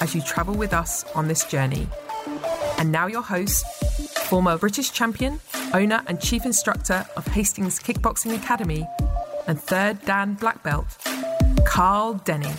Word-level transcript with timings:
as 0.00 0.14
you 0.14 0.20
travel 0.22 0.54
with 0.54 0.72
us 0.72 1.04
on 1.14 1.28
this 1.28 1.44
journey. 1.44 1.88
And 2.78 2.92
now, 2.92 3.06
your 3.06 3.22
host, 3.22 3.64
former 4.28 4.58
British 4.58 4.92
champion, 4.92 5.40
owner, 5.72 6.02
and 6.06 6.20
chief 6.20 6.44
instructor 6.44 7.06
of 7.16 7.26
Hastings 7.28 7.78
Kickboxing 7.78 8.36
Academy, 8.36 8.86
and 9.46 9.60
third 9.60 10.04
Dan 10.04 10.34
Black 10.34 10.62
Belt, 10.62 10.86
Carl 11.64 12.14
Denning. 12.24 12.56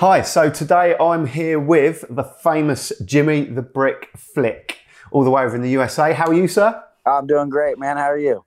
Hi, 0.00 0.22
so 0.22 0.48
today 0.48 0.94
I'm 1.00 1.26
here 1.26 1.58
with 1.58 2.04
the 2.08 2.22
famous 2.22 2.92
Jimmy 3.04 3.44
the 3.44 3.62
Brick 3.62 4.10
Flick, 4.16 4.78
all 5.10 5.24
the 5.24 5.30
way 5.30 5.42
over 5.42 5.56
in 5.56 5.62
the 5.62 5.70
USA. 5.70 6.12
How 6.12 6.26
are 6.26 6.34
you, 6.34 6.46
sir? 6.46 6.82
I'm 7.04 7.26
doing 7.26 7.48
great, 7.48 7.78
man. 7.78 7.96
How 7.96 8.10
are 8.10 8.18
you? 8.18 8.44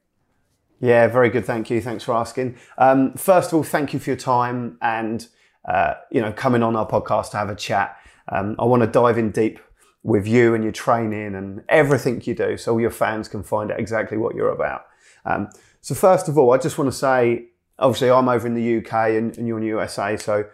Yeah, 0.80 1.08
very 1.08 1.30
good. 1.30 1.46
Thank 1.46 1.70
you. 1.70 1.82
Thanks 1.82 2.04
for 2.04 2.14
asking. 2.14 2.58
Um, 2.78 3.14
first 3.14 3.50
of 3.50 3.56
all, 3.56 3.64
thank 3.64 3.94
you 3.94 4.00
for 4.00 4.10
your 4.10 4.18
time 4.18 4.78
and 4.82 5.28
uh, 5.66 5.96
you 6.12 6.22
know 6.22 6.32
coming 6.32 6.64
on 6.64 6.76
our 6.76 6.88
podcast 6.88 7.32
to 7.32 7.38
have 7.38 7.50
a 7.50 7.56
chat. 7.56 7.98
Um, 8.30 8.56
I 8.60 8.66
want 8.66 8.82
to 8.82 8.88
dive 8.88 9.18
in 9.18 9.32
deep 9.32 9.60
with 10.04 10.28
you 10.28 10.56
and 10.56 10.64
your 10.64 10.74
training 10.74 11.36
and 11.36 11.64
everything 11.70 12.22
you 12.26 12.34
do, 12.34 12.58
so 12.58 12.78
your 12.78 12.92
fans 12.92 13.28
can 13.28 13.44
find 13.44 13.72
out 13.72 13.80
exactly 13.80 14.18
what 14.18 14.36
you're 14.36 14.52
about. 14.52 14.86
Um, 15.26 15.50
so 15.82 15.96
first 15.96 16.28
of 16.28 16.38
all, 16.38 16.54
I 16.54 16.58
just 16.58 16.78
want 16.78 16.92
to 16.92 16.98
say, 16.98 17.48
obviously, 17.78 18.10
I'm 18.10 18.30
over 18.30 18.48
in 18.48 18.54
the 18.54 18.78
UK 18.78 18.94
and, 19.12 19.38
and 19.38 19.48
you're 19.48 19.58
in 19.58 19.64
the 19.64 19.70
USA, 19.70 20.18
so 20.18 20.46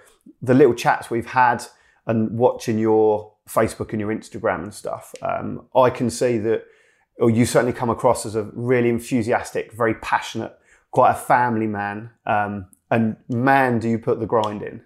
the 0.41 0.53
little 0.53 0.73
chats 0.73 1.09
we've 1.09 1.28
had 1.28 1.63
and 2.05 2.38
watching 2.38 2.80
your 2.80 3.33
Facebook 3.47 3.91
and 3.91 4.00
your 4.00 4.13
Instagram 4.13 4.63
and 4.63 4.73
stuff, 4.73 5.13
um, 5.22 5.67
I 5.75 5.89
can 5.89 6.09
see 6.09 6.38
that, 6.39 6.63
or 7.19 7.30
you 7.30 7.45
certainly 7.45 7.73
come 7.73 7.89
across 7.89 8.25
as 8.25 8.35
a 8.35 8.44
really 8.53 8.89
enthusiastic, 8.89 9.72
very 9.72 9.95
passionate, 9.95 10.53
quite 10.91 11.11
a 11.11 11.16
family 11.16 11.67
man. 11.67 12.11
Um, 12.25 12.67
and 12.91 13.17
man, 13.30 13.80
do 13.80 13.89
you 13.89 14.00
put 14.00 14.19
the 14.19 14.25
grind 14.25 14.61
in? 14.61 14.81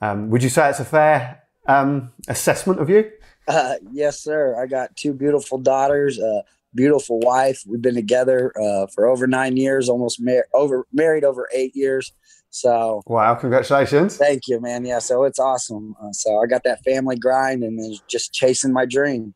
Um, 0.00 0.30
would 0.30 0.42
you 0.42 0.48
say 0.48 0.68
it's 0.68 0.80
a 0.80 0.84
fair 0.84 1.42
um, 1.66 2.12
assessment 2.28 2.80
of 2.80 2.90
you? 2.90 3.10
Uh, 3.48 3.76
yes, 3.92 4.20
sir. 4.20 4.60
I 4.60 4.66
got 4.66 4.96
two 4.96 5.12
beautiful 5.12 5.58
daughters, 5.58 6.18
a 6.18 6.42
beautiful 6.74 7.20
wife. 7.20 7.62
We've 7.66 7.80
been 7.80 7.94
together 7.94 8.52
uh, 8.60 8.86
for 8.94 9.06
over 9.06 9.26
nine 9.26 9.56
years, 9.56 9.88
almost 9.88 10.20
mar- 10.20 10.46
over 10.52 10.86
married 10.92 11.24
over 11.24 11.48
eight 11.54 11.74
years. 11.74 12.12
So 12.50 13.02
wow, 13.06 13.34
congratulations! 13.34 14.16
Thank 14.16 14.48
you, 14.48 14.60
man. 14.60 14.84
Yeah, 14.84 14.98
so 15.00 15.24
it's 15.24 15.38
awesome. 15.38 15.94
Uh, 16.02 16.12
so 16.12 16.38
I 16.42 16.46
got 16.46 16.64
that 16.64 16.82
family 16.84 17.16
grind 17.16 17.62
and 17.62 18.00
just 18.08 18.32
chasing 18.32 18.72
my 18.72 18.86
dream. 18.86 19.34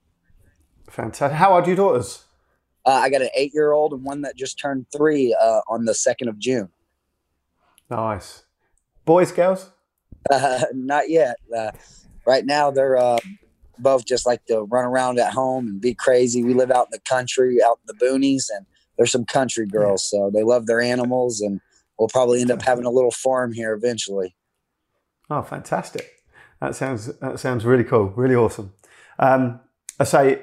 Fantastic. 0.89 1.37
How 1.37 1.55
old 1.55 1.65
are 1.65 1.67
your 1.69 1.77
daughters? 1.77 2.25
Uh, 2.87 2.93
I 2.93 3.11
got 3.11 3.21
an 3.21 3.29
eight-year-old 3.35 3.93
and 3.93 4.03
one 4.03 4.23
that 4.23 4.37
just 4.37 4.59
turned 4.59 4.87
three 4.91 5.37
uh, 5.41 5.61
on 5.69 5.85
the 5.85 5.95
second 5.95 6.29
of 6.29 6.39
June. 6.39 6.71
Nice. 7.91 8.45
Boys, 9.05 9.33
girls? 9.33 9.71
Uh, 10.31 10.65
not 10.75 11.09
yet. 11.09 11.37
Uh, 11.57 11.71
right 12.27 12.45
now, 12.45 12.71
they're 12.71 12.97
uh, 12.97 13.19
both 13.79 14.05
just 14.05 14.27
like 14.27 14.45
to 14.47 14.63
run 14.63 14.85
around 14.85 15.19
at 15.19 15.33
home 15.33 15.67
and 15.67 15.81
be 15.81 15.95
crazy. 15.95 16.45
We 16.45 16.55
live 16.55 16.71
out 16.71 16.87
in 16.87 16.93
the 16.93 17.01
country, 17.01 17.59
out 17.65 17.79
in 17.83 17.97
the 17.97 18.05
boonies, 18.05 18.45
and 18.55 18.67
there's 18.97 19.13
some 19.13 19.25
country 19.25 19.67
girls, 19.67 20.09
so 20.09 20.31
they 20.33 20.43
love 20.43 20.67
their 20.67 20.81
animals, 20.81 21.41
and 21.41 21.61
we'll 21.99 22.09
probably 22.09 22.41
end 22.41 22.51
up 22.51 22.63
having 22.63 22.85
a 22.85 22.91
little 22.91 23.11
farm 23.11 23.53
here 23.53 23.73
eventually. 23.73 24.37
Oh, 25.31 25.43
fantastic! 25.43 26.23
That 26.61 26.75
sounds 26.75 27.07
that 27.07 27.41
sounds 27.41 27.65
really 27.65 27.85
cool, 27.85 28.13
really 28.17 28.35
awesome. 28.35 28.75
Um, 29.19 29.61
I 29.99 30.05
say 30.05 30.43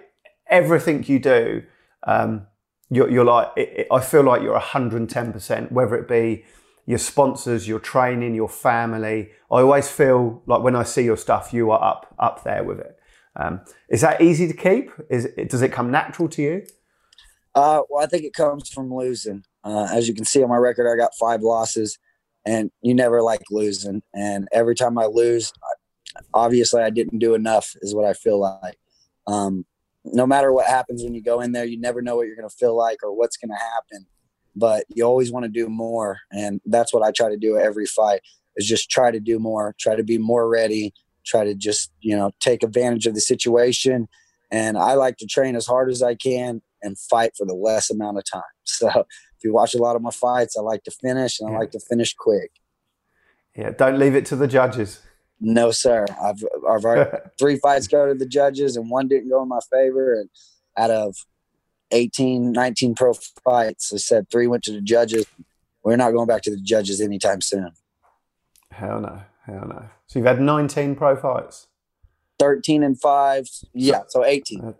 everything 0.49 1.03
you 1.03 1.19
do, 1.19 1.63
um, 2.03 2.47
you're, 2.89 3.09
you're, 3.09 3.25
like 3.25 3.49
it, 3.57 3.69
it, 3.75 3.87
I 3.91 3.99
feel 3.99 4.23
like 4.23 4.41
you're 4.41 4.53
110 4.53 5.33
percent, 5.33 5.71
whether 5.71 5.95
it 5.95 6.07
be 6.07 6.45
your 6.87 6.97
sponsors, 6.97 7.67
your 7.67 7.79
training, 7.79 8.33
your 8.33 8.49
family. 8.49 9.29
I 9.51 9.59
always 9.59 9.89
feel 9.89 10.41
like 10.47 10.63
when 10.63 10.75
I 10.75 10.83
see 10.83 11.03
your 11.03 11.17
stuff, 11.17 11.53
you 11.53 11.69
are 11.69 11.83
up 11.83 12.15
up 12.17 12.43
there 12.43 12.63
with 12.63 12.79
it. 12.79 12.97
Um, 13.35 13.61
is 13.89 14.01
that 14.01 14.21
easy 14.21 14.47
to 14.47 14.53
keep? 14.53 14.89
Is 15.11 15.25
it, 15.25 15.49
does 15.49 15.61
it 15.61 15.71
come 15.71 15.91
natural 15.91 16.27
to 16.29 16.41
you? 16.41 16.65
Uh, 17.53 17.81
well, 17.89 18.03
I 18.03 18.07
think 18.07 18.23
it 18.23 18.33
comes 18.33 18.69
from 18.69 18.91
losing. 18.91 19.43
Uh, 19.63 19.87
as 19.91 20.07
you 20.07 20.15
can 20.15 20.25
see 20.25 20.41
on 20.41 20.49
my 20.49 20.55
record, 20.55 20.91
I 20.91 20.95
got 20.95 21.11
five 21.19 21.41
losses, 21.41 21.99
and 22.45 22.71
you 22.81 22.95
never 22.95 23.21
like 23.21 23.43
losing. 23.51 24.01
And 24.13 24.47
every 24.53 24.73
time 24.73 24.97
I 24.97 25.05
lose, 25.05 25.51
obviously 26.33 26.81
I 26.81 26.89
didn't 26.89 27.19
do 27.19 27.35
enough, 27.35 27.75
is 27.81 27.93
what 27.93 28.05
I 28.05 28.13
feel 28.13 28.39
like. 28.39 28.79
Um, 29.27 29.65
no 30.05 30.25
matter 30.25 30.53
what 30.53 30.67
happens 30.67 31.03
when 31.03 31.13
you 31.13 31.21
go 31.21 31.41
in 31.41 31.51
there, 31.51 31.65
you 31.65 31.77
never 31.77 32.01
know 32.01 32.15
what 32.15 32.27
you're 32.27 32.37
going 32.37 32.49
to 32.49 32.55
feel 32.55 32.77
like 32.77 33.03
or 33.03 33.13
what's 33.13 33.35
going 33.35 33.49
to 33.49 33.55
happen 33.55 34.07
but 34.57 34.85
you 34.89 35.03
always 35.03 35.31
want 35.31 35.43
to 35.43 35.49
do 35.49 35.69
more 35.69 36.19
and 36.31 36.59
that's 36.65 36.93
what 36.93 37.03
i 37.03 37.11
try 37.11 37.29
to 37.29 37.37
do 37.37 37.55
at 37.57 37.63
every 37.63 37.85
fight 37.85 38.21
is 38.55 38.67
just 38.67 38.89
try 38.89 39.11
to 39.11 39.19
do 39.19 39.39
more 39.39 39.75
try 39.79 39.95
to 39.95 40.03
be 40.03 40.17
more 40.17 40.49
ready 40.49 40.93
try 41.25 41.43
to 41.43 41.53
just 41.53 41.91
you 42.01 42.15
know 42.15 42.31
take 42.39 42.63
advantage 42.63 43.05
of 43.05 43.13
the 43.13 43.21
situation 43.21 44.07
and 44.51 44.77
i 44.77 44.93
like 44.93 45.17
to 45.17 45.27
train 45.27 45.55
as 45.55 45.65
hard 45.65 45.89
as 45.89 46.01
i 46.01 46.15
can 46.15 46.61
and 46.81 46.97
fight 46.97 47.31
for 47.35 47.45
the 47.45 47.55
less 47.55 47.89
amount 47.89 48.17
of 48.17 48.23
time. 48.31 48.41
So 48.63 48.87
if 48.89 49.43
you 49.43 49.53
watch 49.53 49.73
a 49.73 49.77
lot 49.77 49.95
of 49.95 50.01
my 50.01 50.11
fights 50.11 50.57
i 50.57 50.61
like 50.61 50.83
to 50.83 50.91
finish 50.91 51.39
and 51.39 51.53
i 51.53 51.57
like 51.57 51.71
to 51.71 51.79
finish 51.79 52.13
quick. 52.13 52.51
Yeah 53.55 53.71
don't 53.71 53.99
leave 53.99 54.15
it 54.15 54.25
to 54.27 54.35
the 54.35 54.47
judges. 54.47 55.01
No 55.39 55.69
sir. 55.69 56.05
I've, 56.21 56.43
I've 56.67 56.83
already, 56.83 57.11
three 57.39 57.57
fights 57.59 57.87
go 57.87 58.07
to 58.07 58.15
the 58.15 58.25
judges 58.25 58.75
and 58.75 58.89
one 58.89 59.07
didn't 59.07 59.29
go 59.29 59.43
in 59.43 59.49
my 59.49 59.59
favor 59.71 60.15
and 60.19 60.29
out 60.77 60.89
of 60.89 61.15
18, 61.91 62.51
19 62.51 62.95
pro 62.95 63.13
fights. 63.13 63.93
I 63.93 63.97
said 63.97 64.29
three 64.29 64.47
went 64.47 64.63
to 64.63 64.71
the 64.71 64.81
judges. 64.81 65.25
We're 65.83 65.95
not 65.95 66.11
going 66.11 66.27
back 66.27 66.41
to 66.43 66.51
the 66.51 66.61
judges 66.61 66.99
anytime 66.99 67.41
soon. 67.41 67.71
Hell 68.71 69.01
no. 69.01 69.21
Hell 69.45 69.67
no. 69.67 69.89
So 70.07 70.19
you've 70.19 70.27
had 70.27 70.41
19 70.41 70.95
pro 70.95 71.15
fights? 71.15 71.67
13 72.39 72.83
and 72.83 72.99
5. 72.99 73.47
Yeah, 73.73 74.01
so 74.07 74.25
18. 74.25 74.63
Uh, 74.63 74.73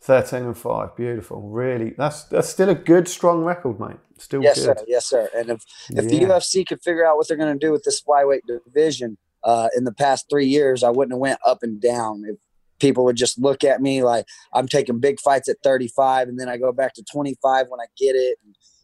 13 0.00 0.42
and 0.42 0.56
5. 0.56 0.96
Beautiful. 0.96 1.42
Really. 1.42 1.94
That's 1.96 2.24
that's 2.24 2.48
still 2.48 2.68
a 2.68 2.74
good, 2.74 3.08
strong 3.08 3.42
record, 3.42 3.80
mate. 3.80 3.96
Still 4.18 4.42
yes, 4.42 4.64
good. 4.64 4.78
Sir. 4.78 4.84
Yes, 4.86 5.06
sir. 5.06 5.28
And 5.34 5.50
if, 5.50 5.64
if 5.90 6.04
yeah. 6.04 6.18
the 6.18 6.20
UFC 6.26 6.66
could 6.66 6.82
figure 6.82 7.06
out 7.06 7.16
what 7.16 7.26
they're 7.26 7.36
going 7.36 7.58
to 7.58 7.66
do 7.66 7.72
with 7.72 7.84
this 7.84 8.02
flyweight 8.02 8.42
division 8.46 9.18
uh, 9.42 9.68
in 9.76 9.84
the 9.84 9.92
past 9.92 10.26
three 10.30 10.46
years, 10.46 10.82
I 10.82 10.90
wouldn't 10.90 11.12
have 11.12 11.20
went 11.20 11.40
up 11.44 11.62
and 11.62 11.80
down. 11.80 12.24
If 12.26 12.36
people 12.84 13.04
would 13.04 13.16
just 13.16 13.38
look 13.38 13.64
at 13.64 13.80
me 13.80 14.02
like 14.02 14.26
I'm 14.52 14.68
taking 14.68 15.00
big 15.00 15.18
fights 15.18 15.48
at 15.48 15.56
35 15.64 16.28
and 16.28 16.38
then 16.38 16.50
I 16.50 16.58
go 16.58 16.70
back 16.70 16.92
to 16.94 17.02
25 17.02 17.68
when 17.68 17.80
I 17.80 17.86
get 17.96 18.14
it. 18.14 18.36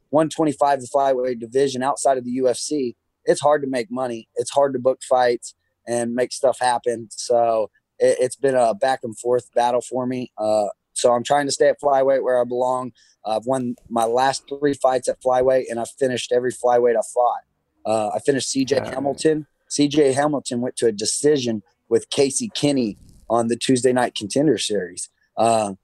125 0.08 0.80
the 0.80 0.88
flyweight 0.92 1.38
division 1.38 1.82
outside 1.82 2.16
of 2.16 2.24
the 2.24 2.38
UFC, 2.38 2.96
it's 3.26 3.42
hard 3.42 3.60
to 3.62 3.68
make 3.68 3.90
money. 3.90 4.26
It's 4.36 4.50
hard 4.50 4.72
to 4.72 4.78
book 4.78 5.00
fights 5.06 5.54
and 5.86 6.14
make 6.14 6.32
stuff 6.32 6.58
happen. 6.58 7.08
So 7.10 7.70
it, 7.98 8.20
has 8.22 8.36
been 8.36 8.54
a 8.54 8.74
back 8.74 9.00
and 9.02 9.16
forth 9.18 9.52
battle 9.54 9.82
for 9.82 10.06
me. 10.06 10.32
Uh, 10.38 10.68
so 10.94 11.12
I'm 11.12 11.22
trying 11.22 11.44
to 11.46 11.52
stay 11.52 11.68
at 11.68 11.80
flyweight 11.80 12.22
where 12.22 12.40
I 12.40 12.44
belong. 12.44 12.92
I've 13.26 13.44
won 13.44 13.76
my 13.90 14.06
last 14.06 14.48
three 14.48 14.74
fights 14.74 15.08
at 15.08 15.22
flyweight, 15.22 15.64
and 15.68 15.78
I've 15.78 15.90
finished 15.90 16.32
every 16.32 16.52
flyweight 16.52 16.96
I 16.96 17.02
fought. 17.12 17.42
Uh, 17.84 18.10
I 18.14 18.18
finished 18.20 18.50
C.J. 18.50 18.76
Yeah. 18.76 18.94
Hamilton. 18.94 19.46
C.J. 19.68 20.14
Hamilton 20.14 20.62
went 20.62 20.76
to 20.76 20.86
a 20.86 20.92
decision 20.92 21.62
with 21.90 22.08
Casey 22.08 22.48
Kenney 22.54 22.96
on 23.30 23.46
the 23.46 23.56
Tuesday 23.56 23.92
night 23.92 24.14
contender 24.14 24.58
series. 24.58 25.08
Uh, 25.36 25.74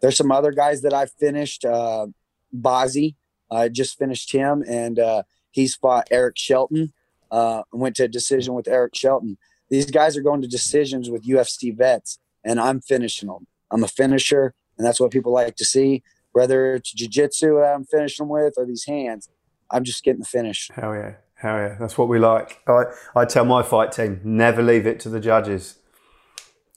there's 0.00 0.16
some 0.16 0.30
other 0.30 0.52
guys 0.52 0.82
that 0.82 0.92
I 0.92 1.06
finished. 1.06 1.64
Uh, 1.64 2.08
Bazzi, 2.54 3.14
I 3.50 3.68
just 3.68 3.98
finished 3.98 4.30
him, 4.30 4.62
and 4.68 4.98
uh, 4.98 5.22
he's 5.50 5.74
fought 5.74 6.08
Eric 6.10 6.36
Shelton. 6.36 6.92
Uh, 7.30 7.62
went 7.72 7.96
to 7.96 8.04
a 8.04 8.08
decision 8.08 8.52
with 8.52 8.68
Eric 8.68 8.94
Shelton. 8.94 9.38
These 9.70 9.90
guys 9.90 10.18
are 10.18 10.22
going 10.22 10.42
to 10.42 10.48
decisions 10.48 11.08
with 11.10 11.26
UFC 11.26 11.74
vets, 11.74 12.18
and 12.44 12.60
I'm 12.60 12.82
finishing 12.82 13.28
them. 13.28 13.46
I'm 13.70 13.82
a 13.82 13.88
finisher, 13.88 14.54
and 14.76 14.86
that's 14.86 15.00
what 15.00 15.10
people 15.10 15.32
like 15.32 15.56
to 15.56 15.64
see. 15.64 16.02
Whether 16.32 16.74
it's 16.74 16.92
jiu-jitsu 16.92 17.56
that 17.56 17.74
I'm 17.74 17.84
finishing 17.84 18.26
them 18.26 18.30
with 18.30 18.54
or 18.58 18.66
these 18.66 18.84
hands, 18.84 19.30
I'm 19.70 19.84
just 19.84 20.04
getting 20.04 20.20
the 20.20 20.26
finish. 20.26 20.70
Hell 20.74 20.94
yeah. 20.94 21.14
Hell 21.34 21.56
yeah. 21.56 21.76
That's 21.80 21.96
what 21.96 22.08
we 22.08 22.18
like. 22.18 22.60
I, 22.66 22.84
I 23.14 23.24
tell 23.24 23.46
my 23.46 23.62
fight 23.62 23.92
team, 23.92 24.20
never 24.24 24.62
leave 24.62 24.86
it 24.86 25.00
to 25.00 25.08
the 25.08 25.20
judges 25.20 25.78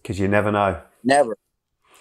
because 0.05 0.19
you 0.19 0.27
never 0.27 0.51
know. 0.51 0.79
Never. 1.03 1.35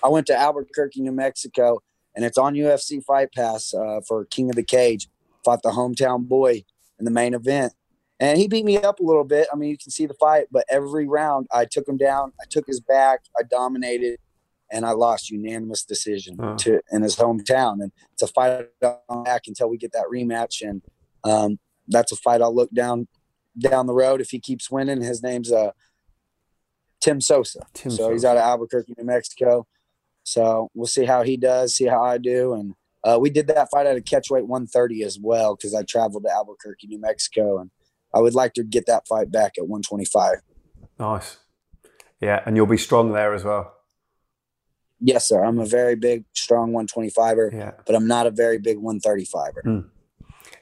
I 0.02 0.08
went 0.08 0.26
to 0.26 0.36
Albuquerque, 0.36 1.00
New 1.00 1.12
Mexico, 1.12 1.80
and 2.14 2.22
it's 2.22 2.36
on 2.36 2.52
UFC 2.52 3.02
Fight 3.02 3.32
Pass 3.32 3.72
uh, 3.72 4.00
for 4.06 4.26
King 4.26 4.50
of 4.50 4.56
the 4.56 4.62
Cage. 4.62 5.08
Fought 5.42 5.62
the 5.62 5.70
hometown 5.70 6.28
boy 6.28 6.64
in 6.98 7.06
the 7.06 7.10
main 7.10 7.32
event, 7.32 7.72
and 8.20 8.38
he 8.38 8.46
beat 8.46 8.66
me 8.66 8.76
up 8.76 9.00
a 9.00 9.02
little 9.02 9.24
bit. 9.24 9.48
I 9.50 9.56
mean, 9.56 9.70
you 9.70 9.78
can 9.78 9.90
see 9.90 10.04
the 10.04 10.14
fight, 10.14 10.48
but 10.50 10.66
every 10.68 11.08
round 11.08 11.46
I 11.50 11.64
took 11.64 11.88
him 11.88 11.96
down. 11.96 12.32
I 12.40 12.44
took 12.50 12.66
his 12.66 12.80
back. 12.80 13.20
I 13.38 13.42
dominated, 13.42 14.18
and 14.70 14.84
I 14.84 14.90
lost 14.90 15.30
unanimous 15.30 15.82
decision 15.82 16.36
oh. 16.40 16.56
to 16.56 16.80
in 16.92 17.02
his 17.02 17.16
hometown. 17.16 17.80
And 17.80 17.90
it's 18.12 18.22
a 18.22 18.26
fight 18.26 18.66
on 19.08 19.24
back 19.24 19.42
until 19.46 19.70
we 19.70 19.78
get 19.78 19.92
that 19.92 20.06
rematch. 20.12 20.60
And 20.60 20.82
um, 21.24 21.58
that's 21.88 22.12
a 22.12 22.16
fight 22.16 22.42
I'll 22.42 22.54
look 22.54 22.70
down 22.72 23.08
down 23.58 23.86
the 23.86 23.94
road 23.94 24.20
if 24.20 24.30
he 24.30 24.40
keeps 24.40 24.70
winning. 24.70 25.00
His 25.00 25.22
name's 25.22 25.50
uh, 25.50 25.70
Tim 27.04 27.20
Sosa. 27.20 27.60
Tim 27.74 27.90
so 27.90 27.96
Sosa. 27.96 28.12
he's 28.12 28.24
out 28.24 28.38
of 28.38 28.42
Albuquerque, 28.42 28.94
New 28.96 29.04
Mexico. 29.04 29.66
So 30.22 30.70
we'll 30.72 30.86
see 30.86 31.04
how 31.04 31.22
he 31.22 31.36
does, 31.36 31.76
see 31.76 31.84
how 31.84 32.02
I 32.02 32.16
do, 32.16 32.54
and 32.54 32.74
uh, 33.04 33.18
we 33.20 33.28
did 33.28 33.46
that 33.48 33.68
fight 33.70 33.86
at 33.86 33.98
a 33.98 34.00
catchweight 34.00 34.46
130 34.46 35.02
as 35.02 35.18
well 35.20 35.54
because 35.54 35.74
I 35.74 35.82
traveled 35.82 36.24
to 36.24 36.32
Albuquerque, 36.32 36.86
New 36.86 36.98
Mexico, 36.98 37.58
and 37.58 37.70
I 38.14 38.20
would 38.20 38.34
like 38.34 38.54
to 38.54 38.64
get 38.64 38.86
that 38.86 39.06
fight 39.06 39.30
back 39.30 39.58
at 39.58 39.68
125. 39.68 40.36
Nice. 40.98 41.36
Yeah, 42.22 42.42
and 42.46 42.56
you'll 42.56 42.64
be 42.64 42.78
strong 42.78 43.12
there 43.12 43.34
as 43.34 43.44
well. 43.44 43.74
Yes, 44.98 45.28
sir. 45.28 45.44
I'm 45.44 45.58
a 45.58 45.66
very 45.66 45.96
big, 45.96 46.24
strong 46.32 46.72
125er, 46.72 47.52
yeah. 47.52 47.72
but 47.84 47.94
I'm 47.94 48.06
not 48.06 48.26
a 48.26 48.30
very 48.30 48.58
big 48.58 48.78
135er. 48.78 49.62
Mm. 49.66 49.90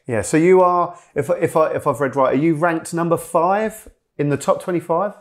Yeah. 0.08 0.22
So 0.22 0.36
you 0.36 0.60
are, 0.62 0.98
if 1.14 1.30
if 1.30 1.56
I 1.56 1.74
if 1.74 1.86
I've 1.86 2.00
read 2.00 2.16
right, 2.16 2.34
are 2.34 2.42
you 2.42 2.56
ranked 2.56 2.92
number 2.92 3.16
five 3.16 3.88
in 4.18 4.30
the 4.30 4.36
top 4.36 4.60
25? 4.60 5.14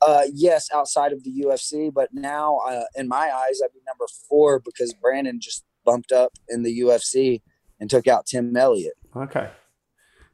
Uh, 0.00 0.22
yes, 0.32 0.68
outside 0.72 1.12
of 1.12 1.24
the 1.24 1.44
UFC, 1.44 1.92
but 1.92 2.10
now 2.12 2.58
uh, 2.68 2.84
in 2.94 3.08
my 3.08 3.30
eyes, 3.30 3.60
I'd 3.62 3.72
be 3.72 3.80
number 3.86 4.06
four 4.28 4.60
because 4.60 4.94
Brandon 4.94 5.40
just 5.40 5.64
bumped 5.84 6.12
up 6.12 6.32
in 6.48 6.62
the 6.62 6.80
UFC 6.80 7.42
and 7.80 7.90
took 7.90 8.06
out 8.06 8.26
Tim 8.26 8.56
Elliott. 8.56 8.94
Okay. 9.16 9.50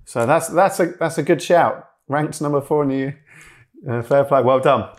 So 0.05 0.27
that's 0.27 0.49
that's 0.49 0.81
a 0.81 0.87
that's 0.99 1.19
a 1.19 1.23
good 1.23 1.41
shout. 1.41 1.89
Ranked 2.09 2.41
number 2.41 2.61
four 2.61 2.83
in 2.83 2.89
the 2.89 3.15
uh, 3.91 4.03
fair 4.03 4.25
play. 4.25 4.43
Well 4.43 4.61
done. 4.61 4.91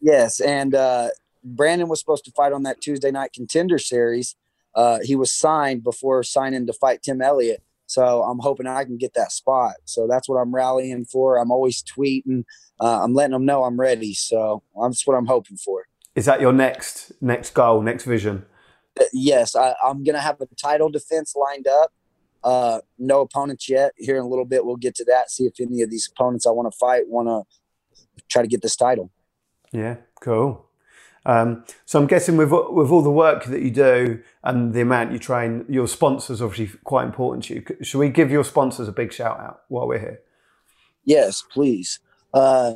Yes, 0.00 0.40
and 0.40 0.74
uh, 0.74 1.08
Brandon 1.42 1.88
was 1.88 2.00
supposed 2.00 2.24
to 2.26 2.30
fight 2.32 2.52
on 2.52 2.62
that 2.64 2.80
Tuesday 2.80 3.10
night 3.10 3.32
contender 3.32 3.78
series. 3.78 4.36
Uh, 4.74 4.98
he 5.02 5.16
was 5.16 5.32
signed 5.32 5.82
before 5.82 6.22
signing 6.22 6.66
to 6.66 6.72
fight 6.72 7.02
Tim 7.02 7.22
Elliott. 7.22 7.62
So 7.88 8.22
I'm 8.22 8.38
hoping 8.38 8.66
I 8.66 8.84
can 8.84 8.98
get 8.98 9.14
that 9.14 9.32
spot. 9.32 9.76
So 9.86 10.06
that's 10.06 10.28
what 10.28 10.36
I'm 10.36 10.54
rallying 10.54 11.06
for. 11.06 11.38
I'm 11.38 11.50
always 11.50 11.82
tweeting. 11.82 12.44
Uh, 12.78 13.02
I'm 13.02 13.14
letting 13.14 13.32
them 13.32 13.46
know 13.46 13.64
I'm 13.64 13.80
ready. 13.80 14.12
So 14.12 14.62
that's 14.80 15.06
what 15.06 15.14
I'm 15.14 15.26
hoping 15.26 15.56
for. 15.56 15.86
Is 16.14 16.26
that 16.26 16.40
your 16.40 16.52
next 16.52 17.12
next 17.22 17.54
goal, 17.54 17.80
next 17.80 18.04
vision? 18.04 18.44
Uh, 19.00 19.04
yes, 19.12 19.56
I, 19.56 19.74
am 19.84 20.04
gonna 20.04 20.20
have 20.20 20.40
a 20.40 20.46
title 20.60 20.90
defense 20.90 21.34
lined 21.34 21.66
up. 21.66 21.92
Uh, 22.44 22.80
no 22.98 23.22
opponents 23.22 23.68
yet. 23.68 23.92
Here 23.96 24.16
in 24.16 24.22
a 24.22 24.28
little 24.28 24.44
bit, 24.44 24.64
we'll 24.64 24.76
get 24.76 24.94
to 24.96 25.04
that. 25.06 25.30
See 25.30 25.44
if 25.44 25.54
any 25.58 25.80
of 25.80 25.90
these 25.90 26.08
opponents 26.12 26.46
I 26.46 26.50
want 26.50 26.70
to 26.70 26.76
fight 26.76 27.08
want 27.08 27.28
to 27.28 28.22
try 28.28 28.42
to 28.42 28.48
get 28.48 28.62
this 28.62 28.76
title. 28.76 29.10
Yeah, 29.72 29.96
cool. 30.20 30.67
Um, 31.28 31.62
so 31.84 32.00
I'm 32.00 32.06
guessing 32.06 32.38
with 32.38 32.50
with 32.50 32.90
all 32.90 33.02
the 33.02 33.10
work 33.10 33.44
that 33.44 33.60
you 33.60 33.70
do 33.70 34.22
and 34.42 34.72
the 34.72 34.80
amount 34.80 35.12
you 35.12 35.18
train, 35.18 35.66
your 35.68 35.86
sponsors 35.86 36.40
obviously 36.40 36.78
quite 36.84 37.04
important 37.04 37.44
to 37.44 37.54
you. 37.54 37.84
Should 37.84 37.98
we 37.98 38.08
give 38.08 38.30
your 38.30 38.44
sponsors 38.44 38.88
a 38.88 38.92
big 38.92 39.12
shout 39.12 39.38
out 39.38 39.60
while 39.68 39.86
we're 39.86 39.98
here? 39.98 40.20
Yes, 41.04 41.44
please. 41.52 42.00
Uh, 42.32 42.72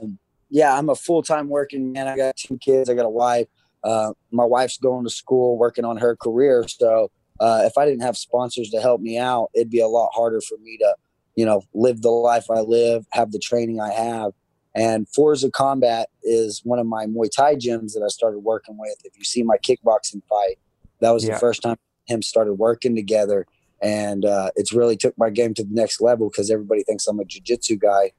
yeah, 0.51 0.77
I'm 0.77 0.91
a 0.91 0.95
full 0.95 1.23
time 1.23 1.49
working 1.49 1.93
man. 1.93 2.07
I 2.07 2.15
got 2.15 2.37
two 2.37 2.59
kids. 2.59 2.91
I 2.91 2.95
got 2.95 3.07
a 3.07 3.11
wife. 3.11 3.49
Uh, 3.83 4.13
my 4.31 4.45
wife's 4.45 4.77
going 4.77 5.05
to 5.05 5.11
school, 5.11 5.57
working 5.57 5.87
on 5.87 5.97
her 5.97 6.15
career. 6.15 6.69
So 6.69 7.11
uh, 7.41 7.63
if 7.65 7.79
I 7.79 7.87
didn't 7.87 8.03
have 8.03 8.19
sponsors 8.19 8.69
to 8.71 8.81
help 8.83 9.01
me 9.01 9.17
out, 9.17 9.49
it'd 9.55 9.71
be 9.71 9.81
a 9.81 9.89
lot 9.89 10.11
harder 10.13 10.43
for 10.43 10.59
me 10.59 10.77
to, 10.77 10.95
you 11.37 11.47
know, 11.47 11.63
live 11.73 12.03
the 12.03 12.11
life 12.11 12.51
I 12.51 12.61
live, 12.61 13.07
have 13.13 13.33
the 13.33 13.39
training 13.39 13.81
I 13.81 13.93
have. 13.93 14.33
And 14.75 15.09
Forza 15.09 15.51
Combat 15.51 16.09
is 16.23 16.63
one 16.65 16.79
of 16.79 16.87
my 16.87 17.07
Muay 17.07 17.29
Thai 17.31 17.57
gyms 17.57 17.93
that 17.93 18.03
I 18.05 18.09
started 18.09 18.39
working 18.39 18.79
with. 18.79 18.97
If 19.05 19.19
you 19.19 19.25
see 19.25 19.43
my 19.43 19.57
kickboxing 19.59 20.23
fight, 20.29 20.59
that 21.01 21.11
was 21.11 21.25
yeah. 21.25 21.35
the 21.35 21.41
first 21.41 21.63
time 21.63 21.77
him 22.07 22.23
started 22.23 22.55
working 22.55 22.95
together. 22.95 23.47
And 23.83 24.25
uh, 24.25 24.51
it's 24.57 24.73
really 24.73 24.97
took 24.97 25.17
my 25.19 25.31
game 25.31 25.55
to 25.55 25.65
the 25.65 25.75
next 25.75 26.01
level 26.01 26.31
because 26.31 26.51
everybody 26.51 26.85
thinks 26.85 27.07
I'm 27.07 27.19
a 27.19 27.25
jiu-jitsu 27.25 27.77
guy 27.77 28.13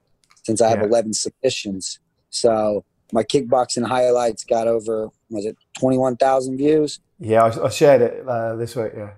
since 0.44 0.61
I 0.61 0.69
have 0.69 0.79
yeah. 0.79 0.88
11 0.88 1.13
submissions. 1.13 2.00
So 2.29 2.83
my 3.11 3.23
kickboxing 3.23 3.88
highlights 3.88 4.44
got 4.44 4.67
over, 4.67 5.09
was 5.29 5.45
it 5.45 5.57
21,000 5.79 6.57
views? 6.57 7.00
Yeah, 7.19 7.44
I, 7.44 7.65
I 7.65 7.69
shared 7.69 8.01
it 8.01 8.27
uh, 8.27 8.55
this 8.57 8.75
week. 8.75 8.91
Yeah. 8.95 9.11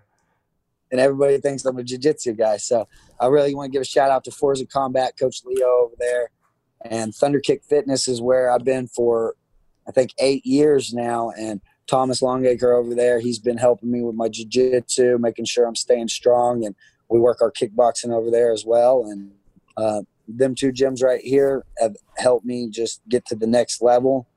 And 0.92 1.02
everybody 1.02 1.40
thinks 1.40 1.66
I'm 1.66 1.78
a 1.78 1.84
jiu-jitsu 1.84 2.34
guy. 2.34 2.58
So 2.58 2.88
I 3.20 3.26
really 3.28 3.56
want 3.56 3.72
to 3.72 3.72
give 3.72 3.82
a 3.82 3.86
shout 3.86 4.12
out 4.12 4.24
to 4.26 4.32
Forza 4.32 4.68
Combat, 4.68 5.18
Coach 5.18 5.42
Leo 5.46 5.68
over 5.68 5.96
there. 5.98 6.30
And 6.86 7.14
Thunderkick 7.14 7.64
Fitness 7.64 8.08
is 8.08 8.22
where 8.22 8.52
I've 8.52 8.64
been 8.64 8.88
for, 8.88 9.36
I 9.88 9.92
think, 9.92 10.14
eight 10.20 10.46
years 10.46 10.94
now. 10.94 11.32
And 11.38 11.62
Thomas 11.88 12.22
Longacre 12.22 12.74
over 12.74 12.96
there, 12.96 13.20
he's 13.20 13.40
been 13.40 13.58
helping 13.58 13.92
me 13.92 14.02
with 14.02 14.16
my 14.16 14.30
jiu-jitsu, 14.30 15.18
making 15.20 15.46
sure 15.46 15.66
I'm 15.66 15.76
staying 15.76 16.08
strong. 16.08 16.66
And 16.66 16.76
we 17.10 17.20
work 17.20 17.42
our 17.42 17.52
kickboxing 17.52 18.12
over 18.12 18.32
there 18.32 18.52
as 18.52 18.66
well. 18.66 19.06
And 19.06 19.32
uh, 19.78 20.02
them 20.28 20.56
two 20.56 20.72
gyms 20.72 21.04
right 21.04 21.22
here 21.22 21.66
have 21.80 21.96
helped 22.18 22.46
me 22.46 22.70
just 22.70 23.02
get 23.10 23.26
to 23.28 23.36
the 23.36 23.48
next 23.48 23.82
level 23.82 24.28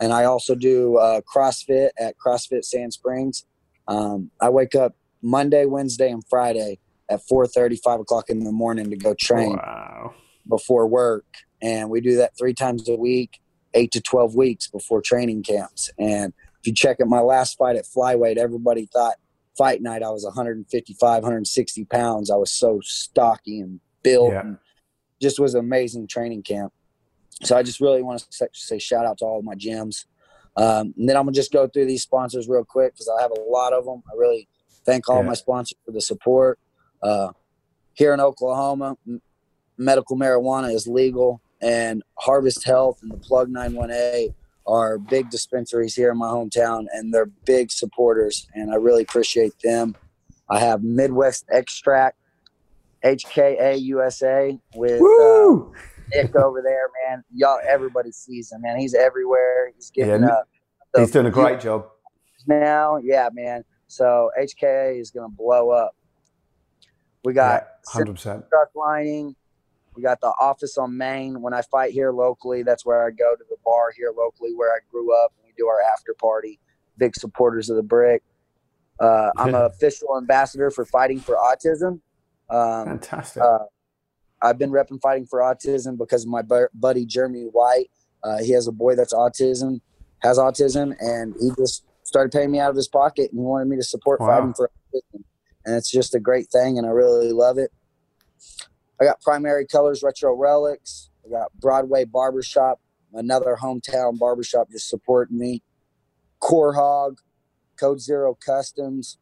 and 0.00 0.12
I 0.12 0.24
also 0.24 0.54
do 0.54 0.96
uh, 0.98 1.20
CrossFit 1.22 1.90
at 1.98 2.16
CrossFit 2.18 2.64
Sand 2.64 2.92
Springs. 2.92 3.44
Um, 3.88 4.30
I 4.40 4.48
wake 4.50 4.74
up 4.74 4.94
Monday, 5.22 5.64
Wednesday, 5.64 6.10
and 6.10 6.22
Friday 6.28 6.78
at 7.08 7.20
4:30, 7.30 7.78
5 7.82 8.00
o'clock 8.00 8.28
in 8.28 8.44
the 8.44 8.52
morning 8.52 8.90
to 8.90 8.96
go 8.96 9.14
train 9.14 9.56
wow. 9.56 10.14
before 10.48 10.86
work, 10.86 11.24
and 11.62 11.90
we 11.90 12.00
do 12.00 12.16
that 12.16 12.36
three 12.38 12.54
times 12.54 12.88
a 12.88 12.96
week, 12.96 13.40
eight 13.74 13.92
to 13.92 14.00
12 14.00 14.34
weeks 14.34 14.68
before 14.68 15.00
training 15.00 15.42
camps. 15.42 15.90
And 15.98 16.32
if 16.60 16.66
you 16.66 16.74
check 16.74 16.98
at 17.00 17.08
my 17.08 17.20
last 17.20 17.56
fight 17.56 17.76
at 17.76 17.84
flyweight, 17.84 18.36
everybody 18.36 18.86
thought 18.92 19.14
fight 19.56 19.82
night 19.82 20.02
I 20.02 20.10
was 20.10 20.24
155, 20.24 21.22
160 21.22 21.84
pounds. 21.86 22.30
I 22.30 22.36
was 22.36 22.52
so 22.52 22.80
stocky 22.82 23.60
and 23.60 23.80
built, 24.02 24.32
yeah. 24.32 24.40
and 24.40 24.58
just 25.20 25.40
was 25.40 25.54
an 25.54 25.60
amazing 25.60 26.06
training 26.06 26.42
camp 26.42 26.72
so 27.42 27.56
I 27.56 27.62
just 27.62 27.80
really 27.80 28.02
want 28.02 28.20
to 28.30 28.48
say 28.52 28.78
shout 28.78 29.04
out 29.04 29.18
to 29.18 29.24
all 29.24 29.38
of 29.38 29.44
my 29.44 29.54
gyms. 29.54 30.06
Um, 30.56 30.94
and 30.96 31.08
then 31.08 31.16
I'm 31.16 31.24
gonna 31.24 31.32
just 31.32 31.52
go 31.52 31.68
through 31.68 31.86
these 31.86 32.02
sponsors 32.02 32.48
real 32.48 32.64
quick 32.64 32.94
because 32.94 33.10
I 33.18 33.20
have 33.20 33.30
a 33.30 33.40
lot 33.40 33.74
of 33.74 33.84
them. 33.84 34.02
I 34.10 34.16
really 34.16 34.48
thank 34.86 35.08
all 35.08 35.18
yeah. 35.18 35.28
my 35.28 35.34
sponsors 35.34 35.76
for 35.84 35.92
the 35.92 36.00
support. 36.00 36.58
Uh, 37.02 37.32
here 37.92 38.14
in 38.14 38.20
Oklahoma, 38.20 38.96
m- 39.06 39.20
medical 39.76 40.16
marijuana 40.16 40.72
is 40.72 40.86
legal, 40.86 41.42
and 41.66 42.02
Harvest 42.16 42.64
Health 42.64 43.00
and 43.02 43.10
the 43.10 43.16
Plug 43.16 43.50
91A 43.50 44.32
are 44.68 44.98
big 44.98 45.30
dispensaries 45.30 45.94
here 45.96 46.12
in 46.12 46.18
my 46.18 46.28
hometown, 46.28 46.86
and 46.92 47.12
they're 47.12 47.26
big 47.26 47.72
supporters, 47.72 48.46
and 48.54 48.72
I 48.72 48.76
really 48.76 49.02
appreciate 49.02 49.52
them. 49.64 49.96
I 50.48 50.60
have 50.60 50.84
Midwest 50.84 51.44
Extract, 51.50 52.16
HKA 53.04 53.80
USA 53.82 54.56
with. 54.74 55.02
Uh, 55.02 55.80
Nick 56.14 56.36
over 56.36 56.62
there, 56.62 56.88
man. 57.08 57.24
Y'all, 57.34 57.58
everybody 57.68 58.12
sees 58.12 58.52
him, 58.52 58.62
man. 58.62 58.78
He's 58.78 58.94
everywhere. 58.94 59.72
He's 59.74 59.90
getting 59.90 60.22
yeah, 60.22 60.28
up. 60.28 60.48
He's 60.96 61.10
doing 61.10 61.26
a 61.26 61.32
great 61.32 61.58
job 61.58 61.88
now. 62.46 62.98
Yeah, 63.02 63.28
man. 63.32 63.64
So 63.88 64.30
HKA 64.40 65.00
is 65.00 65.10
going 65.10 65.28
to 65.28 65.36
blow 65.36 65.70
up. 65.70 65.96
We 67.24 67.32
got 67.32 67.66
hundred 67.88 68.12
percent 68.14 68.44
truck 68.48 68.68
lining. 68.76 69.34
We 69.96 70.02
got 70.02 70.20
the 70.20 70.32
office 70.38 70.76
on 70.76 70.96
Main. 70.96 71.40
When 71.40 71.54
I 71.54 71.62
fight 71.62 71.92
here 71.92 72.12
locally, 72.12 72.62
that's 72.62 72.84
where 72.84 73.06
I 73.06 73.10
go 73.10 73.34
to 73.34 73.44
the 73.48 73.56
bar 73.64 73.92
here 73.96 74.12
locally 74.16 74.54
where 74.54 74.70
I 74.70 74.78
grew 74.90 75.16
up. 75.24 75.32
We 75.42 75.52
do 75.56 75.66
our 75.66 75.80
after 75.92 76.14
party. 76.14 76.60
Big 76.98 77.16
supporters 77.16 77.70
of 77.70 77.76
the 77.76 77.82
brick. 77.82 78.22
Uh, 79.00 79.30
I'm 79.36 79.48
an 79.48 79.62
official 79.62 80.16
ambassador 80.16 80.70
for 80.70 80.84
Fighting 80.84 81.20
for 81.20 81.36
Autism. 81.36 82.00
Um, 82.48 82.86
Fantastic. 82.86 83.42
Uh, 83.42 83.58
I've 84.42 84.58
been 84.58 84.70
repping 84.70 85.00
fighting 85.00 85.26
for 85.26 85.40
autism 85.40 85.98
because 85.98 86.24
of 86.24 86.30
my 86.30 86.42
buddy 86.74 87.06
Jeremy 87.06 87.44
White. 87.44 87.90
Uh, 88.22 88.38
he 88.38 88.52
has 88.52 88.66
a 88.66 88.72
boy 88.72 88.94
that's 88.94 89.12
autism, 89.12 89.80
has 90.20 90.38
autism, 90.38 90.94
and 91.00 91.34
he 91.40 91.50
just 91.58 91.84
started 92.02 92.32
paying 92.32 92.50
me 92.50 92.58
out 92.58 92.70
of 92.70 92.76
his 92.76 92.88
pocket, 92.88 93.30
and 93.30 93.40
he 93.40 93.44
wanted 93.44 93.68
me 93.68 93.76
to 93.76 93.82
support 93.82 94.20
wow. 94.20 94.28
fighting 94.28 94.54
for 94.54 94.70
autism. 94.94 95.24
And 95.64 95.74
it's 95.74 95.90
just 95.90 96.14
a 96.14 96.20
great 96.20 96.48
thing, 96.48 96.78
and 96.78 96.86
I 96.86 96.90
really 96.90 97.32
love 97.32 97.58
it. 97.58 97.72
I 99.00 99.04
got 99.04 99.20
Primary 99.20 99.66
Colors 99.66 100.02
Retro 100.02 100.34
Relics. 100.34 101.10
I 101.24 101.30
got 101.30 101.52
Broadway 101.60 102.04
Barbershop, 102.04 102.80
another 103.12 103.56
hometown 103.60 104.18
barbershop 104.18 104.70
just 104.70 104.88
supporting 104.88 105.38
me. 105.38 105.62
Core 106.40 106.74
Hog, 106.74 107.20
Code 107.78 108.00
Zero 108.00 108.36
Customs, 108.44 109.18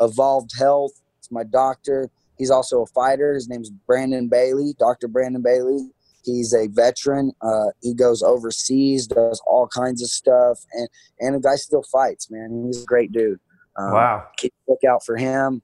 Evolved 0.00 0.52
Health. 0.58 0.92
It's 1.18 1.30
my 1.30 1.44
doctor. 1.44 2.10
He's 2.36 2.50
also 2.50 2.82
a 2.82 2.86
fighter. 2.86 3.34
His 3.34 3.48
name's 3.48 3.70
Brandon 3.70 4.28
Bailey, 4.28 4.74
Dr. 4.78 5.08
Brandon 5.08 5.42
Bailey. 5.42 5.90
He's 6.24 6.52
a 6.52 6.66
veteran. 6.68 7.32
Uh, 7.40 7.70
he 7.82 7.94
goes 7.94 8.22
overseas, 8.22 9.06
does 9.06 9.40
all 9.46 9.68
kinds 9.68 10.02
of 10.02 10.08
stuff, 10.08 10.58
and 10.72 10.88
and 11.20 11.36
the 11.36 11.40
guy 11.40 11.54
still 11.54 11.84
fights, 11.84 12.30
man. 12.30 12.64
He's 12.66 12.82
a 12.82 12.86
great 12.86 13.12
dude. 13.12 13.38
Um, 13.78 13.92
wow. 13.92 14.26
Keep 14.36 14.52
look 14.68 14.80
out 14.88 15.04
for 15.04 15.16
him. 15.16 15.62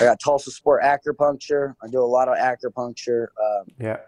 I 0.00 0.04
got 0.04 0.20
Tulsa 0.20 0.50
Sport 0.50 0.82
Acupuncture. 0.82 1.74
I 1.82 1.88
do 1.88 2.00
a 2.00 2.04
lot 2.04 2.28
of 2.28 2.36
acupuncture. 2.36 3.28
Um, 3.42 3.66
yeah. 3.78 3.98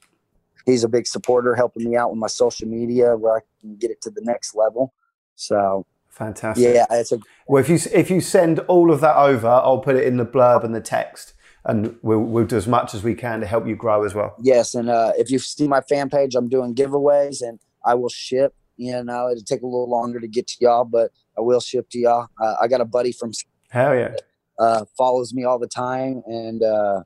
he's 0.65 0.85
a 0.85 0.89
big 0.89 1.07
supporter, 1.07 1.55
helping 1.55 1.89
me 1.89 1.97
out 1.97 2.09
with 2.09 2.19
my 2.19 2.27
social 2.27 2.67
media 2.67 3.15
where 3.17 3.37
I 3.37 3.41
can 3.59 3.75
get 3.75 3.91
it 3.91 4.01
to 4.01 4.09
the 4.09 4.21
next 4.23 4.55
level. 4.55 4.93
So 5.35 5.85
Fantastic. 6.11 6.75
Yeah, 6.75 6.85
it's 6.91 7.11
a. 7.11 7.19
Well, 7.47 7.63
if 7.63 7.69
you 7.69 7.79
if 7.93 8.11
you 8.11 8.19
send 8.19 8.59
all 8.59 8.91
of 8.91 8.99
that 9.01 9.15
over, 9.15 9.47
I'll 9.47 9.79
put 9.79 9.95
it 9.95 10.05
in 10.05 10.17
the 10.17 10.25
blurb 10.25 10.63
and 10.63 10.75
the 10.75 10.81
text, 10.81 11.33
and 11.63 11.97
we'll 12.01 12.19
we'll 12.19 12.45
do 12.45 12.57
as 12.57 12.67
much 12.67 12.93
as 12.93 13.01
we 13.01 13.15
can 13.15 13.39
to 13.39 13.47
help 13.47 13.65
you 13.65 13.75
grow 13.77 14.03
as 14.03 14.13
well. 14.13 14.35
Yes, 14.41 14.75
and 14.75 14.89
uh, 14.89 15.13
if 15.17 15.31
you 15.31 15.39
see 15.39 15.67
my 15.69 15.79
fan 15.81 16.09
page, 16.09 16.35
I'm 16.35 16.49
doing 16.49 16.75
giveaways, 16.75 17.41
and 17.41 17.59
I 17.85 17.95
will 17.95 18.09
ship. 18.09 18.53
You 18.75 19.03
know, 19.03 19.29
it'll 19.29 19.43
take 19.43 19.61
a 19.61 19.65
little 19.65 19.89
longer 19.89 20.19
to 20.19 20.27
get 20.27 20.47
to 20.47 20.57
y'all, 20.59 20.83
but 20.83 21.11
I 21.37 21.41
will 21.41 21.61
ship 21.61 21.89
to 21.91 21.99
y'all. 21.99 22.27
Uh, 22.39 22.55
I 22.61 22.67
got 22.67 22.81
a 22.81 22.85
buddy 22.85 23.13
from. 23.13 23.31
Hell 23.69 23.95
yeah. 23.95 24.15
Uh, 24.59 24.85
follows 24.97 25.33
me 25.33 25.45
all 25.45 25.59
the 25.59 25.67
time, 25.67 26.23
and 26.25 26.61
uh, 26.61 27.03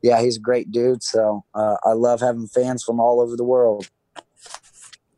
yeah, 0.00 0.22
he's 0.22 0.36
a 0.36 0.40
great 0.40 0.70
dude. 0.70 1.02
So 1.02 1.44
uh, 1.54 1.76
I 1.82 1.92
love 1.92 2.20
having 2.20 2.46
fans 2.46 2.84
from 2.84 3.00
all 3.00 3.20
over 3.20 3.36
the 3.36 3.44
world. 3.44 3.90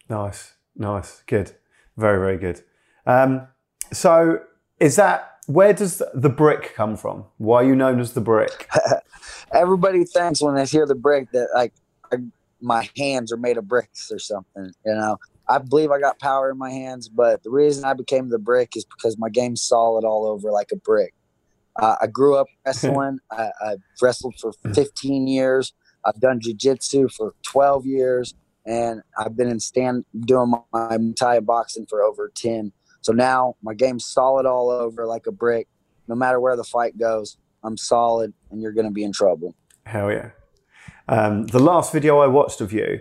Nice, 0.09 0.55
nice, 0.75 1.23
good, 1.27 1.53
very, 1.97 2.19
very 2.19 2.39
good. 2.39 2.63
Um, 3.07 3.47
so 3.93 4.41
is 4.81 4.97
that 4.97 5.37
where 5.47 5.73
does 5.73 6.03
the 6.13 6.29
brick 6.29 6.75
come 6.75 6.97
from? 6.97 7.25
Why 7.39 7.63
are 7.63 7.65
you 7.65 7.77
known 7.77 8.01
as 8.01 8.15
the 8.15 8.21
brick? 8.21 8.69
Everybody 9.53 10.05
thinks 10.05 10.43
when 10.43 10.57
they 10.57 10.67
hear 10.67 10.87
the 10.87 10.97
brick 10.97 11.31
that 11.33 11.49
like 11.55 11.73
I, 12.13 12.17
my 12.61 12.89
hands 12.97 13.33
are 13.33 13.37
made 13.37 13.57
of 13.57 13.69
bricks 13.69 14.11
or 14.11 14.19
something. 14.19 14.73
You 14.85 14.95
know, 14.95 15.19
I 15.49 15.59
believe 15.59 15.91
I 15.91 16.01
got 16.01 16.19
power 16.19 16.51
in 16.51 16.59
my 16.59 16.71
hands, 16.71 17.09
but 17.09 17.43
the 17.45 17.51
reason 17.51 17.85
I 17.85 17.95
became 17.95 18.29
the 18.29 18.39
brick 18.39 18.77
is 18.77 18.85
because 18.85 19.17
my 19.19 19.29
game's 19.29 19.63
solid 19.63 20.05
all 20.05 20.27
over 20.27 20.51
like 20.51 20.73
a 20.73 20.77
brick. 20.77 21.15
Uh, 21.81 21.97
I 22.01 22.07
grew 22.07 22.37
up 22.37 22.49
wrestling. 22.67 23.21
I, 23.31 23.51
I 23.61 23.77
wrestled 24.03 24.35
for 24.41 24.53
hmm. 24.65 24.73
15 24.73 25.29
years. 25.29 25.73
I've 26.05 26.21
done 26.21 26.41
jujitsu 26.41 27.13
for 27.13 27.35
12 27.43 27.87
years, 27.87 28.35
and 28.65 29.03
I've 29.19 29.37
been 29.37 29.49
in 29.49 29.61
stand 29.61 30.05
doing 30.21 30.51
my, 30.51 30.61
my 30.73 30.99
Thai 31.19 31.41
boxing 31.41 31.87
for 31.87 32.03
over 32.03 32.31
10. 32.35 32.73
So 33.07 33.13
now 33.13 33.55
my 33.63 33.73
game's 33.73 34.05
solid 34.05 34.47
all 34.47 34.69
over 34.69 35.07
like 35.07 35.29
a 35.29 35.31
brick. 35.31 35.69
No 36.09 36.17
matter 36.17 36.41
where 36.41 36.57
the 36.57 36.65
fight 36.65 36.99
goes, 36.99 37.37
I'm 37.63 37.77
solid, 37.77 38.35
and 38.51 38.61
you're 38.61 38.73
going 38.73 38.89
to 38.89 38.93
be 38.93 39.05
in 39.05 39.13
trouble. 39.13 39.55
Hell 39.85 40.11
yeah! 40.11 40.31
Um, 41.07 41.47
the 41.47 41.61
last 41.61 41.93
video 41.93 42.19
I 42.19 42.27
watched 42.27 42.61
of 42.61 42.73
you, 42.73 43.01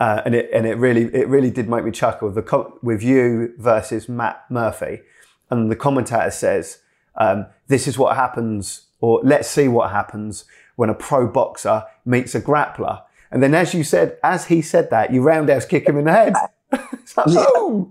uh, 0.00 0.22
and 0.24 0.34
it 0.34 0.48
and 0.54 0.66
it 0.66 0.78
really 0.78 1.14
it 1.14 1.28
really 1.28 1.50
did 1.50 1.68
make 1.68 1.84
me 1.84 1.90
chuckle. 1.90 2.30
The 2.30 2.40
co- 2.40 2.78
with 2.82 3.02
you 3.02 3.52
versus 3.58 4.08
Matt 4.08 4.42
Murphy, 4.48 5.02
and 5.50 5.70
the 5.70 5.76
commentator 5.76 6.30
says, 6.30 6.78
um, 7.16 7.44
"This 7.68 7.86
is 7.86 7.98
what 7.98 8.16
happens, 8.16 8.86
or 9.02 9.20
let's 9.24 9.46
see 9.46 9.68
what 9.68 9.90
happens 9.90 10.46
when 10.76 10.88
a 10.88 10.94
pro 10.94 11.26
boxer 11.26 11.84
meets 12.06 12.34
a 12.34 12.40
grappler." 12.40 13.02
And 13.30 13.42
then, 13.42 13.54
as 13.54 13.74
you 13.74 13.84
said, 13.84 14.16
as 14.22 14.46
he 14.46 14.62
said 14.62 14.88
that, 14.88 15.12
you 15.12 15.20
roundhouse 15.20 15.66
kick 15.66 15.86
him 15.86 15.98
in 15.98 16.06
the 16.06 16.12
head. 16.12 16.32
like, 16.72 17.26
oh! 17.28 17.90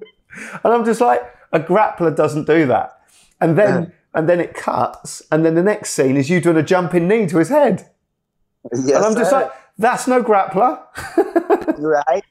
And 0.64 0.74
I'm 0.74 0.84
just 0.84 1.00
like, 1.00 1.22
a 1.54 1.60
grappler 1.60 2.16
doesn't 2.16 2.46
do 2.46 2.66
that. 2.66 3.00
And 3.40 3.58
then 3.58 3.94
and 4.14 4.30
then 4.30 4.40
it 4.40 4.54
cuts, 4.54 5.22
and 5.32 5.44
then 5.44 5.56
the 5.56 5.64
next 5.64 5.92
scene 5.92 6.18
is 6.18 6.30
you 6.30 6.40
doing 6.40 6.58
a 6.58 6.64
jumping 6.64 7.08
knee 7.08 7.28
to 7.28 7.38
his 7.38 7.50
head. 7.50 7.90
Yes, 8.72 8.96
and 8.96 9.06
I'm 9.06 9.16
just 9.16 9.32
sir. 9.32 9.42
like, 9.44 9.52
that's 9.78 10.08
no 10.08 10.24
grappler. 10.24 10.82
right. 11.80 12.24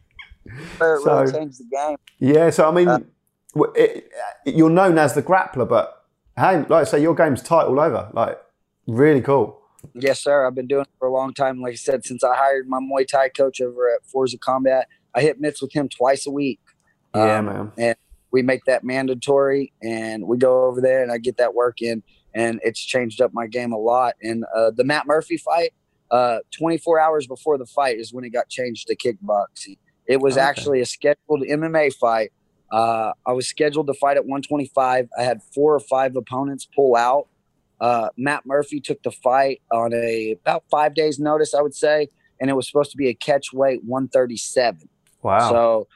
But 0.78 0.94
it 0.94 1.02
so, 1.02 1.20
really 1.20 1.32
changed 1.32 1.58
the 1.58 1.64
game. 1.70 1.96
Yeah, 2.18 2.50
so 2.50 2.68
I 2.68 2.72
mean, 2.72 2.88
uh, 2.88 3.00
it, 3.74 4.10
it, 4.46 4.54
you're 4.54 4.70
known 4.70 4.96
as 4.96 5.14
the 5.14 5.22
grappler, 5.22 5.68
but 5.68 6.04
hey, 6.36 6.58
like 6.58 6.70
I 6.70 6.84
say, 6.84 7.02
your 7.02 7.14
game's 7.14 7.42
tight 7.42 7.64
all 7.64 7.80
over. 7.80 8.08
Like, 8.12 8.38
really 8.86 9.20
cool. 9.20 9.60
Yes, 9.94 10.20
sir. 10.20 10.46
I've 10.46 10.54
been 10.54 10.68
doing 10.68 10.82
it 10.82 10.88
for 10.98 11.08
a 11.08 11.12
long 11.12 11.34
time. 11.34 11.60
Like 11.60 11.72
I 11.72 11.76
said, 11.76 12.04
since 12.04 12.22
I 12.22 12.36
hired 12.36 12.68
my 12.68 12.78
Muay 12.78 13.06
Thai 13.06 13.28
coach 13.30 13.60
over 13.60 13.90
at 13.90 14.06
Forza 14.06 14.38
Combat, 14.38 14.86
I 15.14 15.20
hit 15.20 15.40
mitts 15.40 15.60
with 15.60 15.72
him 15.72 15.88
twice 15.88 16.26
a 16.26 16.30
week. 16.30 16.60
Yeah, 17.14 17.38
um, 17.38 17.46
man. 17.46 17.72
And 17.76 17.96
we 18.32 18.42
make 18.42 18.64
that 18.64 18.82
mandatory 18.82 19.72
and 19.82 20.26
we 20.26 20.38
go 20.38 20.64
over 20.64 20.80
there 20.80 21.02
and 21.02 21.12
I 21.12 21.18
get 21.18 21.36
that 21.36 21.54
work 21.54 21.82
in 21.82 22.02
and 22.34 22.60
it's 22.64 22.80
changed 22.80 23.20
up 23.20 23.32
my 23.34 23.46
game 23.46 23.72
a 23.72 23.78
lot. 23.78 24.14
And 24.22 24.44
uh, 24.56 24.70
the 24.74 24.84
Matt 24.84 25.06
Murphy 25.06 25.36
fight, 25.36 25.74
uh, 26.10 26.38
24 26.58 26.98
hours 26.98 27.26
before 27.26 27.58
the 27.58 27.66
fight 27.66 27.98
is 27.98 28.12
when 28.12 28.24
it 28.24 28.30
got 28.30 28.48
changed 28.48 28.88
to 28.88 28.96
kickboxing. 28.96 29.78
It 30.06 30.20
was 30.20 30.34
okay. 30.34 30.42
actually 30.42 30.80
a 30.80 30.86
scheduled 30.86 31.42
MMA 31.42 31.94
fight. 31.94 32.32
Uh, 32.70 33.12
I 33.26 33.32
was 33.32 33.46
scheduled 33.46 33.86
to 33.88 33.94
fight 33.94 34.16
at 34.16 34.24
125. 34.24 35.08
I 35.16 35.22
had 35.22 35.42
four 35.54 35.74
or 35.74 35.80
five 35.80 36.16
opponents 36.16 36.66
pull 36.74 36.96
out. 36.96 37.28
Uh, 37.80 38.08
Matt 38.16 38.46
Murphy 38.46 38.80
took 38.80 39.02
the 39.02 39.10
fight 39.10 39.60
on 39.70 39.92
a 39.92 40.36
about 40.40 40.64
five 40.70 40.94
days 40.94 41.18
notice, 41.18 41.52
I 41.52 41.60
would 41.60 41.74
say, 41.74 42.08
and 42.40 42.48
it 42.48 42.54
was 42.54 42.66
supposed 42.66 42.92
to 42.92 42.96
be 42.96 43.08
a 43.08 43.14
catch 43.14 43.52
weight 43.52 43.82
137. 43.84 44.88
Wow. 45.22 45.50
So 45.50 45.88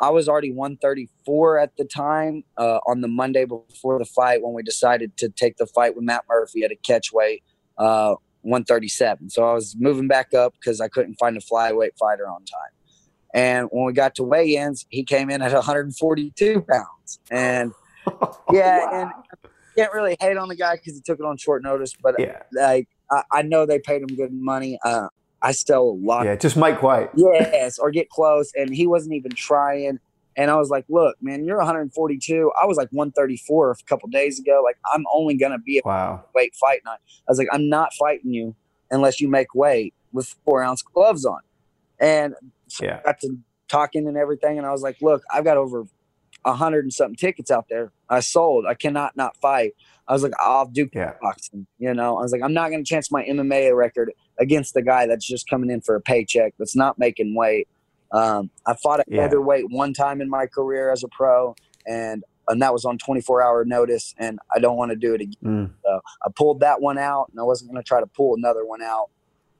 I 0.00 0.10
was 0.10 0.28
already 0.28 0.52
134 0.52 1.58
at 1.58 1.76
the 1.76 1.84
time 1.84 2.44
uh, 2.58 2.80
on 2.86 3.00
the 3.00 3.08
Monday 3.08 3.44
before 3.44 3.98
the 3.98 4.04
fight 4.04 4.42
when 4.42 4.52
we 4.52 4.62
decided 4.62 5.16
to 5.18 5.28
take 5.28 5.56
the 5.56 5.66
fight 5.66 5.96
with 5.96 6.04
Matt 6.04 6.24
Murphy 6.28 6.64
at 6.64 6.70
a 6.70 6.76
catch 6.76 7.12
weight 7.12 7.42
uh, 7.78 8.14
137. 8.42 9.30
So 9.30 9.48
I 9.48 9.54
was 9.54 9.74
moving 9.78 10.06
back 10.06 10.34
up 10.34 10.54
because 10.54 10.80
I 10.80 10.88
couldn't 10.88 11.14
find 11.14 11.36
a 11.36 11.40
flyweight 11.40 11.96
fighter 11.98 12.28
on 12.28 12.44
time. 12.44 12.70
And 13.34 13.68
when 13.70 13.84
we 13.84 13.92
got 13.92 14.14
to 14.16 14.22
weigh-ins, 14.22 14.86
he 14.88 15.02
came 15.02 15.30
in 15.30 15.42
at 15.42 15.52
142 15.52 16.62
pounds. 16.62 17.20
And 17.30 17.72
yeah, 18.52 18.78
wow. 18.78 18.90
and 18.92 19.10
I 19.10 19.48
can't 19.76 19.92
really 19.92 20.16
hate 20.20 20.36
on 20.36 20.48
the 20.48 20.56
guy 20.56 20.76
because 20.76 20.94
he 20.94 21.00
took 21.00 21.18
it 21.18 21.24
on 21.24 21.36
short 21.36 21.62
notice. 21.62 21.92
But 22.00 22.14
yeah. 22.18 22.42
like 22.52 22.88
I, 23.10 23.22
I 23.32 23.42
know 23.42 23.66
they 23.66 23.78
paid 23.78 24.02
him 24.02 24.16
good 24.16 24.32
money. 24.32 24.78
Uh, 24.84 25.08
I 25.42 25.52
sell 25.52 25.82
a 25.82 25.96
lot. 25.98 26.24
Yeah, 26.24 26.36
just 26.36 26.56
make 26.56 26.82
weight. 26.82 27.08
Yes, 27.14 27.78
or 27.78 27.90
get 27.90 28.08
close. 28.08 28.52
And 28.54 28.74
he 28.74 28.86
wasn't 28.86 29.14
even 29.14 29.32
trying. 29.32 30.00
And 30.36 30.50
I 30.50 30.56
was 30.56 30.70
like, 30.70 30.84
look, 30.88 31.16
man, 31.20 31.44
you're 31.44 31.56
142. 31.58 32.52
I 32.60 32.66
was 32.66 32.76
like 32.76 32.88
134 32.90 33.70
a 33.70 33.74
couple 33.86 34.08
days 34.08 34.38
ago. 34.38 34.60
Like, 34.64 34.76
I'm 34.92 35.04
only 35.12 35.36
going 35.36 35.52
to 35.52 35.58
be 35.58 35.78
a 35.78 35.82
wow. 35.84 36.24
weight 36.34 36.54
fight 36.54 36.80
night. 36.84 36.98
I 37.08 37.30
was 37.30 37.38
like, 37.38 37.48
I'm 37.52 37.68
not 37.68 37.94
fighting 37.94 38.32
you 38.32 38.54
unless 38.90 39.20
you 39.20 39.28
make 39.28 39.54
weight 39.54 39.94
with 40.12 40.34
four 40.44 40.62
ounce 40.62 40.82
gloves 40.82 41.24
on. 41.24 41.40
And 41.98 42.34
yeah. 42.80 43.00
got 43.04 43.20
to 43.20 43.38
talking 43.68 44.06
and 44.06 44.16
everything. 44.16 44.58
And 44.58 44.66
I 44.66 44.72
was 44.72 44.82
like, 44.82 45.00
look, 45.00 45.22
I've 45.32 45.44
got 45.44 45.56
over 45.56 45.86
a 46.44 46.52
hundred 46.54 46.84
and 46.84 46.92
something 46.92 47.16
tickets 47.16 47.50
out 47.50 47.66
there. 47.68 47.92
I 48.08 48.20
sold. 48.20 48.66
I 48.66 48.74
cannot 48.74 49.16
not 49.16 49.36
fight. 49.38 49.72
I 50.06 50.12
was 50.12 50.22
like, 50.22 50.32
I'll 50.40 50.66
do 50.66 50.88
yeah. 50.92 51.14
boxing. 51.20 51.66
You 51.78 51.94
know, 51.94 52.18
I 52.18 52.22
was 52.22 52.32
like, 52.32 52.42
I'm 52.42 52.54
not 52.54 52.70
going 52.70 52.84
to 52.84 52.88
chance 52.88 53.10
my 53.10 53.24
MMA 53.24 53.76
record 53.76 54.12
against 54.38 54.74
the 54.74 54.82
guy 54.82 55.06
that's 55.06 55.26
just 55.26 55.48
coming 55.48 55.70
in 55.70 55.80
for 55.80 55.94
a 55.94 56.00
paycheck, 56.00 56.54
that's 56.58 56.76
not 56.76 56.98
making 56.98 57.34
weight. 57.34 57.68
Um, 58.12 58.50
I 58.66 58.74
fought 58.74 59.00
at 59.00 59.06
yeah. 59.08 59.28
weight 59.34 59.64
one 59.68 59.92
time 59.92 60.20
in 60.20 60.28
my 60.28 60.46
career 60.46 60.92
as 60.92 61.02
a 61.02 61.08
pro, 61.08 61.54
and 61.86 62.22
and 62.48 62.62
that 62.62 62.72
was 62.72 62.84
on 62.84 62.98
24 62.98 63.42
hour 63.42 63.64
notice, 63.64 64.14
and 64.18 64.38
I 64.54 64.60
don't 64.60 64.76
want 64.76 64.90
to 64.90 64.96
do 64.96 65.14
it 65.14 65.20
again. 65.20 65.34
Mm. 65.44 65.70
So 65.84 66.00
I 66.24 66.28
pulled 66.34 66.60
that 66.60 66.80
one 66.80 66.98
out, 66.98 67.28
and 67.30 67.40
I 67.40 67.42
wasn't 67.42 67.70
going 67.70 67.82
to 67.82 67.86
try 67.86 68.00
to 68.00 68.06
pull 68.06 68.34
another 68.36 68.64
one 68.64 68.82
out, 68.82 69.10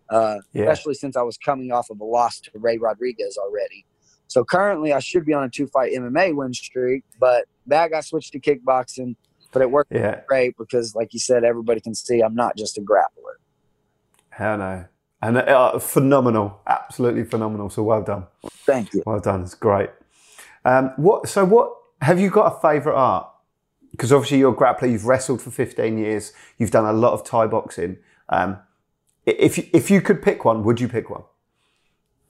uh, 0.09 0.39
yeah. 0.53 0.63
especially 0.65 0.95
since 0.95 1.17
I 1.17 1.23
was 1.23 1.37
coming 1.37 1.73
off 1.73 1.91
of 1.91 2.01
a 2.01 2.05
loss 2.05 2.41
to 2.41 2.51
Ray 2.55 2.79
Rodriguez 2.79 3.37
already. 3.37 3.85
So 4.29 4.45
currently, 4.45 4.93
I 4.93 5.01
should 5.01 5.25
be 5.25 5.33
on 5.33 5.45
a 5.45 5.49
two 5.49 5.67
fight 5.67 5.93
MMA 5.93 6.35
win 6.35 6.55
streak, 6.55 7.05
but 7.19 7.47
that 7.67 7.91
got 7.91 8.05
switched 8.05 8.33
to 8.33 8.41
kickboxing. 8.41 9.17
But 9.53 9.63
it 9.63 9.71
worked 9.71 9.93
yeah. 9.93 10.21
great 10.27 10.57
because, 10.59 10.95
like 10.95 11.15
you 11.15 11.21
said, 11.21 11.45
everybody 11.45 11.81
can 11.81 11.95
see 11.95 12.21
I'm 12.21 12.35
not 12.35 12.57
just 12.57 12.77
a 12.79 12.83
grappler. 12.83 13.37
Hell 14.37 14.59
no. 14.59 14.85
And 15.23 15.39
uh, 15.39 15.79
phenomenal, 15.79 16.61
absolutely 16.67 17.25
phenomenal. 17.25 17.71
So 17.71 17.83
well 17.83 18.03
done. 18.03 18.27
Thank 18.67 18.93
you. 18.93 19.03
Well 19.07 19.19
done. 19.19 19.43
It's 19.43 19.55
great. 19.55 19.89
Um, 20.63 20.93
what? 20.97 21.27
So 21.27 21.43
what? 21.47 21.73
Have 22.03 22.21
you 22.21 22.29
got 22.29 22.55
a 22.55 22.61
favourite 22.61 22.97
art? 22.97 23.29
Because 23.93 24.13
obviously 24.13 24.39
you're 24.39 24.53
a 24.53 24.55
grappler. 24.55 24.93
You've 24.93 25.07
wrestled 25.07 25.41
for 25.41 25.51
15 25.51 25.97
years. 25.97 26.35
You've 26.59 26.71
done 26.71 26.85
a 26.85 26.93
lot 26.93 27.15
of 27.15 27.25
Thai 27.25 27.47
boxing. 27.47 27.97
Um, 28.29 28.59
if 29.25 29.57
you, 29.57 29.67
if 29.73 29.91
you 29.91 30.03
could 30.03 30.23
pick 30.23 30.45
one, 30.45 30.65
would 30.65 30.83
you 30.83 30.89
pick 30.89 31.09
one? 31.09 31.23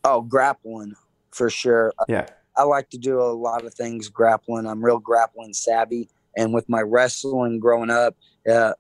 Oh, 0.05 0.21
grappling 0.21 0.95
for 1.33 1.51
sure. 1.51 1.93
Yeah. 2.09 2.29
I 2.57 2.63
like 2.63 2.89
to 2.91 2.99
do 2.99 3.21
a 3.21 3.35
lot 3.35 3.65
of 3.65 3.75
things 3.75 4.09
grappling. 4.09 4.65
I'm 4.67 4.83
real 4.83 5.01
grappling 5.01 5.55
savvy. 5.55 6.09
And 6.37 6.55
with 6.55 6.69
my 6.69 6.83
wrestling 6.83 7.59
growing 7.59 7.91
up, 7.91 8.17
uh, 8.49 8.75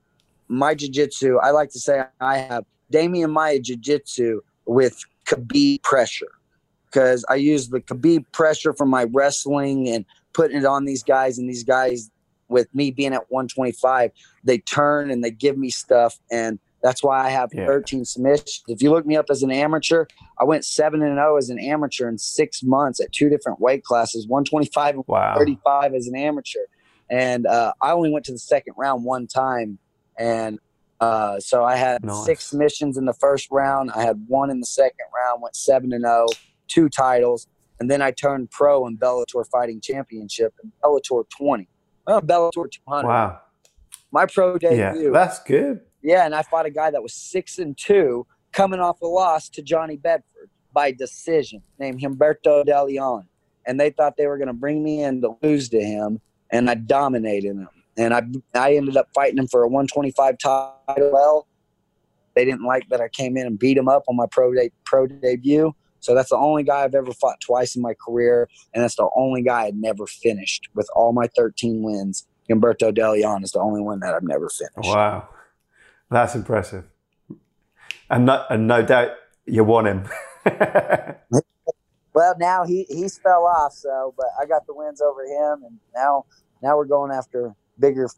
my 0.47 0.77
jiu-jitsu, 0.77 1.39
I 1.39 1.51
like 1.51 1.71
to 1.71 1.81
say 1.81 2.05
I 2.21 2.39
have 2.39 2.65
Demian 2.93 3.33
Maia 3.33 3.59
jiu-jitsu 3.59 4.41
with 4.67 5.03
Khabib 5.27 5.83
pressure 5.83 6.31
because 6.87 7.25
I 7.29 7.35
use 7.35 7.69
the 7.69 7.81
Khabib 7.81 8.25
pressure 8.33 8.73
from 8.73 8.89
my 8.89 9.07
wrestling 9.13 9.89
and 9.89 10.05
putting 10.33 10.59
it 10.59 10.65
on 10.65 10.85
these 10.85 11.03
guys 11.03 11.39
and 11.39 11.49
these 11.49 11.65
guys 11.65 12.11
with 12.49 12.73
me 12.75 12.91
being 12.91 13.13
at 13.13 13.31
125, 13.31 14.11
they 14.45 14.59
turn 14.59 15.11
and 15.11 15.23
they 15.23 15.31
give 15.31 15.59
me 15.59 15.71
stuff 15.71 16.19
and 16.31 16.59
that's 16.83 17.03
why 17.03 17.27
I 17.27 17.31
have 17.31 17.51
yeah. 17.53 17.67
13 17.67 18.05
submissions. 18.05 18.63
If 18.69 18.81
you 18.81 18.91
look 18.91 19.05
me 19.07 19.17
up 19.17 19.27
as 19.29 19.43
an 19.43 19.51
amateur, 19.51 20.07
I 20.39 20.45
went 20.45 20.65
7 20.65 21.03
and 21.03 21.17
0 21.17 21.37
as 21.37 21.51
an 21.51 21.59
amateur 21.59 22.09
in 22.09 22.17
6 22.17 22.63
months 22.63 23.01
at 23.01 23.11
two 23.13 23.29
different 23.29 23.61
weight 23.61 23.83
classes, 23.83 24.29
125 24.29 24.95
and 24.95 25.05
wow. 25.09 25.35
35 25.37 25.95
as 25.95 26.07
an 26.07 26.15
amateur. 26.15 26.61
And 27.11 27.47
uh, 27.47 27.73
I 27.83 27.93
only 27.93 28.11
went 28.11 28.25
to 28.27 28.33
the 28.33 28.39
second 28.39 28.75
round 28.77 29.05
one 29.05 29.27
time 29.27 29.79
and 30.19 30.61
uh, 31.01 31.39
so 31.41 31.65
I 31.65 31.77
had 31.77 32.05
nice. 32.05 32.25
six 32.25 32.55
missions 32.55 32.97
in 32.97 33.05
the 33.05 33.15
first 33.15 33.49
round. 33.51 33.91
I 33.95 34.03
had 34.03 34.25
one 34.29 34.51
in 34.51 34.61
the 34.61 34.67
second 34.67 35.07
round, 35.15 35.43
went 35.43 35.57
7 35.57 35.93
and 35.93 36.05
0, 36.05 36.27
two 36.69 36.89
titles. 36.89 37.47
And 37.79 37.91
then 37.91 38.01
I 38.01 38.11
turned 38.11 38.51
pro 38.51 38.87
in 38.87 38.97
Bellator 38.97 39.47
Fighting 39.51 39.81
Championship 39.81 40.55
and 40.63 40.73
Bellator 40.83 41.25
20. 41.37 41.69
Well, 42.07 42.23
Bellator 42.23 42.71
200. 42.71 43.07
Wow. 43.07 43.41
My 44.13 44.27
pro 44.27 44.57
debut. 44.57 44.79
Yeah, 44.79 45.11
that's 45.13 45.43
good. 45.43 45.81
Yeah, 46.03 46.25
and 46.25 46.35
I 46.35 46.43
fought 46.43 46.67
a 46.67 46.71
guy 46.71 46.91
that 46.91 47.03
was 47.03 47.13
six 47.13 47.59
and 47.59 47.77
two, 47.77 48.27
coming 48.53 48.81
off 48.81 49.01
a 49.03 49.07
loss 49.07 49.49
to 49.51 49.63
Johnny 49.63 49.97
Bedford 49.97 50.49
by 50.73 50.93
decision, 50.93 51.63
named 51.79 52.01
Humberto 52.01 52.65
De 52.65 52.85
Leon. 52.85 53.27
And 53.67 53.79
they 53.79 53.91
thought 53.91 54.17
they 54.17 54.29
were 54.29 54.39
going 54.39 54.47
to 54.47 54.55
bring 54.55 54.83
me 54.83 55.03
in 55.03 55.21
to 55.23 55.37
lose 55.43 55.69
to 55.71 55.81
him, 55.81 56.21
and 56.51 56.71
I 56.71 56.75
dominated 56.75 57.57
him. 57.57 57.69
And 57.97 58.15
I 58.15 58.23
I 58.55 58.75
ended 58.75 58.97
up 58.97 59.09
fighting 59.15 59.39
him 59.39 59.49
for 59.49 59.63
a 59.63 59.69
125 59.69 60.39
title. 60.39 60.75
Well, 60.89 61.47
they 62.35 62.45
didn't 62.45 62.65
like 62.65 62.89
that 62.91 63.01
I 63.01 63.09
came 63.09 63.37
in 63.37 63.47
and 63.47 63.59
beat 63.59 63.77
him 63.77 63.89
up 63.89 64.05
on 64.09 64.17
my 64.17 64.27
pro 64.31 64.53
de- 64.53 64.73
pro 64.85 65.07
debut. 65.07 65.75
So 66.01 66.15
that's 66.15 66.31
the 66.31 66.37
only 66.37 66.63
guy 66.63 66.85
I've 66.85 66.95
ever 66.95 67.13
fought 67.13 67.41
twice 67.41 67.75
in 67.75 67.83
my 67.83 67.95
career, 67.95 68.49
and 68.75 68.85
that's 68.85 68.97
the 68.97 69.09
only 69.17 69.43
guy 69.43 69.65
I'd 69.65 69.77
never 69.77 70.07
finished 70.07 70.69
with 70.75 70.89
all 70.95 71.13
my 71.13 71.27
13 71.35 71.83
wins. 71.83 72.27
Humberto 72.49 72.95
De 72.95 73.11
Leon 73.11 73.43
is 73.43 73.51
the 73.51 73.59
only 73.59 73.81
one 73.81 73.99
that 74.01 74.15
I've 74.15 74.23
never 74.23 74.49
finished. 74.49 74.95
Wow. 74.95 75.29
That's 76.11 76.35
impressive. 76.35 76.85
And 78.09 78.27
no, 78.27 78.45
and 78.49 78.69
no 78.69 78.83
doubt 78.83 79.13
you 79.47 79.65
won 79.65 79.87
him. 79.87 80.09
well, 82.15 82.37
now 82.39 82.65
he 82.65 82.85
he's 82.89 83.19
fell 83.19 83.45
off. 83.45 83.73
So, 83.73 84.15
but 84.17 84.27
I 84.41 84.47
got 84.47 84.67
the 84.67 84.75
wins 84.75 85.01
over 85.01 85.25
him, 85.25 85.65
and 85.65 85.79
now 85.95 86.27
now 86.63 86.77
we're 86.77 86.85
going 86.85 87.11
after 87.11 87.55
bigger 87.79 88.09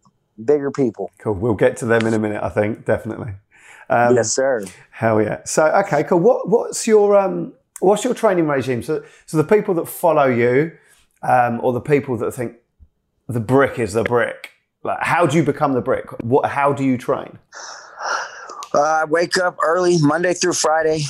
bigger 0.45 0.71
people. 0.71 1.11
Cool. 1.19 1.35
We'll 1.35 1.55
get 1.55 1.77
to 1.79 1.87
them 1.87 2.07
in 2.07 2.15
a 2.15 2.19
minute. 2.19 2.43
I 2.43 2.49
think 2.49 2.85
definitely. 2.85 3.33
Um, 3.91 4.15
yes, 4.15 4.33
sir. 4.33 4.65
Hell 4.91 5.23
yeah. 5.23 5.43
So, 5.45 5.67
okay, 5.67 6.05
cool. 6.05 6.21
What 6.21 6.49
what's 6.49 6.87
your 6.87 7.17
um 7.17 7.53
what's 7.81 8.05
your 8.05 8.15
training 8.15 8.47
regime? 8.47 8.83
So, 8.83 9.05
so 9.27 9.37
the 9.37 9.45
people 9.45 9.75
that 9.75 9.87
follow 9.87 10.27
you, 10.27 10.73
um, 11.23 11.61
or 11.63 11.73
the 11.73 11.81
people 11.81 12.17
that 12.19 12.33
think 12.33 12.57
the 13.29 13.41
brick 13.41 13.79
is 13.79 13.93
the 13.93 14.05
brick 14.05 14.53
like, 14.85 14.99
how 15.03 15.27
do 15.27 15.37
you 15.37 15.43
become 15.43 15.73
the 15.73 15.81
brick? 15.81 16.07
What? 16.23 16.49
How 16.49 16.73
do 16.73 16.85
you 16.85 16.97
train? 16.97 17.39
Uh, 18.75 18.81
I 18.81 19.05
wake 19.05 19.39
up 19.39 19.57
early 19.65 19.97
Monday 20.01 20.35
through 20.35 20.53
Friday. 20.53 21.03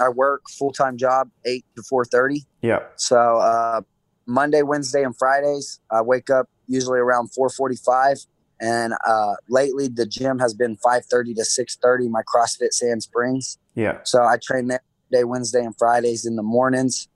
I 0.00 0.08
work 0.08 0.42
full 0.48 0.72
time 0.72 0.96
job 0.96 1.30
eight 1.44 1.64
to 1.76 1.82
four 1.82 2.04
thirty. 2.04 2.44
Yeah. 2.62 2.80
So 2.96 3.38
uh, 3.38 3.80
Monday, 4.26 4.62
Wednesday, 4.62 5.02
and 5.02 5.16
Fridays, 5.16 5.80
I 5.90 6.02
wake 6.02 6.30
up 6.30 6.48
usually 6.70 6.98
around 6.98 7.34
four 7.34 7.50
forty 7.50 7.76
five. 7.76 8.16
And 8.62 8.92
uh, 9.06 9.34
lately, 9.48 9.88
the 9.88 10.06
gym 10.06 10.38
has 10.38 10.54
been 10.54 10.76
five 10.76 11.04
thirty 11.06 11.34
to 11.34 11.44
six 11.44 11.76
thirty. 11.76 12.08
My 12.08 12.22
CrossFit 12.22 12.72
Sand 12.72 13.02
Springs. 13.02 13.58
Yeah. 13.74 13.98
So 14.04 14.22
I 14.22 14.38
train 14.42 14.68
there 14.68 14.80
Monday, 15.10 15.24
Wednesday, 15.24 15.64
and 15.64 15.74
Fridays 15.76 16.24
in 16.26 16.36
the 16.36 16.42
mornings. 16.42 17.08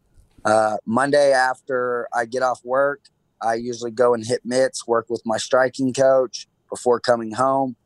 Uh, 0.44 0.76
Monday 0.84 1.32
after 1.32 2.08
I 2.14 2.26
get 2.26 2.42
off 2.42 2.60
work, 2.64 3.00
I 3.40 3.54
usually 3.54 3.90
go 3.90 4.14
and 4.14 4.26
hit 4.26 4.40
mitts, 4.44 4.86
work 4.86 5.06
with 5.08 5.22
my 5.24 5.36
striking 5.36 5.92
coach 5.92 6.48
before 6.68 7.00
coming 7.00 7.32
home. 7.32 7.76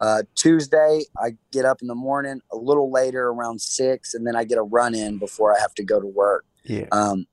Uh, 0.00 0.22
Tuesday, 0.34 1.02
I 1.18 1.36
get 1.52 1.64
up 1.64 1.80
in 1.80 1.88
the 1.88 1.94
morning 1.94 2.40
a 2.52 2.56
little 2.56 2.92
later, 2.92 3.28
around 3.28 3.60
six, 3.60 4.14
and 4.14 4.26
then 4.26 4.36
I 4.36 4.44
get 4.44 4.58
a 4.58 4.62
run 4.62 4.94
in 4.94 5.18
before 5.18 5.56
I 5.56 5.60
have 5.60 5.74
to 5.74 5.84
go 5.84 6.00
to 6.00 6.06
work. 6.06 6.44
Yeah. 6.64 6.86
Um, 6.92 7.26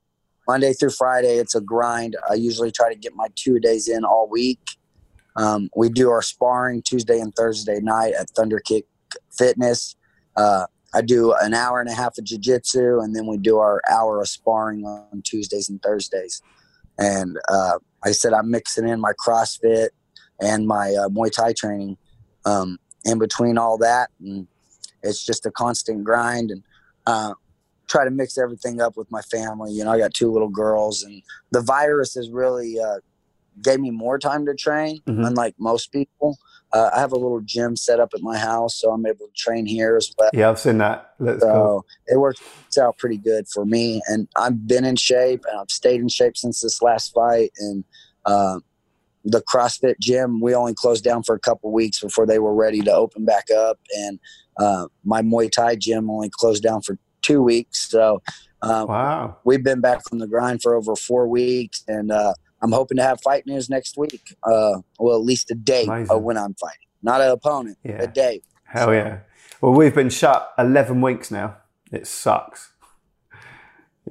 Monday 0.48 0.74
through 0.74 0.92
Friday, 0.92 1.38
it's 1.38 1.56
a 1.56 1.62
grind. 1.62 2.16
I 2.30 2.34
usually 2.34 2.72
try 2.72 2.90
to 2.92 3.00
get 3.00 3.16
my 3.16 3.28
two 3.36 3.60
days 3.60 3.88
in 3.88 4.04
all 4.04 4.28
week. 4.30 4.60
Um, 5.36 5.70
we 5.76 5.90
do 5.90 6.10
our 6.10 6.22
sparring 6.22 6.82
Tuesday 6.82 7.20
and 7.20 7.34
Thursday 7.36 7.80
night 7.80 8.14
at 8.14 8.30
Thunder 8.32 8.60
Kick 8.60 8.86
Fitness. 9.32 9.96
Uh, 10.36 10.68
I 10.94 11.02
do 11.02 11.34
an 11.34 11.54
hour 11.54 11.80
and 11.80 11.90
a 11.90 11.94
half 11.94 12.18
of 12.18 12.26
jiu-jitsu, 12.26 13.00
and 13.00 13.16
then 13.16 13.26
we 13.26 13.38
do 13.38 13.58
our 13.58 13.82
hour 13.90 14.22
of 14.22 14.28
sparring 14.28 14.86
on 14.86 15.22
Tuesdays 15.24 15.70
and 15.70 15.82
Thursdays. 15.82 16.42
And 17.00 17.38
uh, 17.50 17.80
I 18.04 18.12
said 18.12 18.34
I'm 18.34 18.52
mixing 18.52 18.88
in 18.88 19.00
my 19.00 19.14
CrossFit 19.14 19.90
and 20.40 20.68
my 20.68 20.94
uh, 20.94 21.10
Muay 21.10 21.32
Thai 21.32 21.54
training 21.54 21.98
um, 22.46 22.78
in 23.06 23.18
between 23.18 23.58
all 23.58 23.78
that, 23.80 24.12
and 24.20 24.48
it's 25.02 25.26
just 25.26 25.46
a 25.46 25.52
constant 25.52 26.04
grind 26.04 26.52
and 26.52 26.64
uh, 27.08 27.34
try 27.94 28.04
to 28.04 28.12
mix 28.12 28.40
everything 28.40 28.82
up 28.82 28.98
with 28.98 29.10
my 29.12 29.22
family. 29.22 29.72
You 29.72 29.84
know, 29.84 29.92
I 29.92 30.00
got 30.00 30.16
two 30.16 30.32
little 30.32 30.50
girls, 30.50 31.04
and 31.04 31.22
the 31.52 31.62
virus 31.62 32.16
has 32.16 32.30
really 32.32 32.80
uh, 32.80 32.98
gave 33.62 33.80
me 33.80 33.92
more 33.92 34.18
time 34.18 34.48
to 34.48 34.56
train, 34.56 35.00
mm-hmm. 35.08 35.24
unlike 35.24 35.54
most 35.60 35.92
people. 35.92 36.38
Uh, 36.74 36.90
I 36.92 37.00
have 37.00 37.12
a 37.12 37.18
little 37.18 37.42
gym 37.42 37.76
set 37.76 38.00
up 38.00 38.10
at 38.16 38.22
my 38.22 38.36
house, 38.36 38.82
so 38.82 38.92
I'm 38.92 39.06
able 39.06 39.28
to 39.28 39.34
train 39.38 39.68
here 39.68 39.96
as 39.96 40.12
well. 40.18 40.32
Yeah, 40.34 40.50
I've 40.50 40.60
seen 40.60 40.80
that. 40.80 41.14
Let's 41.20 41.42
so 41.42 41.48
go. 41.48 41.86
It 42.08 42.18
works 42.18 42.42
out 42.82 42.98
pretty 42.98 43.18
good 43.18 43.48
for 43.48 43.64
me, 43.64 44.02
and 44.08 44.28
I've 44.36 44.68
been 44.68 44.86
in 44.86 44.96
shape, 44.96 45.46
and 45.48 45.60
I've 45.60 45.70
stayed 45.70 46.02
in 46.02 46.10
shape 46.10 46.36
since 46.36 46.62
this 46.62 46.82
last 46.82 47.14
fight. 47.14 47.52
And 47.60 47.84
uh, 48.26 48.60
the 49.24 49.44
CrossFit 49.44 50.00
gym, 50.02 50.42
we 50.42 50.56
only 50.56 50.74
closed 50.74 51.04
down 51.04 51.22
for 51.22 51.36
a 51.36 51.40
couple 51.40 51.72
weeks 51.72 52.00
before 52.00 52.26
they 52.26 52.40
were 52.40 52.56
ready 52.56 52.82
to 52.82 52.92
open 52.92 53.24
back 53.24 53.52
up, 53.52 53.78
and 53.96 54.20
uh, 54.58 54.88
my 55.04 55.22
Muay 55.22 55.52
Thai 55.52 55.76
gym 55.76 56.10
only 56.10 56.32
closed 56.32 56.64
down 56.64 56.82
for 56.82 56.98
two 57.24 57.42
weeks. 57.42 57.90
So, 57.90 58.22
um, 58.62 58.88
wow, 58.88 59.38
we've 59.44 59.64
been 59.64 59.82
back 59.82 60.02
from 60.08 60.20
the 60.20 60.28
grind 60.28 60.62
for 60.62 60.76
over 60.76 60.96
four 60.96 61.28
weeks, 61.28 61.84
and 61.88 62.12
uh, 62.12 62.34
I'm 62.62 62.72
hoping 62.72 62.98
to 62.98 63.04
have 63.04 63.20
fight 63.22 63.48
news 63.48 63.70
next 63.70 63.98
week. 63.98 64.36
Uh, 64.44 64.82
well, 65.00 65.16
at 65.16 65.24
least 65.24 65.50
a 65.50 65.56
date 65.56 65.88
Amazing. 65.88 66.16
of 66.16 66.22
when 66.22 66.38
I'm 66.38 66.54
fighting, 66.54 66.88
not 67.02 67.22
an 67.22 67.32
opponent, 67.32 67.78
yeah. 67.84 68.02
a 68.04 68.08
date. 68.08 68.44
Hell 68.66 68.88
so. 68.88 68.92
yeah! 68.92 69.20
Well, 69.62 69.74
we've 69.74 69.96
been 69.96 70.10
shut 70.10 70.54
11 70.60 71.02
weeks 71.02 71.32
now. 71.32 71.58
It 71.92 72.06
sucks. 72.06 72.72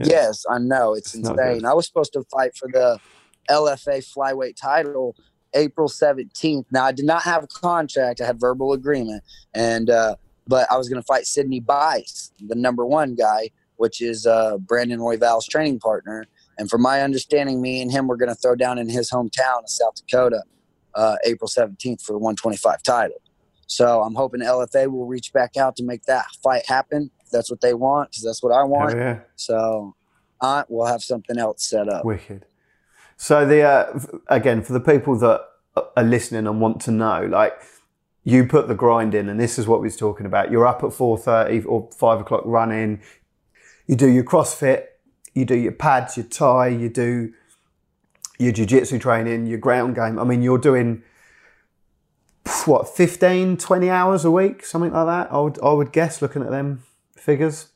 Yeah. 0.01 0.07
Yes, 0.07 0.45
I 0.49 0.59
know 0.59 0.95
it's, 0.95 1.15
it's 1.15 1.29
insane. 1.29 1.67
I 1.67 1.75
was 1.75 1.87
supposed 1.87 2.15
to 2.15 2.23
fight 2.25 2.57
for 2.57 2.69
the 2.73 2.99
LFA 3.51 3.99
flyweight 3.99 4.57
title 4.57 5.15
April 5.55 5.89
17th. 5.89 6.65
Now 6.71 6.85
I 6.85 6.93
did 6.93 7.05
not 7.05 7.23
have 7.23 7.45
a 7.45 7.47
contract; 7.47 8.21
I 8.21 8.27
had 8.27 8.41
verbal 8.41 8.73
agreement, 8.73 9.23
and 9.55 9.91
uh, 9.91 10.17
but 10.47 10.71
I 10.71 10.77
was 10.77 10.89
going 10.89 11.01
to 11.01 11.07
fight 11.07 11.27
Sidney 11.27 11.61
Bice, 11.61 12.33
the 12.41 12.55
number 12.55 12.85
one 12.85 13.15
guy, 13.15 13.51
which 13.77 14.01
is 14.01 14.27
uh, 14.27 14.59
Brandon 14.59 15.01
Royval's 15.01 15.47
training 15.47 15.79
partner. 15.79 16.27
And 16.59 16.69
from 16.69 16.83
my 16.83 17.03
understanding, 17.03 17.61
me 17.61 17.81
and 17.81 17.91
him 17.91 18.07
were 18.07 18.17
going 18.17 18.29
to 18.29 18.35
throw 18.35 18.55
down 18.55 18.79
in 18.79 18.89
his 18.89 19.11
hometown 19.11 19.61
of 19.63 19.69
South 19.71 19.95
Dakota, 19.97 20.43
uh, 20.95 21.17
April 21.25 21.49
17th 21.49 22.03
for 22.03 22.13
the 22.13 22.19
125 22.19 22.83
title. 22.83 23.17
So 23.67 24.03
I'm 24.03 24.15
hoping 24.15 24.41
LFA 24.41 24.91
will 24.91 25.07
reach 25.07 25.33
back 25.33 25.57
out 25.57 25.77
to 25.77 25.85
make 25.85 26.03
that 26.05 26.27
fight 26.43 26.67
happen. 26.67 27.11
That's 27.31 27.51
what 27.51 27.63
they 27.63 27.73
want, 27.73 28.11
because 28.11 28.25
that's 28.25 28.43
what 28.43 28.53
I 28.53 28.65
want. 28.65 28.95
Oh, 28.95 28.99
yeah. 28.99 29.21
So 29.37 29.95
uh, 30.43 30.65
we'll 30.69 30.87
have 30.87 31.03
something 31.03 31.39
else 31.39 31.65
set 31.65 31.89
up. 31.89 32.05
Wicked. 32.05 32.45
So 33.17 33.47
the 33.47 33.63
uh, 33.63 34.01
again 34.27 34.63
for 34.63 34.73
the 34.73 34.81
people 34.81 35.17
that 35.19 35.43
are 35.97 36.03
listening 36.03 36.47
and 36.47 36.61
want 36.61 36.81
to 36.83 36.91
know, 36.91 37.27
like 37.31 37.55
you 38.25 38.47
put 38.47 38.69
the 38.69 38.75
grind 38.75 39.15
in, 39.15 39.29
and 39.29 39.39
this 39.41 39.59
is 39.59 39.67
what 39.67 39.81
we 39.81 39.87
was 39.87 39.97
talking 39.97 40.27
about. 40.27 40.51
You're 40.51 40.67
up 40.67 40.83
at 40.85 40.93
four 40.93 41.19
thirty 41.19 41.63
or 41.65 41.91
five 41.97 42.21
o'clock 42.21 42.43
running. 42.45 43.01
You 43.87 43.97
do 43.97 44.09
your 44.09 44.25
CrossFit 44.25 44.87
you 45.35 45.45
do 45.45 45.57
your 45.57 45.73
pads, 45.73 46.17
your 46.17 46.27
tie, 46.27 46.69
you 46.69 46.89
do 46.89 47.33
your 48.39 48.53
jiu-jitsu 48.53 48.99
training, 48.99 49.47
your 49.47 49.59
ground 49.59 49.95
game. 49.95 50.19
I 50.19 50.25
mean, 50.25 50.43
you're 50.43 50.59
doing 50.59 51.03
what 52.65 52.89
15, 52.89 53.57
20 53.57 53.91
hours 53.91 54.25
a 54.25 54.31
week, 54.31 54.65
something 54.65 54.93
like 54.93 55.07
that. 55.07 55.33
I 55.33 55.41
would 55.41 55.59
I 55.63 55.73
would 55.73 55.93
guess 55.93 56.21
looking 56.21 56.43
at 56.43 56.51
them 56.51 56.83
figures. 57.17 57.69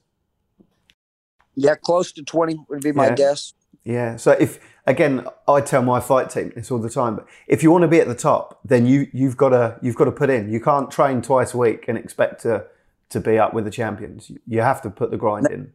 Yeah, 1.55 1.77
close 1.77 2.13
to 2.13 2.23
20 2.23 2.59
would 2.69 2.83
be 2.83 2.93
my 2.93 3.07
Yeah. 3.07 3.15
guess. 3.15 3.55
Yeah. 3.85 4.17
So 4.17 4.33
if 4.33 4.59
again, 4.87 5.27
I 5.49 5.61
tell 5.61 5.83
my 5.83 6.01
fight 6.01 6.31
team 6.31 6.53
this 6.55 6.71
all 6.71 6.79
the 6.79 6.91
time, 6.91 7.17
but 7.17 7.27
if 7.47 7.63
you 7.63 7.71
want 7.71 7.83
to 7.83 7.89
be 7.89 8.01
at 8.01 8.07
the 8.07 8.15
top, 8.15 8.61
then 8.65 8.87
you 8.87 9.09
you've 9.13 9.37
got 9.37 9.51
to 9.51 9.79
you've 9.83 9.97
got 9.97 10.05
to 10.05 10.13
put 10.13 10.31
in. 10.31 10.51
You 10.51 10.61
can't 10.61 10.91
train 10.91 11.23
twice 11.23 11.55
a 11.55 11.59
week 11.59 11.85
and 11.89 11.99
expect 11.99 12.43
to 12.43 12.67
to 13.11 13.21
be 13.21 13.39
up 13.39 13.55
with 13.55 13.65
the 13.65 13.71
champions. 13.71 14.31
You 14.47 14.61
have 14.61 14.83
to 14.83 14.91
put 14.91 15.11
the 15.11 15.17
grind 15.17 15.47
in. 15.51 15.73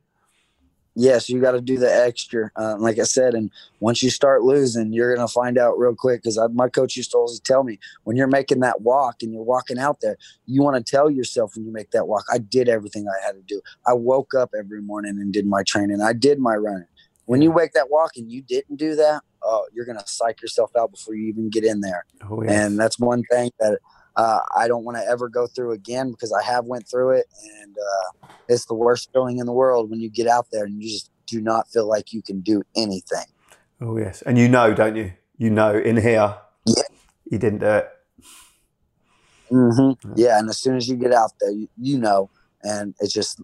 Yes, 0.94 1.30
you 1.30 1.40
got 1.40 1.52
to 1.52 1.62
do 1.62 1.78
the 1.78 1.90
extra. 1.90 2.52
Uh, 2.58 2.76
like 2.78 3.00
I 3.00 3.04
said, 3.04 3.34
and 3.34 3.50
once 3.80 4.04
you 4.04 4.10
start 4.10 4.42
losing, 4.42 4.92
you're 4.92 5.16
gonna 5.16 5.28
find 5.28 5.58
out 5.58 5.80
real 5.80 5.96
quick. 5.96 6.22
Because 6.22 6.38
my 6.54 6.68
coach 6.68 6.98
used 6.98 7.12
to 7.12 7.18
always 7.18 7.40
tell 7.40 7.64
me, 7.64 7.80
when 8.04 8.18
you're 8.18 8.28
making 8.28 8.60
that 8.60 8.82
walk 8.82 9.18
and 9.22 9.32
you're 9.32 9.44
walking 9.44 9.80
out 9.80 10.02
there, 10.02 10.18
you 10.48 10.62
want 10.62 10.76
to 10.76 10.92
tell 10.92 11.10
yourself 11.10 11.56
when 11.56 11.66
you 11.66 11.72
make 11.72 11.92
that 11.92 12.10
walk, 12.10 12.26
I 12.30 12.40
did 12.40 12.68
everything 12.68 13.08
I 13.08 13.26
had 13.26 13.36
to 13.36 13.42
do. 13.42 13.62
I 13.88 13.94
woke 13.94 14.34
up 14.34 14.52
every 14.58 14.82
morning 14.82 15.12
and 15.12 15.32
did 15.32 15.46
my 15.46 15.64
training. 15.64 16.02
I 16.02 16.12
did 16.12 16.40
my 16.40 16.56
running. 16.56 16.88
When 17.32 17.42
you 17.42 17.50
wake 17.52 17.72
that 17.74 17.90
walk 17.90 18.18
and 18.18 18.30
you 18.30 18.42
didn't 18.42 18.76
do 18.76 18.94
that, 18.96 19.22
oh, 19.42 19.66
you're 19.74 19.86
gonna 19.86 20.04
psych 20.06 20.42
yourself 20.42 20.70
out 20.78 20.92
before 20.92 21.16
you 21.16 21.28
even 21.30 21.50
get 21.50 21.64
in 21.64 21.80
there. 21.80 22.06
Oh, 22.30 22.44
yes. 22.44 22.52
and 22.52 22.78
that's 22.78 23.00
one 23.00 23.24
thing 23.32 23.52
that 23.62 23.80
uh, 24.18 24.40
I 24.58 24.68
don't 24.68 24.84
want 24.84 24.98
to 24.98 25.06
ever 25.06 25.30
go 25.30 25.48
through 25.48 25.72
again 25.72 26.12
because 26.12 26.34
I 26.34 26.44
have 26.44 26.66
went 26.66 26.90
through 26.90 27.12
it, 27.12 27.28
and 27.62 27.74
uh, 27.78 28.28
it's 28.50 28.66
the 28.66 28.74
worst 28.74 29.10
feeling 29.14 29.38
in 29.40 29.46
the 29.46 29.54
world 29.54 29.90
when 29.90 30.02
you 30.02 30.10
get 30.10 30.28
out 30.28 30.48
there 30.52 30.66
and 30.66 30.84
you 30.84 30.90
just 30.90 31.10
do 31.26 31.40
not 31.40 31.70
feel 31.72 31.88
like 31.88 32.12
you 32.12 32.22
can 32.22 32.42
do 32.42 32.64
anything. 32.76 33.26
oh 33.80 33.98
yes. 33.98 34.22
And 34.24 34.38
you 34.38 34.50
know, 34.50 34.74
don't 34.74 34.98
you? 34.98 35.14
You 35.38 35.52
know, 35.52 35.74
in 35.78 35.96
here, 35.96 36.36
Yeah. 36.66 36.84
you 37.32 37.38
didn't 37.40 37.60
do 37.60 37.68
it. 37.68 37.90
Mm-hmm. 39.50 40.14
Yeah, 40.18 40.38
and 40.38 40.50
as 40.50 40.58
soon 40.58 40.76
as 40.76 40.90
you 40.90 40.98
get 40.98 41.14
out 41.14 41.32
there, 41.40 41.52
you, 41.52 41.70
you 41.78 41.98
know, 41.98 42.30
and 42.62 42.94
it's 43.00 43.14
just. 43.14 43.42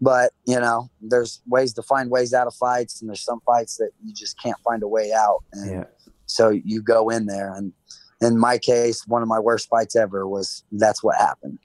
But 0.00 0.32
you 0.46 0.60
know, 0.60 0.90
there's 1.00 1.40
ways 1.46 1.72
to 1.74 1.82
find 1.82 2.10
ways 2.10 2.34
out 2.34 2.46
of 2.46 2.54
fights, 2.54 3.00
and 3.00 3.08
there's 3.08 3.24
some 3.24 3.40
fights 3.46 3.76
that 3.76 3.90
you 4.04 4.12
just 4.12 4.40
can't 4.40 4.58
find 4.64 4.82
a 4.82 4.88
way 4.88 5.12
out, 5.12 5.42
and 5.52 5.70
Yeah. 5.70 5.84
so 6.26 6.50
you 6.50 6.82
go 6.82 7.08
in 7.08 7.26
there. 7.26 7.52
And 7.54 7.72
in 8.20 8.38
my 8.38 8.58
case, 8.58 9.06
one 9.06 9.22
of 9.22 9.28
my 9.28 9.40
worst 9.40 9.68
fights 9.68 9.96
ever 9.96 10.26
was 10.28 10.64
that's 10.72 11.02
what 11.02 11.16
happened. 11.16 11.58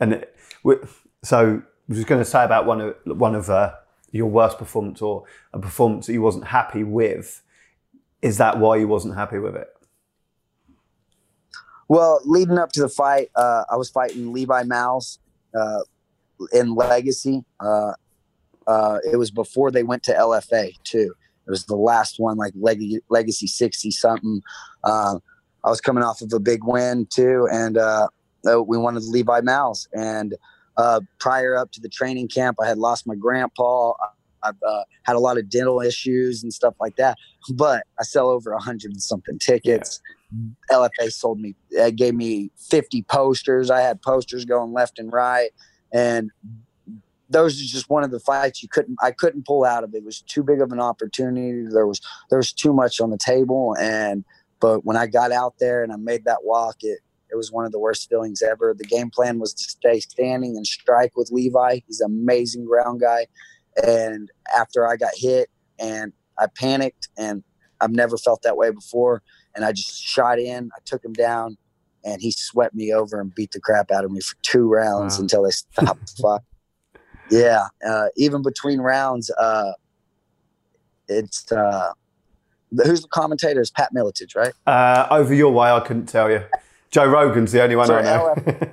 And 0.00 0.12
it- 0.12 0.34
so 1.24 1.60
I 1.88 1.92
was 1.92 2.04
going 2.04 2.20
to 2.20 2.24
say 2.24 2.44
about 2.44 2.66
one 2.66 2.80
of 2.80 2.94
one 3.06 3.34
of 3.34 3.50
uh, 3.50 3.74
your 4.12 4.26
worst 4.28 4.58
performance 4.58 5.02
or 5.02 5.24
a 5.52 5.58
performance 5.58 6.06
that 6.06 6.12
you 6.12 6.22
wasn't 6.22 6.46
happy 6.46 6.84
with. 6.84 7.42
Is 8.22 8.38
that 8.38 8.58
why 8.58 8.76
you 8.76 8.86
wasn't 8.88 9.14
happy 9.16 9.38
with 9.38 9.56
it? 9.56 9.68
Well, 11.88 12.20
leading 12.24 12.58
up 12.58 12.70
to 12.72 12.80
the 12.80 12.88
fight, 12.88 13.30
uh, 13.34 13.64
I 13.70 13.76
was 13.76 13.88
fighting 13.90 14.32
Levi 14.32 14.64
Mowles 14.64 15.18
uh, 15.58 15.80
in 16.52 16.74
Legacy. 16.74 17.44
Uh, 17.60 17.92
uh, 18.66 18.98
it 19.10 19.16
was 19.16 19.30
before 19.30 19.70
they 19.70 19.82
went 19.82 20.02
to 20.04 20.12
LFA 20.12 20.72
too. 20.84 21.14
It 21.46 21.50
was 21.50 21.64
the 21.64 21.76
last 21.76 22.20
one, 22.20 22.36
like 22.36 22.52
Leg- 22.54 23.00
Legacy 23.08 23.46
sixty 23.46 23.90
something. 23.90 24.42
Uh, 24.84 25.18
I 25.64 25.70
was 25.70 25.80
coming 25.80 26.04
off 26.04 26.20
of 26.20 26.32
a 26.32 26.40
big 26.40 26.60
win 26.64 27.06
too, 27.10 27.48
and 27.50 27.78
uh, 27.78 28.08
we 28.66 28.78
wanted 28.78 29.04
Levi 29.04 29.40
Mowles. 29.40 29.88
And 29.92 30.34
uh, 30.76 31.00
prior 31.18 31.56
up 31.56 31.72
to 31.72 31.80
the 31.80 31.88
training 31.88 32.28
camp, 32.28 32.58
I 32.62 32.66
had 32.66 32.78
lost 32.78 33.06
my 33.06 33.14
grandpa. 33.14 33.92
I've 34.42 34.54
uh, 34.66 34.82
had 35.02 35.16
a 35.16 35.18
lot 35.18 35.36
of 35.36 35.48
dental 35.48 35.80
issues 35.80 36.42
and 36.42 36.52
stuff 36.52 36.74
like 36.80 36.96
that. 36.96 37.16
But 37.54 37.84
I 37.98 38.04
sell 38.04 38.28
over 38.28 38.52
a 38.52 38.60
hundred 38.60 38.92
and 38.92 39.02
something 39.02 39.38
tickets. 39.38 40.00
LFA 40.70 41.10
sold 41.10 41.40
me, 41.40 41.54
uh, 41.80 41.90
gave 41.90 42.14
me 42.14 42.50
50 42.70 43.02
posters. 43.02 43.70
I 43.70 43.80
had 43.80 44.00
posters 44.02 44.44
going 44.44 44.72
left 44.72 44.98
and 44.98 45.12
right. 45.12 45.50
And 45.92 46.30
those 47.30 47.60
are 47.60 47.64
just 47.64 47.90
one 47.90 48.04
of 48.04 48.10
the 48.10 48.20
fights 48.20 48.62
you 48.62 48.68
couldn't, 48.68 48.96
I 49.02 49.10
couldn't 49.10 49.46
pull 49.46 49.64
out 49.64 49.84
of. 49.84 49.94
It 49.94 50.04
was 50.04 50.22
too 50.22 50.42
big 50.42 50.60
of 50.60 50.72
an 50.72 50.80
opportunity. 50.80 51.68
There 51.70 51.86
was, 51.86 52.00
there 52.30 52.38
was 52.38 52.52
too 52.52 52.72
much 52.72 53.00
on 53.00 53.10
the 53.10 53.18
table. 53.18 53.76
And, 53.78 54.24
but 54.60 54.84
when 54.84 54.96
I 54.96 55.06
got 55.06 55.30
out 55.30 55.54
there 55.60 55.82
and 55.82 55.92
I 55.92 55.96
made 55.96 56.24
that 56.24 56.44
walk, 56.44 56.76
it, 56.82 57.00
it 57.30 57.36
was 57.36 57.52
one 57.52 57.66
of 57.66 57.72
the 57.72 57.78
worst 57.78 58.08
feelings 58.08 58.40
ever. 58.40 58.74
The 58.76 58.84
game 58.84 59.10
plan 59.10 59.38
was 59.38 59.52
to 59.54 59.64
stay 59.64 60.00
standing 60.00 60.56
and 60.56 60.66
strike 60.66 61.16
with 61.16 61.30
Levi. 61.30 61.80
He's 61.86 62.00
an 62.00 62.10
amazing 62.10 62.64
ground 62.64 63.00
guy. 63.00 63.26
And 63.86 64.30
after 64.56 64.88
I 64.88 64.96
got 64.96 65.12
hit 65.14 65.50
and 65.78 66.12
I 66.38 66.46
panicked 66.46 67.08
and 67.18 67.42
I've 67.80 67.92
never 67.92 68.16
felt 68.16 68.42
that 68.42 68.56
way 68.56 68.70
before. 68.70 69.22
And 69.54 69.64
I 69.64 69.72
just 69.72 70.02
shot 70.02 70.38
in, 70.38 70.70
I 70.74 70.78
took 70.84 71.04
him 71.04 71.12
down, 71.12 71.58
and 72.08 72.20
he 72.22 72.30
swept 72.30 72.74
me 72.74 72.92
over 72.92 73.20
and 73.20 73.34
beat 73.34 73.52
the 73.52 73.60
crap 73.60 73.90
out 73.90 74.04
of 74.04 74.10
me 74.10 74.20
for 74.20 74.34
two 74.42 74.68
rounds 74.68 75.16
Wow. 75.16 75.22
until 75.22 75.42
they 75.42 75.50
stopped 75.50 76.16
the. 76.16 76.40
Yeah. 77.30 77.66
Uh, 77.86 78.06
even 78.16 78.42
between 78.42 78.80
rounds, 78.80 79.30
uh, 79.30 79.72
it's 81.08 81.50
uh, 81.52 81.92
who's 82.84 83.02
the 83.02 83.08
commentator? 83.08 83.60
Is 83.60 83.70
Pat 83.70 83.90
Miletich, 83.94 84.34
right? 84.34 84.54
Uh, 84.66 85.06
over 85.10 85.34
your 85.34 85.52
way, 85.52 85.70
I 85.70 85.80
couldn't 85.80 86.06
tell 86.06 86.30
you. 86.30 86.42
Joe 86.90 87.04
Rogan's 87.06 87.52
the 87.52 87.62
only 87.62 87.76
one 87.76 87.86
For 87.86 87.98
I 87.98 88.02
know. 88.02 88.34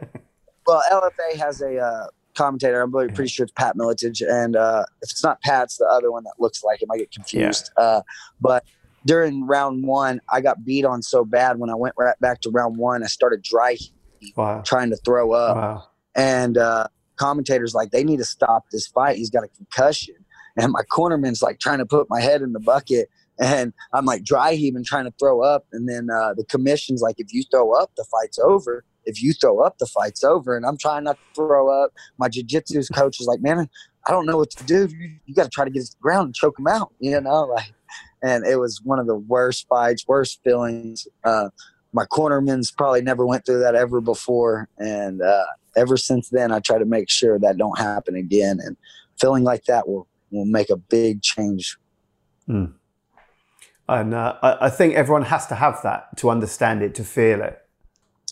Well, 0.68 0.82
LFA 0.92 1.38
has 1.38 1.62
a 1.62 1.78
uh, 1.78 2.08
commentator. 2.34 2.82
I'm 2.82 2.92
pretty 2.92 3.14
pretty 3.14 3.30
sure 3.30 3.44
it's 3.44 3.52
Pat 3.54 3.76
Miletich, 3.78 4.28
and 4.28 4.56
uh, 4.56 4.84
if 5.04 5.12
it's 5.12 5.24
not 5.24 5.40
Pat, 5.42 5.66
it's 5.66 5.78
the 5.78 5.86
other 5.86 6.12
one 6.12 6.24
that 6.24 6.34
looks 6.40 6.64
like 6.64 6.82
him. 6.82 6.90
I 6.92 6.98
get 6.98 7.12
confused. 7.12 7.70
Uh, 7.78 8.02
but 8.42 8.64
during 9.06 9.46
round 9.46 9.86
one, 9.86 10.20
I 10.32 10.42
got 10.42 10.66
beat 10.66 10.86
on 10.86 11.02
so 11.02 11.26
bad. 11.26 11.60
When 11.60 11.70
I 11.70 11.76
went 11.76 11.96
right 11.98 12.20
back 12.20 12.42
to 12.42 12.50
round 12.50 12.78
one, 12.78 13.04
I 13.04 13.08
started 13.08 13.42
dry 13.44 13.78
wow. 14.36 14.62
trying 14.66 14.90
to 14.90 14.98
throw 14.98 15.34
up, 15.34 15.56
Wow. 15.56 15.84
and 16.16 16.58
uh, 16.58 16.88
commentators 17.18 17.74
like 17.74 17.92
they 17.92 18.04
need 18.04 18.18
to 18.18 18.26
stop 18.26 18.66
this 18.72 18.88
fight. 18.88 19.18
He's 19.18 19.30
got 19.30 19.44
a 19.44 19.48
concussion, 19.50 20.16
and 20.58 20.72
my 20.72 20.84
cornerman's 20.84 21.42
like 21.42 21.60
trying 21.60 21.80
to 21.80 21.86
put 21.86 22.08
my 22.10 22.22
head 22.22 22.42
in 22.42 22.54
the 22.54 22.60
bucket. 22.60 23.10
And 23.38 23.74
I'm 23.92 24.06
like 24.06 24.24
dry 24.24 24.54
heaving, 24.54 24.86
trying 24.86 25.04
to 25.04 25.14
throw 25.20 25.44
up. 25.44 25.66
And 25.74 25.90
then 25.90 26.08
uh, 26.10 26.34
the 26.36 26.46
commission's 26.46 27.02
like, 27.02 27.16
if 27.18 27.34
you 27.34 27.44
throw 27.52 27.74
up, 27.74 27.92
the 27.98 28.06
fight's 28.06 28.40
over. 28.40 28.86
If 29.04 29.22
you 29.22 29.34
throw 29.34 29.60
up, 29.60 29.78
the 29.78 29.88
fight's 29.88 30.24
over. 30.24 30.56
And 30.56 30.66
I'm 30.66 30.78
trying 30.78 31.04
not 31.04 31.18
to 31.18 31.36
throw 31.36 31.68
up. 31.84 31.92
My 32.18 32.30
jiu-jitsu 32.30 32.84
coach 32.94 33.20
is 33.20 33.28
like, 33.28 33.42
man, 33.42 33.68
I 34.08 34.12
don't 34.12 34.26
know 34.26 34.38
what 34.38 34.52
to 34.52 34.64
do. 34.64 34.88
You, 34.90 35.20
you 35.26 35.36
got 35.36 35.44
to 35.44 35.50
try 35.50 35.66
to 35.66 35.70
get 35.70 35.82
to 35.82 35.92
the 35.92 35.98
ground 36.02 36.28
and 36.28 36.34
choke 36.34 36.58
him 36.58 36.68
out, 36.68 36.94
you 37.02 37.20
know? 37.20 37.42
Like, 37.44 37.74
and 38.26 38.44
it 38.44 38.56
was 38.56 38.82
one 38.84 38.98
of 38.98 39.06
the 39.06 39.16
worst 39.16 39.68
fights, 39.68 40.04
worst 40.08 40.42
feelings. 40.44 41.08
Uh, 41.24 41.50
my 41.94 42.06
cornerman's 42.06 42.72
probably 42.72 43.04
never 43.04 43.24
went 43.24 43.46
through 43.46 43.60
that 43.60 43.76
ever 43.76 44.02
before. 44.02 44.68
And 44.80 45.22
uh, 45.22 45.46
ever 45.78 45.96
since 45.96 46.30
then, 46.30 46.52
I 46.52 46.60
try 46.60 46.80
to 46.80 46.86
make 46.86 47.08
sure 47.08 47.38
that 47.38 47.58
don't 47.58 47.78
happen 47.78 48.16
again. 48.16 48.60
And 48.60 48.78
feeling 49.20 49.44
like 49.44 49.66
that 49.66 49.88
will, 49.88 50.08
will 50.32 50.46
make 50.46 50.72
a 50.72 50.76
big 50.76 51.22
change. 51.22 51.78
And 53.88 54.16
uh, 54.16 54.38
I, 54.42 54.66
I 54.66 54.70
think 54.72 54.96
everyone 54.96 55.22
has 55.24 55.46
to 55.48 55.56
have 55.56 55.80
that 55.84 56.18
to 56.18 56.32
understand 56.32 56.82
it, 56.82 56.96
to 56.96 57.04
feel 57.04 57.44
it. 57.44 57.62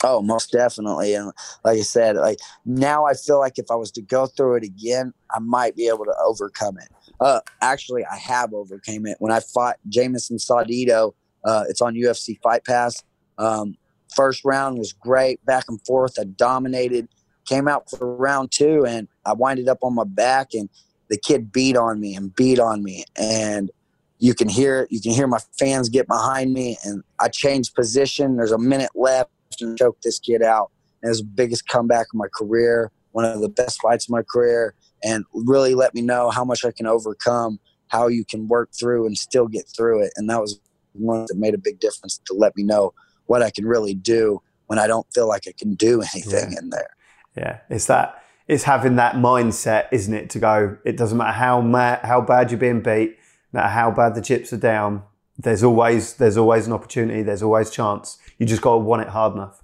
Oh, 0.04 0.24
most 0.24 0.52
definitely. 0.52 1.14
And 1.14 1.32
like 1.64 1.78
I 1.78 1.82
said, 1.82 2.16
like 2.16 2.40
now 2.66 3.06
I 3.06 3.14
feel 3.14 3.40
like 3.40 3.60
if 3.60 3.70
I 3.70 3.76
was 3.76 3.92
to 3.92 4.02
go 4.02 4.26
through 4.26 4.56
it 4.56 4.64
again, 4.64 5.14
I 5.30 5.38
might 5.38 5.76
be 5.76 5.88
able 5.88 6.06
to 6.06 6.16
overcome 6.26 6.80
it. 6.80 6.90
Uh, 7.24 7.40
actually, 7.62 8.04
I 8.06 8.18
have 8.18 8.54
overcame 8.54 9.06
it 9.06 9.16
when 9.20 9.32
I 9.32 9.40
fought 9.40 9.78
Jamison 9.88 10.36
Saudito. 10.36 11.14
Uh, 11.46 11.64
it's 11.70 11.82
on 11.82 11.96
UFC 11.96 12.38
Fight 12.42 12.66
Pass. 12.66 13.02
Um, 13.38 13.78
first 14.14 14.44
round 14.44 14.78
was 14.78 14.92
great, 14.92 15.44
back 15.46 15.64
and 15.70 15.80
forth. 15.86 16.20
I 16.20 16.26
dominated. 16.26 17.08
Came 17.46 17.70
out 17.70 17.90
for 17.90 18.14
round 18.14 18.52
two, 18.52 18.86
and 18.86 19.08
I 19.26 19.32
winded 19.32 19.70
up 19.70 19.78
on 19.84 19.96
my 19.96 20.04
back, 20.04 20.50
and 20.54 20.70
the 21.10 21.18
kid 21.18 21.50
beat 21.50 21.78
on 21.78 22.02
me 22.02 22.14
and 22.14 22.36
beat 22.36 22.60
on 22.60 22.84
me, 22.84 23.06
and 23.16 23.72
you 24.20 24.34
can 24.34 24.50
hear. 24.50 24.86
You 24.90 25.00
can 25.00 25.14
hear 25.14 25.28
my 25.28 25.40
fans 25.58 25.88
get 25.88 26.08
behind 26.08 26.52
me, 26.52 26.78
and 26.84 27.04
I 27.22 27.30
changed 27.30 27.74
position. 27.74 28.36
There's 28.36 28.52
a 28.52 28.58
minute 28.58 28.92
left 28.96 29.32
and 29.62 29.78
choke 29.78 30.02
this 30.02 30.20
kid 30.20 30.42
out. 30.42 30.72
And 31.02 31.08
it 31.08 31.12
was 31.12 31.20
the 31.20 31.26
biggest 31.26 31.70
comeback 31.70 32.08
of 32.14 32.16
my 32.16 32.28
career, 32.36 32.92
one 33.12 33.24
of 33.24 33.40
the 33.40 33.50
best 33.50 33.82
fights 33.82 34.08
of 34.08 34.12
my 34.12 34.24
career, 34.24 34.74
and 35.04 35.26
really 35.34 35.76
let 35.76 35.94
me 35.94 36.02
know 36.02 36.30
how 36.30 36.44
much 36.46 36.64
I 36.66 36.72
can 36.72 36.88
overcome, 36.88 37.60
how 37.88 38.08
you 38.08 38.24
can 38.26 38.48
work 38.48 38.70
through 38.74 39.06
and 39.06 39.18
still 39.18 39.48
get 39.48 39.66
through 39.68 40.04
it. 40.04 40.14
And 40.16 40.30
that 40.30 40.40
was 40.42 40.60
one 40.94 41.26
that 41.28 41.36
made 41.38 41.54
a 41.54 41.58
big 41.58 41.80
difference 41.80 42.20
to 42.26 42.34
let 42.34 42.56
me 42.56 42.64
know 42.64 42.94
what 43.26 43.42
I 43.42 43.50
can 43.50 43.66
really 43.66 43.94
do 43.94 44.42
when 44.68 44.80
I 44.80 44.88
don't 44.88 45.08
feel 45.14 45.28
like 45.28 45.44
I 45.48 45.54
can 45.58 45.74
do 45.76 46.02
anything 46.02 46.52
Yeah. 46.54 46.60
in 46.60 46.70
there. 46.70 46.90
Yeah, 47.36 47.60
it's 47.70 47.88
that. 47.88 48.22
It's 48.48 48.64
having 48.64 48.98
that 48.98 49.16
mindset, 49.16 49.88
isn't 49.92 50.14
it? 50.14 50.30
To 50.32 50.40
go. 50.40 50.78
It 50.86 50.98
doesn't 50.98 51.18
matter 51.18 51.32
how 51.32 51.62
ma- 51.62 52.00
how 52.04 52.22
bad 52.22 52.52
you're 52.52 52.60
being 52.60 52.82
beat, 52.82 53.18
no 53.54 53.60
matter 53.62 53.70
how 53.70 53.90
bad 53.92 54.16
the 54.16 54.22
chips 54.22 54.52
are 54.54 54.58
down. 54.58 55.04
There's 55.38 55.64
always 55.64 56.16
there's 56.16 56.38
always 56.38 56.68
an 56.68 56.74
opportunity. 56.74 57.24
There's 57.24 57.42
always 57.42 57.72
chance. 57.72 58.18
You 58.38 58.46
just 58.46 58.62
got 58.62 58.74
to 58.74 58.78
want 58.80 59.02
it 59.02 59.08
hard 59.08 59.34
enough. 59.34 59.63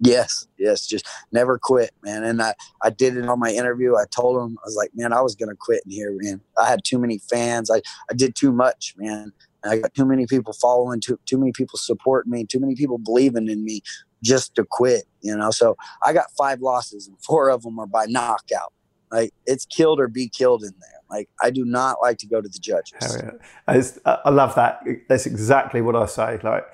Yes, 0.00 0.46
yes, 0.58 0.86
just 0.86 1.06
never 1.32 1.58
quit, 1.58 1.90
man. 2.02 2.24
And 2.24 2.42
I, 2.42 2.54
I 2.82 2.90
did 2.90 3.16
it 3.16 3.28
on 3.28 3.38
my 3.38 3.50
interview. 3.50 3.94
I 3.96 4.04
told 4.14 4.42
him, 4.42 4.58
I 4.62 4.66
was 4.66 4.76
like, 4.76 4.90
man, 4.94 5.12
I 5.12 5.20
was 5.20 5.34
gonna 5.34 5.54
quit 5.58 5.82
in 5.84 5.92
here, 5.92 6.12
man. 6.20 6.40
I 6.58 6.68
had 6.68 6.84
too 6.84 6.98
many 6.98 7.18
fans. 7.30 7.70
I, 7.70 7.80
I 8.10 8.14
did 8.14 8.34
too 8.34 8.52
much, 8.52 8.94
man. 8.96 9.32
I 9.64 9.78
got 9.78 9.94
too 9.94 10.04
many 10.04 10.26
people 10.26 10.52
following, 10.52 11.00
too 11.00 11.18
too 11.26 11.38
many 11.38 11.52
people 11.52 11.78
supporting 11.78 12.32
me, 12.32 12.44
too 12.44 12.60
many 12.60 12.74
people 12.74 12.98
believing 12.98 13.48
in 13.48 13.64
me 13.64 13.80
just 14.22 14.54
to 14.56 14.64
quit, 14.68 15.04
you 15.22 15.36
know. 15.36 15.50
So 15.50 15.76
I 16.02 16.12
got 16.12 16.26
five 16.36 16.60
losses 16.60 17.06
and 17.06 17.16
four 17.22 17.48
of 17.50 17.62
them 17.62 17.78
are 17.78 17.86
by 17.86 18.06
knockout. 18.06 18.72
Like 19.10 19.30
it's 19.46 19.64
killed 19.64 20.00
or 20.00 20.08
be 20.08 20.28
killed 20.28 20.62
in 20.64 20.72
there. 20.80 21.00
Like 21.10 21.28
I 21.42 21.50
do 21.50 21.64
not 21.64 21.96
like 22.02 22.18
to 22.18 22.26
go 22.26 22.40
to 22.40 22.48
the 22.48 22.58
judges. 22.58 23.16
Yeah. 23.16 23.82
I 24.04 24.30
love 24.30 24.54
that. 24.56 24.80
That's 25.08 25.26
exactly 25.26 25.80
what 25.80 25.94
I 25.94 26.06
say. 26.06 26.40
Like, 26.42 26.64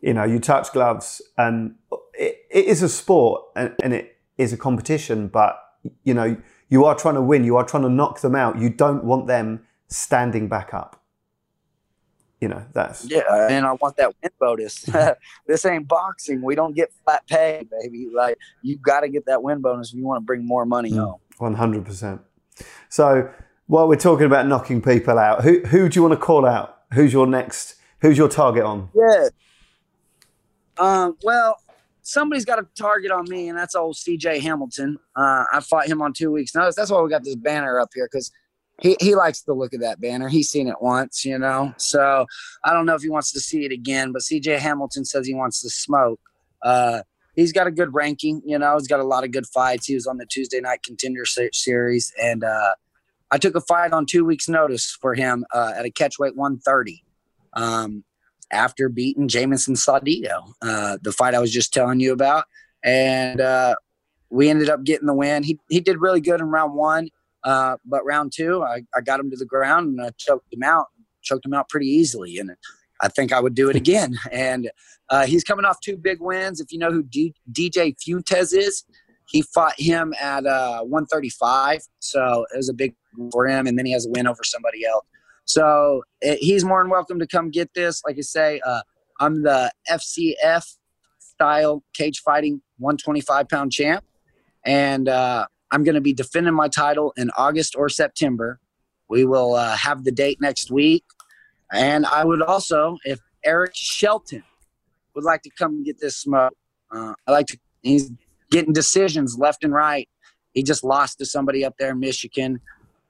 you 0.00 0.14
know, 0.14 0.24
you 0.24 0.40
touch 0.40 0.72
gloves 0.72 1.20
and 1.36 1.74
it, 2.20 2.46
it 2.50 2.66
is 2.66 2.82
a 2.82 2.88
sport 2.88 3.42
and, 3.56 3.74
and 3.82 3.94
it 3.94 4.18
is 4.36 4.52
a 4.52 4.56
competition, 4.56 5.28
but 5.28 5.58
you 6.04 6.12
know, 6.12 6.36
you 6.68 6.84
are 6.84 6.94
trying 6.94 7.14
to 7.14 7.22
win. 7.22 7.44
You 7.44 7.56
are 7.56 7.64
trying 7.64 7.82
to 7.84 7.88
knock 7.88 8.20
them 8.20 8.36
out. 8.36 8.58
You 8.58 8.68
don't 8.68 9.02
want 9.04 9.26
them 9.26 9.62
standing 9.88 10.46
back 10.46 10.74
up. 10.74 10.96
You 12.40 12.48
know 12.48 12.64
that's 12.72 13.04
yeah 13.04 13.48
and 13.50 13.66
i 13.66 13.72
want 13.72 13.98
that 13.98 14.14
win 14.22 14.30
bonus. 14.38 14.88
This 15.46 15.64
ain't 15.66 15.86
boxing. 15.86 16.40
We 16.40 16.54
don't 16.54 16.74
get 16.74 16.90
flat 17.04 17.26
pay 17.26 17.66
baby. 17.70 18.08
Like 18.14 18.38
you 18.62 18.78
got 18.78 19.00
to 19.00 19.10
get 19.10 19.26
that 19.26 19.42
win 19.42 19.60
bonus 19.60 19.90
if 19.90 19.98
you 19.98 20.04
want 20.04 20.22
to 20.22 20.24
bring 20.24 20.46
more 20.46 20.64
money 20.64 20.90
home. 20.90 21.16
100% 21.38 22.20
so 22.88 23.30
while 23.66 23.88
we're 23.88 23.96
talking 23.96 24.26
about 24.26 24.46
knocking 24.46 24.80
people 24.80 25.18
out 25.18 25.42
who, 25.42 25.60
who 25.60 25.88
do 25.88 25.98
you 25.98 26.02
want 26.02 26.18
to 26.18 26.24
call 26.24 26.46
out? 26.46 26.78
Who's 26.94 27.12
your 27.12 27.26
next 27.26 27.76
who's 28.00 28.16
your 28.16 28.28
target 28.28 28.64
on? 28.64 28.88
Yeah. 28.94 29.28
Um, 30.78 31.18
well 31.22 31.60
somebody's 32.02 32.44
got 32.44 32.58
a 32.58 32.66
target 32.78 33.10
on 33.10 33.24
me 33.28 33.48
and 33.48 33.58
that's 33.58 33.74
old 33.74 33.94
cj 33.94 34.40
hamilton 34.40 34.98
uh, 35.16 35.44
i 35.52 35.60
fought 35.60 35.86
him 35.86 36.00
on 36.02 36.12
two 36.12 36.30
weeks 36.30 36.54
notice 36.54 36.74
that's 36.74 36.90
why 36.90 37.00
we 37.00 37.10
got 37.10 37.24
this 37.24 37.36
banner 37.36 37.78
up 37.78 37.88
here 37.94 38.08
because 38.10 38.30
he, 38.80 38.96
he 39.00 39.14
likes 39.14 39.42
the 39.42 39.52
look 39.52 39.74
of 39.74 39.80
that 39.80 40.00
banner. 40.00 40.28
He's 40.28 40.50
seen 40.50 40.66
it 40.66 40.80
once, 40.80 41.24
you 41.24 41.38
know. 41.38 41.74
So 41.76 42.26
I 42.64 42.72
don't 42.72 42.86
know 42.86 42.94
if 42.94 43.02
he 43.02 43.10
wants 43.10 43.30
to 43.32 43.40
see 43.40 43.64
it 43.64 43.72
again, 43.72 44.12
but 44.12 44.22
CJ 44.22 44.58
Hamilton 44.58 45.04
says 45.04 45.26
he 45.26 45.34
wants 45.34 45.60
to 45.62 45.70
smoke. 45.70 46.20
Uh, 46.62 47.02
he's 47.36 47.52
got 47.52 47.66
a 47.66 47.70
good 47.70 47.94
ranking, 47.94 48.42
you 48.44 48.58
know. 48.58 48.76
He's 48.78 48.88
got 48.88 49.00
a 49.00 49.04
lot 49.04 49.22
of 49.22 49.32
good 49.32 49.46
fights. 49.46 49.86
He 49.86 49.94
was 49.94 50.06
on 50.06 50.16
the 50.16 50.26
Tuesday 50.26 50.60
Night 50.60 50.82
Contender 50.82 51.24
Series, 51.52 52.12
and 52.20 52.42
uh, 52.42 52.74
I 53.30 53.38
took 53.38 53.54
a 53.54 53.60
fight 53.60 53.92
on 53.92 54.06
two 54.06 54.24
weeks' 54.24 54.48
notice 54.48 54.96
for 55.00 55.14
him 55.14 55.44
uh, 55.52 55.72
at 55.76 55.84
a 55.84 55.90
catchweight 55.90 56.34
130. 56.34 57.04
Um, 57.54 58.04
after 58.52 58.88
beating 58.88 59.28
Jameson 59.28 59.74
Saldito, 59.74 60.52
uh, 60.62 60.98
the 61.02 61.12
fight 61.12 61.34
I 61.34 61.40
was 61.40 61.52
just 61.52 61.72
telling 61.72 62.00
you 62.00 62.12
about, 62.12 62.44
and 62.84 63.40
uh, 63.40 63.74
we 64.30 64.48
ended 64.48 64.68
up 64.68 64.84
getting 64.84 65.06
the 65.06 65.14
win. 65.14 65.42
He 65.42 65.58
he 65.68 65.80
did 65.80 66.00
really 66.00 66.20
good 66.20 66.40
in 66.40 66.46
round 66.46 66.74
one. 66.74 67.08
Uh, 67.44 67.76
but 67.84 68.04
round 68.04 68.32
two, 68.34 68.62
I, 68.62 68.82
I 68.94 69.00
got 69.00 69.20
him 69.20 69.30
to 69.30 69.36
the 69.36 69.46
ground 69.46 69.88
and 69.88 70.06
I 70.06 70.10
choked 70.18 70.52
him 70.52 70.62
out, 70.62 70.86
choked 71.22 71.46
him 71.46 71.54
out 71.54 71.68
pretty 71.68 71.86
easily. 71.86 72.38
And 72.38 72.50
I 73.00 73.08
think 73.08 73.32
I 73.32 73.40
would 73.40 73.54
do 73.54 73.70
it 73.70 73.76
again. 73.76 74.18
And 74.32 74.70
uh, 75.08 75.26
he's 75.26 75.42
coming 75.42 75.64
off 75.64 75.80
two 75.80 75.96
big 75.96 76.20
wins. 76.20 76.60
If 76.60 76.70
you 76.70 76.78
know 76.78 76.92
who 76.92 77.02
D- 77.02 77.34
DJ 77.50 77.96
Fuentes 78.00 78.52
is, 78.52 78.84
he 79.26 79.42
fought 79.42 79.74
him 79.76 80.14
at 80.20 80.46
uh, 80.46 80.82
135. 80.82 81.82
So 81.98 82.46
it 82.52 82.56
was 82.56 82.68
a 82.68 82.74
big 82.74 82.94
for 83.32 83.48
him. 83.48 83.66
And 83.66 83.76
then 83.76 83.86
he 83.86 83.92
has 83.92 84.06
a 84.06 84.10
win 84.10 84.28
over 84.28 84.44
somebody 84.44 84.84
else. 84.84 85.04
So 85.50 86.04
it, 86.20 86.38
he's 86.38 86.64
more 86.64 86.82
than 86.82 86.90
welcome 86.90 87.18
to 87.18 87.26
come 87.26 87.50
get 87.50 87.74
this. 87.74 88.02
Like 88.06 88.16
I 88.18 88.20
say, 88.20 88.60
uh, 88.64 88.82
I'm 89.18 89.42
the 89.42 89.72
FCF 89.90 90.76
style 91.18 91.82
cage 91.92 92.20
fighting 92.20 92.62
125 92.78 93.48
pound 93.48 93.72
champ. 93.72 94.04
And 94.64 95.08
uh, 95.08 95.46
I'm 95.72 95.82
going 95.82 95.96
to 95.96 96.00
be 96.00 96.12
defending 96.12 96.54
my 96.54 96.68
title 96.68 97.12
in 97.16 97.30
August 97.36 97.74
or 97.76 97.88
September. 97.88 98.60
We 99.08 99.24
will 99.24 99.54
uh, 99.54 99.76
have 99.76 100.04
the 100.04 100.12
date 100.12 100.40
next 100.40 100.70
week. 100.70 101.04
And 101.72 102.06
I 102.06 102.24
would 102.24 102.42
also, 102.42 102.98
if 103.04 103.18
Eric 103.44 103.72
Shelton 103.74 104.44
would 105.16 105.24
like 105.24 105.42
to 105.42 105.50
come 105.50 105.82
get 105.82 105.98
this 106.00 106.16
smoke, 106.16 106.54
uh, 106.92 107.14
I 107.26 107.30
like 107.32 107.46
to, 107.46 107.58
he's 107.82 108.12
getting 108.52 108.72
decisions 108.72 109.36
left 109.36 109.64
and 109.64 109.72
right. 109.72 110.08
He 110.52 110.62
just 110.62 110.84
lost 110.84 111.18
to 111.18 111.26
somebody 111.26 111.64
up 111.64 111.74
there 111.78 111.90
in 111.90 111.98
Michigan. 111.98 112.60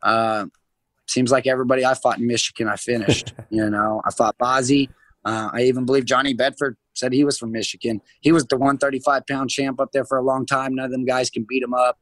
Uh, 0.02 0.46
seems 1.10 1.30
like 1.30 1.46
everybody 1.46 1.84
I 1.84 1.94
fought 1.94 2.18
in 2.18 2.26
Michigan, 2.26 2.68
I 2.68 2.76
finished. 2.76 3.34
you 3.50 3.68
know, 3.68 4.00
I 4.06 4.10
fought 4.12 4.38
Bazzi. 4.38 4.88
Uh, 5.24 5.50
I 5.52 5.62
even 5.64 5.84
believe 5.84 6.06
Johnny 6.06 6.32
Bedford 6.32 6.76
said 6.94 7.12
he 7.12 7.24
was 7.24 7.38
from 7.38 7.52
Michigan. 7.52 8.00
He 8.20 8.32
was 8.32 8.46
the 8.46 8.56
135 8.56 9.26
pound 9.26 9.50
champ 9.50 9.80
up 9.80 9.92
there 9.92 10.04
for 10.04 10.16
a 10.16 10.22
long 10.22 10.46
time. 10.46 10.74
None 10.74 10.86
of 10.86 10.90
them 10.90 11.04
guys 11.04 11.28
can 11.28 11.44
beat 11.48 11.62
him 11.62 11.74
up 11.74 11.98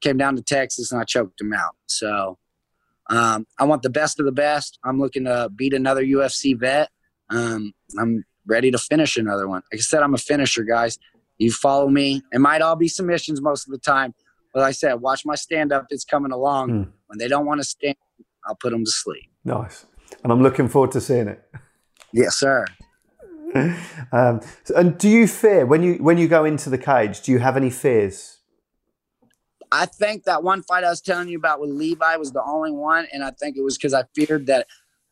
came 0.00 0.16
down 0.16 0.36
to 0.36 0.42
Texas 0.42 0.92
and 0.92 1.00
I 1.00 1.04
choked 1.04 1.40
him 1.40 1.52
out. 1.52 1.76
So 1.86 2.38
um, 3.08 3.46
I 3.58 3.64
want 3.64 3.82
the 3.82 3.90
best 3.90 4.18
of 4.20 4.26
the 4.26 4.32
best. 4.32 4.78
I'm 4.84 4.98
looking 4.98 5.24
to 5.24 5.50
beat 5.54 5.74
another 5.74 6.04
UFC 6.04 6.58
vet. 6.58 6.90
Um, 7.28 7.72
I'm 7.98 8.24
ready 8.46 8.70
to 8.70 8.78
finish 8.78 9.16
another 9.16 9.48
one. 9.48 9.62
Like 9.72 9.80
I 9.80 9.82
said, 9.82 10.02
I'm 10.02 10.14
a 10.14 10.18
finisher, 10.18 10.64
guys. 10.64 10.98
You 11.38 11.52
follow 11.52 11.88
me. 11.88 12.22
It 12.32 12.40
might 12.40 12.62
all 12.62 12.76
be 12.76 12.88
submissions 12.88 13.40
most 13.40 13.66
of 13.66 13.72
the 13.72 13.78
time. 13.78 14.14
But 14.52 14.60
like 14.60 14.68
I 14.68 14.72
said, 14.72 14.94
watch 14.94 15.22
my 15.24 15.36
stand 15.36 15.72
up. 15.72 15.86
It's 15.90 16.04
coming 16.04 16.32
along. 16.32 16.70
Mm. 16.70 16.92
When 17.06 17.18
they 17.18 17.28
don't 17.28 17.46
want 17.46 17.60
to 17.60 17.64
stand, 17.64 17.96
I'll 18.46 18.56
put 18.56 18.70
them 18.70 18.84
to 18.84 18.90
sleep. 18.90 19.30
Nice. 19.44 19.86
And 20.22 20.32
I'm 20.32 20.42
looking 20.42 20.68
forward 20.68 20.92
to 20.92 21.00
seeing 21.00 21.28
it. 21.28 21.42
Yes, 22.12 22.36
sir. 22.36 22.66
um, 24.12 24.40
and 24.76 24.98
do 24.98 25.08
you 25.08 25.26
fear 25.26 25.66
when 25.66 25.82
you 25.82 25.94
when 25.94 26.18
you 26.18 26.28
go 26.28 26.44
into 26.44 26.70
the 26.70 26.78
cage? 26.78 27.20
Do 27.22 27.32
you 27.32 27.38
have 27.38 27.56
any 27.56 27.70
fears? 27.70 28.38
I 29.72 29.86
think 29.86 30.24
that 30.24 30.42
one 30.42 30.62
fight 30.62 30.84
I 30.84 30.90
was 30.90 31.00
telling 31.00 31.28
you 31.28 31.38
about 31.38 31.60
with 31.60 31.70
Levi 31.70 32.16
was 32.16 32.32
the 32.32 32.42
only 32.42 32.72
one, 32.72 33.06
and 33.12 33.22
I 33.22 33.30
think 33.30 33.56
it 33.56 33.62
was 33.62 33.76
because 33.76 33.94
I 33.94 34.04
feared 34.14 34.46
that 34.46 34.66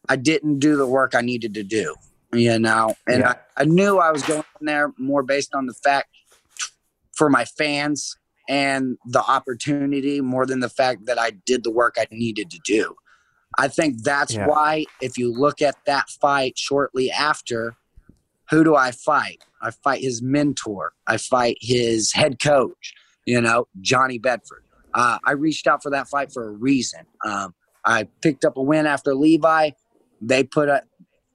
I 0.09 0.17
didn't 0.17 0.59
do 0.59 0.77
the 0.77 0.87
work 0.87 1.15
I 1.15 1.21
needed 1.21 1.55
to 1.55 1.63
do. 1.63 1.95
You 2.33 2.59
know, 2.59 2.95
and 3.07 3.21
yeah. 3.21 3.35
I, 3.57 3.63
I 3.63 3.65
knew 3.65 3.99
I 3.99 4.11
was 4.13 4.23
going 4.23 4.45
there 4.61 4.93
more 4.99 5.23
based 5.23 5.55
on 5.55 5.65
the 5.65 5.73
fact 5.73 6.09
for 7.17 7.31
my 7.31 7.47
fans 7.47 8.17
and 8.49 8.99
the 9.07 9.23
opportunity 9.23 10.21
more 10.21 10.45
than 10.45 10.61
the 10.61 10.69
fact 10.69 11.07
that 11.07 11.19
I 11.19 11.31
did 11.31 11.65
the 11.65 11.71
work 11.71 11.97
I 11.99 12.07
needed 12.11 12.51
to 12.51 12.59
do. 12.65 12.95
I 13.59 13.69
think 13.69 14.03
that's 14.03 14.35
yeah. 14.35 14.47
why, 14.47 14.87
if 15.01 15.19
you 15.19 15.33
look 15.33 15.61
at 15.61 15.75
that 15.87 16.09
fight 16.09 16.57
shortly 16.57 17.11
after, 17.11 17.75
who 18.51 18.65
do 18.65 18.77
I 18.77 18.93
fight? 18.93 19.43
I 19.61 19.73
fight 19.73 20.01
his 20.01 20.23
mentor, 20.23 20.93
I 21.07 21.17
fight 21.17 21.59
his 21.61 22.13
head 22.13 22.41
coach 22.41 22.95
you 23.29 23.43
know, 23.43 23.69
Johnny 23.83 24.19
Bedford. 24.19 24.65
Uh, 24.95 25.19
I 25.23 25.33
reached 25.33 25.67
out 25.67 25.83
for 25.83 25.91
that 25.91 26.09
fight 26.09 26.33
for 26.33 26.49
a 26.49 26.51
reason. 26.51 27.01
Um, 27.27 27.55
I 27.85 28.09
picked 28.23 28.43
up 28.43 28.57
a 28.57 28.63
win 28.63 28.87
after 28.87 29.15
Levi. 29.15 29.73
They 30.23 30.45
put 30.45 30.71
a 30.71 30.83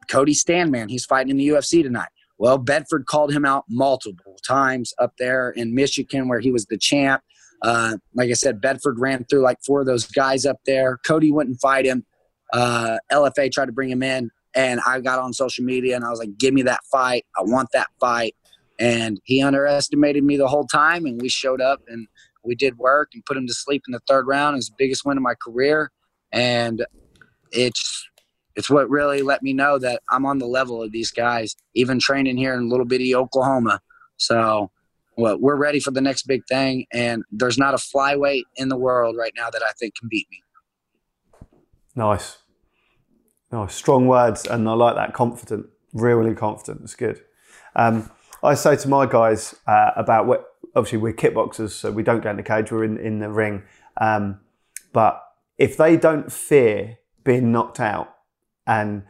Cody 0.09 0.33
Stamann. 0.33 0.89
He's 0.89 1.05
fighting 1.05 1.29
in 1.29 1.37
the 1.37 1.47
UFC 1.49 1.83
tonight. 1.83 2.09
Well, 2.39 2.57
Bedford 2.57 3.05
called 3.05 3.31
him 3.31 3.45
out 3.45 3.65
multiple 3.69 4.37
times 4.45 4.91
up 4.97 5.13
there 5.19 5.51
in 5.51 5.75
Michigan 5.75 6.27
where 6.27 6.39
he 6.39 6.51
was 6.51 6.65
the 6.65 6.79
champ. 6.79 7.21
Uh, 7.61 7.97
like 8.15 8.31
I 8.31 8.33
said, 8.33 8.59
Bedford 8.59 8.99
ran 8.99 9.23
through 9.25 9.43
like 9.43 9.59
four 9.63 9.81
of 9.81 9.85
those 9.85 10.07
guys 10.07 10.47
up 10.47 10.57
there. 10.65 10.97
Cody 11.05 11.31
wouldn't 11.31 11.61
fight 11.61 11.85
him. 11.85 12.07
Uh, 12.53 12.97
LFA 13.11 13.51
tried 13.51 13.65
to 13.65 13.71
bring 13.71 13.89
him 13.89 14.03
in, 14.03 14.29
and 14.55 14.79
I 14.85 15.01
got 15.01 15.19
on 15.19 15.33
social 15.33 15.65
media 15.65 15.95
and 15.95 16.05
I 16.05 16.09
was 16.09 16.19
like, 16.19 16.37
"Give 16.37 16.53
me 16.53 16.61
that 16.63 16.81
fight! 16.91 17.25
I 17.37 17.41
want 17.41 17.69
that 17.73 17.87
fight." 17.99 18.35
And 18.79 19.19
he 19.23 19.41
underestimated 19.41 20.23
me 20.23 20.37
the 20.37 20.47
whole 20.47 20.65
time. 20.65 21.05
And 21.05 21.21
we 21.21 21.29
showed 21.29 21.61
up 21.61 21.81
and 21.87 22.07
we 22.43 22.55
did 22.55 22.77
work 22.77 23.09
and 23.13 23.25
put 23.25 23.37
him 23.37 23.47
to 23.47 23.53
sleep 23.53 23.83
in 23.87 23.91
the 23.91 24.01
third 24.07 24.27
round. 24.27 24.55
His 24.55 24.69
biggest 24.69 25.05
win 25.05 25.17
of 25.17 25.23
my 25.23 25.35
career. 25.35 25.91
And 26.31 26.85
it's 27.51 28.07
it's 28.55 28.69
what 28.69 28.89
really 28.89 29.21
let 29.21 29.41
me 29.41 29.53
know 29.53 29.79
that 29.79 30.01
I'm 30.11 30.25
on 30.25 30.37
the 30.37 30.45
level 30.45 30.81
of 30.83 30.91
these 30.91 31.11
guys, 31.11 31.55
even 31.73 31.99
training 31.99 32.37
here 32.37 32.53
in 32.53 32.69
little 32.69 32.85
bitty 32.85 33.15
Oklahoma. 33.15 33.81
So 34.17 34.71
well, 35.17 35.37
we're 35.39 35.55
ready 35.55 35.79
for 35.79 35.91
the 35.91 36.01
next 36.01 36.23
big 36.23 36.41
thing. 36.47 36.85
And 36.91 37.23
there's 37.31 37.57
not 37.57 37.73
a 37.73 37.77
flyweight 37.77 38.43
in 38.55 38.69
the 38.69 38.77
world 38.77 39.15
right 39.17 39.33
now 39.35 39.49
that 39.49 39.61
I 39.61 39.71
think 39.79 39.95
can 39.95 40.07
beat 40.09 40.27
me. 40.31 40.43
Nice. 41.95 42.39
Nice. 43.53 43.75
Strong 43.75 44.07
words. 44.07 44.47
And 44.47 44.67
I 44.67 44.73
like 44.73 44.95
that 44.95 45.13
confident, 45.13 45.67
really 45.93 46.33
confident. 46.33 46.81
It's 46.81 46.95
good. 46.95 47.21
Um, 47.75 48.09
I 48.41 48.55
say 48.55 48.75
to 48.77 48.87
my 48.87 49.05
guys 49.05 49.53
uh, 49.67 49.91
about 49.95 50.25
what 50.25 50.47
obviously 50.75 50.97
we're 50.97 51.13
kickboxers, 51.13 51.69
so 51.69 51.91
we 51.91 52.01
don't 52.01 52.21
get 52.21 52.31
in 52.31 52.37
the 52.37 52.43
cage, 52.43 52.71
we're 52.71 52.83
in, 52.83 52.97
in 52.97 53.19
the 53.19 53.29
ring. 53.29 53.61
Um, 54.01 54.39
but 54.91 55.23
if 55.59 55.77
they 55.77 55.97
don't 55.97 56.31
fear 56.31 56.97
being 57.23 57.51
knocked 57.51 57.79
out, 57.79 58.15
and 58.65 59.03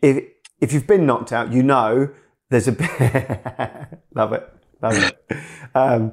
if 0.00 0.24
if 0.60 0.72
you've 0.72 0.86
been 0.86 1.04
knocked 1.04 1.32
out, 1.32 1.52
you 1.52 1.64
know 1.64 2.10
there's 2.50 2.68
a 2.68 2.72
bit 2.72 2.90
love 4.14 4.32
it, 4.32 4.48
love 4.80 4.96
it. 4.96 5.38
Um, 5.74 6.12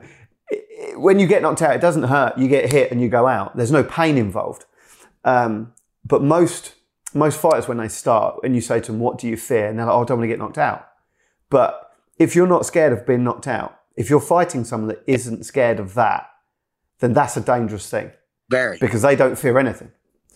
when 0.96 1.20
you 1.20 1.28
get 1.28 1.44
knocked 1.44 1.62
out, 1.62 1.76
it 1.76 1.82
doesn't 1.82 2.04
hurt. 2.04 2.38
You 2.38 2.48
get 2.48 2.72
hit 2.72 2.92
and 2.92 3.00
you 3.00 3.10
go 3.10 3.28
out. 3.28 3.56
There's 3.56 3.72
no 3.72 3.84
pain 3.84 4.18
involved. 4.18 4.66
Um, 5.24 5.74
but 6.04 6.24
most 6.24 6.74
most 7.16 7.40
fighters, 7.40 7.68
when 7.68 7.78
they 7.78 7.88
start, 7.88 8.40
and 8.44 8.54
you 8.54 8.62
say 8.62 8.80
to 8.80 8.92
them, 8.92 9.00
"What 9.00 9.18
do 9.18 9.28
you 9.28 9.38
fear?" 9.38 9.68
and 9.68 9.80
they're 9.80 9.86
like, 9.86 9.96
"Oh, 9.96 10.02
I 10.02 10.06
don't 10.06 10.18
want 10.20 10.26
to 10.26 10.34
get 10.34 10.40
knocked 10.40 10.58
out." 10.58 10.88
But 11.50 11.92
if 12.18 12.36
you're 12.36 12.48
not 12.48 12.66
scared 12.66 12.94
of 12.94 13.06
being 13.06 13.24
knocked 13.24 13.48
out, 13.48 13.80
if 13.96 14.10
you're 14.10 14.22
fighting 14.22 14.64
someone 14.64 14.90
that 14.90 15.04
isn't 15.08 15.46
scared 15.46 15.80
of 15.80 15.94
that, 15.94 16.30
then 17.00 17.14
that's 17.14 17.38
a 17.38 17.42
dangerous 17.42 17.90
thing. 17.90 18.12
Very. 18.50 18.78
Because 18.78 19.02
they 19.02 19.16
don't 19.16 19.38
fear 19.38 19.58
anything. 19.58 19.92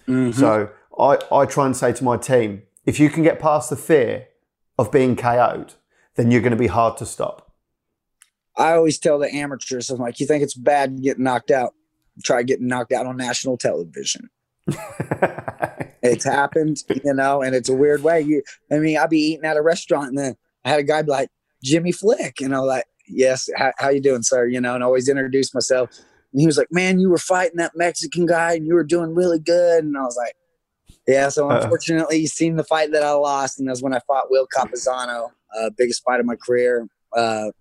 Mm-hmm. 0.07 0.39
So 0.39 0.71
I, 0.97 1.19
I 1.31 1.45
try 1.45 1.65
and 1.65 1.75
say 1.75 1.93
to 1.93 2.03
my 2.03 2.17
team, 2.17 2.63
if 2.85 2.99
you 2.99 3.09
can 3.09 3.23
get 3.23 3.39
past 3.39 3.69
the 3.69 3.75
fear 3.75 4.27
of 4.77 4.91
being 4.91 5.15
KO'd, 5.15 5.75
then 6.15 6.31
you're 6.31 6.41
going 6.41 6.51
to 6.51 6.57
be 6.57 6.67
hard 6.67 6.97
to 6.97 7.05
stop. 7.05 7.53
I 8.57 8.73
always 8.73 8.97
tell 8.97 9.19
the 9.19 9.33
amateurs, 9.33 9.89
I'm 9.89 9.99
like, 9.99 10.19
you 10.19 10.25
think 10.25 10.43
it's 10.43 10.53
bad 10.53 11.01
getting 11.01 11.23
knocked 11.23 11.51
out? 11.51 11.73
Try 12.23 12.43
getting 12.43 12.67
knocked 12.67 12.91
out 12.91 13.05
on 13.05 13.15
national 13.15 13.57
television. 13.57 14.29
it's 16.01 16.23
happened, 16.23 16.83
you 17.03 17.13
know, 17.13 17.41
and 17.41 17.55
it's 17.55 17.69
a 17.69 17.75
weird 17.75 18.03
way. 18.03 18.21
You, 18.21 18.43
I 18.71 18.79
mean, 18.79 18.97
I'd 18.97 19.09
be 19.09 19.19
eating 19.19 19.45
at 19.45 19.57
a 19.57 19.61
restaurant 19.61 20.09
and 20.09 20.17
then 20.17 20.35
I 20.65 20.69
had 20.69 20.79
a 20.79 20.83
guy 20.83 21.01
be 21.01 21.11
like, 21.11 21.29
Jimmy 21.63 21.91
Flick, 21.91 22.39
you 22.39 22.47
know, 22.47 22.63
like, 22.63 22.85
yes, 23.07 23.49
how, 23.55 23.73
how 23.77 23.89
you 23.89 24.01
doing, 24.01 24.23
sir? 24.23 24.47
You 24.47 24.61
know, 24.61 24.75
and 24.75 24.83
always 24.83 25.09
introduce 25.09 25.53
myself. 25.53 25.89
And 26.31 26.39
he 26.39 26.47
was 26.47 26.57
like, 26.57 26.71
man, 26.71 26.99
you 26.99 27.09
were 27.09 27.17
fighting 27.17 27.57
that 27.57 27.73
Mexican 27.75 28.25
guy 28.25 28.53
and 28.53 28.65
you 28.65 28.73
were 28.75 28.83
doing 28.83 29.13
really 29.13 29.39
good. 29.39 29.83
And 29.83 29.97
I 29.97 30.01
was 30.01 30.15
like, 30.15 30.35
yeah. 31.07 31.29
So 31.29 31.49
uh-uh. 31.49 31.61
unfortunately, 31.61 32.17
uh, 32.17 32.19
you 32.19 32.27
seen 32.27 32.55
the 32.55 32.63
fight 32.63 32.91
that 32.91 33.03
I 33.03 33.11
lost, 33.11 33.59
and 33.59 33.67
that's 33.67 33.81
when 33.81 33.93
I 33.93 33.99
fought 34.05 34.29
Will 34.29 34.47
Campuzano, 34.55 35.31
uh, 35.59 35.69
biggest 35.75 36.03
fight 36.03 36.19
of 36.19 36.25
my 36.25 36.35
career. 36.35 36.87
Uh, 37.15 37.51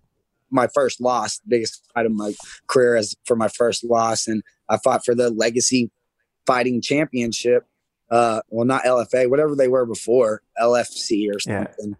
my 0.51 0.67
first 0.67 1.01
loss, 1.01 1.39
biggest 1.47 1.83
fight 1.93 2.05
of 2.05 2.11
my 2.11 2.33
career 2.67 2.95
as 2.95 3.15
for 3.25 3.35
my 3.35 3.47
first 3.47 3.83
loss, 3.83 4.27
and 4.27 4.43
I 4.67 4.77
fought 4.77 5.05
for 5.05 5.15
the 5.15 5.29
Legacy 5.29 5.91
Fighting 6.45 6.81
Championship. 6.81 7.65
Uh, 8.09 8.41
well, 8.49 8.65
not 8.65 8.83
LFA, 8.83 9.29
whatever 9.29 9.55
they 9.55 9.67
were 9.67 9.85
before, 9.85 10.41
LFC 10.59 11.27
or 11.33 11.39
something. 11.39 11.95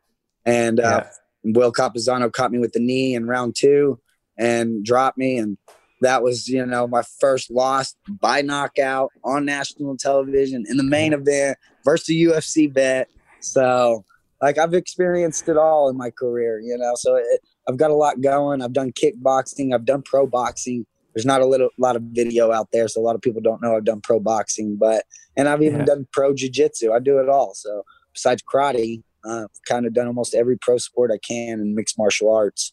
Yeah. 0.45 0.51
And 0.51 0.79
uh, 0.79 1.03
yeah. 1.03 1.53
Will 1.53 1.71
Campuzano 1.71 2.31
caught 2.31 2.51
me 2.51 2.59
with 2.59 2.73
the 2.73 2.79
knee 2.79 3.13
in 3.13 3.27
round 3.27 3.55
two 3.55 3.99
and 4.37 4.83
dropped 4.83 5.17
me, 5.17 5.37
and 5.37 5.57
that 6.01 6.23
was 6.23 6.47
you 6.47 6.65
know 6.65 6.87
my 6.87 7.03
first 7.19 7.51
loss 7.51 7.95
by 8.07 8.41
knockout 8.41 9.11
on 9.23 9.45
national 9.45 9.97
television 9.97 10.65
in 10.67 10.77
the 10.77 10.83
main 10.83 11.13
event 11.13 11.57
versus 11.85 12.09
a 12.09 12.13
UFC 12.13 12.71
bet. 12.73 13.09
So 13.41 14.03
like 14.41 14.57
I've 14.57 14.73
experienced 14.73 15.49
it 15.49 15.57
all 15.57 15.89
in 15.89 15.97
my 15.97 16.09
career, 16.09 16.59
you 16.59 16.77
know. 16.77 16.93
So 16.95 17.15
it, 17.15 17.41
I've 17.67 17.77
got 17.77 17.91
a 17.91 17.95
lot 17.95 18.21
going. 18.21 18.61
I've 18.61 18.73
done 18.73 18.91
kickboxing. 18.91 19.73
I've 19.73 19.85
done 19.85 20.01
pro 20.01 20.25
boxing. 20.25 20.85
There's 21.13 21.25
not 21.25 21.41
a 21.41 21.45
little 21.45 21.69
lot 21.77 21.95
of 21.95 22.03
video 22.03 22.51
out 22.51 22.69
there, 22.71 22.87
so 22.87 23.01
a 23.01 23.03
lot 23.03 23.15
of 23.15 23.21
people 23.21 23.41
don't 23.41 23.61
know 23.61 23.75
I've 23.75 23.85
done 23.85 24.01
pro 24.01 24.19
boxing. 24.19 24.75
But 24.75 25.05
and 25.35 25.47
I've 25.47 25.61
even 25.61 25.79
yeah. 25.79 25.85
done 25.85 26.07
pro 26.11 26.33
jiu-jitsu. 26.33 26.91
I 26.91 26.99
do 26.99 27.19
it 27.19 27.29
all. 27.29 27.53
So 27.55 27.83
besides 28.13 28.43
karate, 28.43 29.03
uh, 29.25 29.43
I've 29.43 29.63
kind 29.67 29.85
of 29.85 29.93
done 29.93 30.07
almost 30.07 30.35
every 30.35 30.57
pro 30.57 30.77
sport 30.77 31.11
I 31.13 31.17
can 31.17 31.59
in 31.59 31.75
mixed 31.75 31.97
martial 31.97 32.33
arts. 32.33 32.71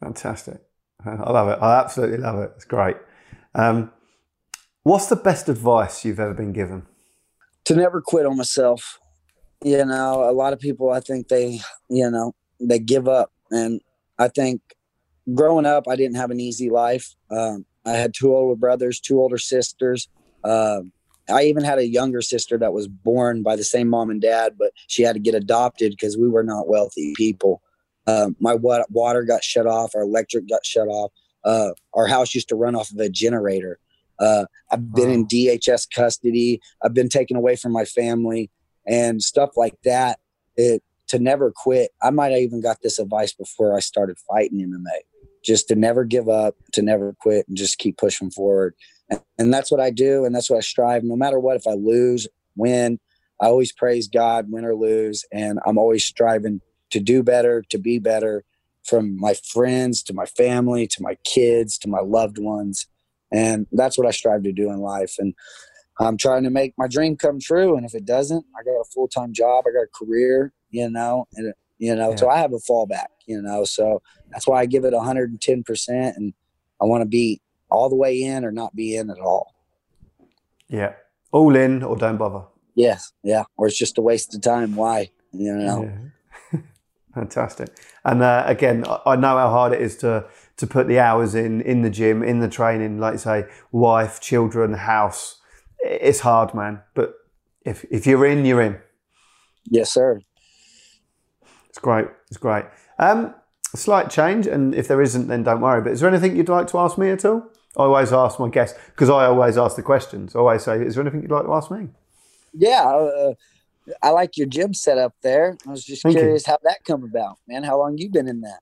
Fantastic. 0.00 0.60
I 1.04 1.14
love 1.30 1.48
it. 1.48 1.58
I 1.62 1.78
absolutely 1.80 2.18
love 2.18 2.38
it. 2.40 2.52
It's 2.56 2.64
great. 2.64 2.96
Um, 3.54 3.90
what's 4.82 5.06
the 5.06 5.16
best 5.16 5.48
advice 5.48 6.04
you've 6.04 6.20
ever 6.20 6.34
been 6.34 6.52
given? 6.52 6.86
To 7.64 7.74
never 7.74 8.00
quit 8.00 8.26
on 8.26 8.36
myself. 8.36 8.98
You 9.62 9.84
know, 9.84 10.28
a 10.28 10.32
lot 10.32 10.52
of 10.52 10.58
people, 10.58 10.90
I 10.90 11.00
think 11.00 11.28
they, 11.28 11.60
you 11.88 12.10
know, 12.10 12.34
they 12.58 12.78
give 12.78 13.08
up. 13.08 13.30
And 13.50 13.80
I 14.18 14.28
think 14.28 14.60
growing 15.34 15.66
up, 15.66 15.86
I 15.88 15.96
didn't 15.96 16.16
have 16.16 16.30
an 16.30 16.40
easy 16.40 16.70
life. 16.70 17.14
Um, 17.30 17.64
I 17.86 17.92
had 17.92 18.14
two 18.14 18.34
older 18.34 18.56
brothers, 18.56 19.00
two 19.00 19.20
older 19.20 19.38
sisters. 19.38 20.08
Uh, 20.44 20.80
I 21.28 21.44
even 21.44 21.64
had 21.64 21.78
a 21.78 21.86
younger 21.86 22.22
sister 22.22 22.58
that 22.58 22.72
was 22.72 22.88
born 22.88 23.42
by 23.42 23.56
the 23.56 23.64
same 23.64 23.88
mom 23.88 24.10
and 24.10 24.20
dad, 24.20 24.56
but 24.58 24.72
she 24.88 25.02
had 25.02 25.14
to 25.14 25.20
get 25.20 25.34
adopted 25.34 25.92
because 25.92 26.18
we 26.18 26.28
were 26.28 26.42
not 26.42 26.68
wealthy 26.68 27.14
people. 27.16 27.62
Uh, 28.06 28.30
my 28.40 28.54
water 28.54 29.22
got 29.22 29.44
shut 29.44 29.66
off. 29.66 29.94
Our 29.94 30.02
electric 30.02 30.48
got 30.48 30.64
shut 30.64 30.88
off. 30.88 31.12
Uh, 31.44 31.70
our 31.94 32.06
house 32.06 32.34
used 32.34 32.48
to 32.48 32.56
run 32.56 32.74
off 32.74 32.90
of 32.90 32.98
a 32.98 33.08
generator. 33.08 33.78
Uh, 34.18 34.44
I've 34.70 34.92
been 34.92 35.10
in 35.10 35.26
DHS 35.26 35.86
custody. 35.94 36.60
I've 36.82 36.92
been 36.92 37.08
taken 37.08 37.36
away 37.36 37.56
from 37.56 37.72
my 37.72 37.84
family 37.84 38.50
and 38.86 39.22
stuff 39.22 39.50
like 39.56 39.76
that. 39.84 40.18
It 40.56 40.82
to 41.08 41.18
never 41.18 41.50
quit. 41.50 41.90
I 42.02 42.10
might 42.10 42.30
have 42.30 42.40
even 42.40 42.60
got 42.60 42.82
this 42.82 42.98
advice 42.98 43.32
before 43.32 43.76
I 43.76 43.80
started 43.80 44.16
fighting 44.28 44.58
MMA. 44.58 45.00
Just 45.44 45.68
to 45.68 45.74
never 45.74 46.04
give 46.04 46.28
up, 46.28 46.54
to 46.72 46.82
never 46.82 47.14
quit, 47.20 47.46
and 47.48 47.56
just 47.56 47.78
keep 47.78 47.96
pushing 47.96 48.30
forward. 48.30 48.74
And, 49.08 49.20
and 49.38 49.54
that's 49.54 49.70
what 49.70 49.80
I 49.80 49.90
do, 49.90 50.24
and 50.24 50.34
that's 50.34 50.50
what 50.50 50.58
I 50.58 50.60
strive. 50.60 51.02
No 51.02 51.16
matter 51.16 51.40
what, 51.40 51.56
if 51.56 51.66
I 51.66 51.72
lose, 51.72 52.28
win, 52.56 52.98
I 53.40 53.46
always 53.46 53.72
praise 53.72 54.08
God, 54.08 54.46
win 54.50 54.64
or 54.64 54.74
lose, 54.74 55.24
and 55.32 55.58
I'm 55.66 55.78
always 55.78 56.04
striving 56.04 56.60
to 56.90 57.00
do 57.00 57.22
better, 57.22 57.62
to 57.70 57.78
be 57.78 57.98
better 57.98 58.44
from 58.84 59.18
my 59.18 59.34
friends 59.34 60.02
to 60.04 60.14
my 60.14 60.26
family 60.26 60.86
to 60.86 61.02
my 61.02 61.16
kids 61.24 61.78
to 61.78 61.88
my 61.88 62.00
loved 62.00 62.38
ones. 62.38 62.86
And 63.32 63.66
that's 63.72 63.96
what 63.96 64.06
I 64.06 64.10
strive 64.10 64.42
to 64.42 64.52
do 64.52 64.70
in 64.70 64.78
life. 64.78 65.14
And 65.18 65.34
I'm 66.00 66.16
trying 66.16 66.44
to 66.44 66.50
make 66.50 66.74
my 66.76 66.88
dream 66.88 67.16
come 67.16 67.38
true. 67.40 67.76
And 67.76 67.84
if 67.84 67.94
it 67.94 68.04
doesn't, 68.04 68.44
I 68.58 68.62
got 68.64 68.80
a 68.80 68.84
full 68.92 69.08
time 69.08 69.32
job, 69.32 69.64
I 69.66 69.72
got 69.72 69.84
a 69.84 70.04
career, 70.04 70.52
you 70.70 70.90
know, 70.90 71.28
and, 71.34 71.52
you 71.78 71.94
know, 71.94 72.10
yeah. 72.10 72.16
so 72.16 72.28
I 72.28 72.38
have 72.38 72.52
a 72.52 72.58
fallback, 72.58 73.06
you 73.30 73.40
know, 73.40 73.64
so 73.64 74.02
that's 74.30 74.46
why 74.46 74.60
I 74.60 74.66
give 74.66 74.84
it 74.84 74.92
110%. 74.92 76.16
And 76.16 76.34
I 76.80 76.84
want 76.84 77.02
to 77.02 77.08
be 77.08 77.40
all 77.70 77.88
the 77.88 77.96
way 77.96 78.20
in 78.22 78.44
or 78.44 78.50
not 78.50 78.74
be 78.74 78.96
in 78.96 79.08
at 79.08 79.20
all. 79.20 79.54
Yeah. 80.68 80.94
All 81.30 81.54
in 81.54 81.84
or 81.84 81.96
don't 81.96 82.16
bother. 82.16 82.44
Yes. 82.74 83.12
Yeah. 83.22 83.44
Or 83.56 83.68
it's 83.68 83.78
just 83.78 83.98
a 83.98 84.02
waste 84.02 84.34
of 84.34 84.40
time. 84.40 84.74
Why? 84.74 85.10
You 85.32 85.54
know? 85.54 85.92
Yeah. 86.52 86.60
Fantastic. 87.14 87.68
And 88.04 88.22
uh, 88.22 88.42
again, 88.46 88.84
I 89.06 89.14
know 89.14 89.36
how 89.36 89.50
hard 89.50 89.72
it 89.72 89.80
is 89.80 89.96
to 89.98 90.26
to 90.56 90.66
put 90.66 90.88
the 90.88 90.98
hours 90.98 91.34
in 91.34 91.60
in 91.60 91.82
the 91.82 91.90
gym, 91.90 92.22
in 92.22 92.40
the 92.40 92.48
training. 92.48 92.98
Like 92.98 93.18
say, 93.18 93.44
wife, 93.72 94.20
children, 94.20 94.74
house. 94.74 95.40
It's 95.80 96.20
hard, 96.20 96.54
man. 96.54 96.82
But 96.94 97.14
if 97.62 97.84
if 97.90 98.06
you're 98.06 98.26
in, 98.26 98.44
you're 98.44 98.62
in. 98.62 98.78
Yes, 99.64 99.92
sir. 99.92 100.20
It's 101.68 101.78
great. 101.78 102.06
It's 102.28 102.36
great. 102.36 102.64
Um, 103.00 103.34
slight 103.74 104.10
change, 104.10 104.46
and 104.46 104.74
if 104.74 104.86
there 104.86 105.00
isn't, 105.00 105.26
then 105.26 105.42
don't 105.42 105.60
worry. 105.60 105.80
But 105.80 105.92
is 105.92 106.00
there 106.00 106.08
anything 106.08 106.36
you'd 106.36 106.48
like 106.48 106.66
to 106.68 106.78
ask 106.78 106.98
me 106.98 107.10
at 107.10 107.24
all? 107.24 107.48
I 107.76 107.84
always 107.84 108.12
ask 108.12 108.38
my 108.38 108.48
guests 108.48 108.78
because 108.88 109.08
I 109.08 109.24
always 109.24 109.56
ask 109.56 109.74
the 109.76 109.82
questions. 109.82 110.36
I 110.36 110.40
always 110.40 110.62
say, 110.62 110.84
"Is 110.84 110.94
there 110.94 111.02
anything 111.02 111.22
you'd 111.22 111.30
like 111.30 111.46
to 111.46 111.52
ask 111.54 111.70
me?" 111.70 111.88
Yeah. 112.52 112.84
Uh, 112.84 113.34
I 114.02 114.10
like 114.10 114.36
your 114.36 114.46
gym 114.46 114.74
set 114.74 114.98
up 114.98 115.14
there. 115.22 115.56
I 115.66 115.70
was 115.70 115.84
just 115.84 116.02
Thank 116.02 116.16
curious 116.16 116.46
you. 116.46 116.52
how 116.52 116.58
that 116.64 116.84
come 116.84 117.02
about, 117.04 117.38
man. 117.48 117.62
How 117.64 117.78
long 117.78 117.96
you 117.96 118.10
been 118.10 118.28
in 118.28 118.42
that? 118.42 118.60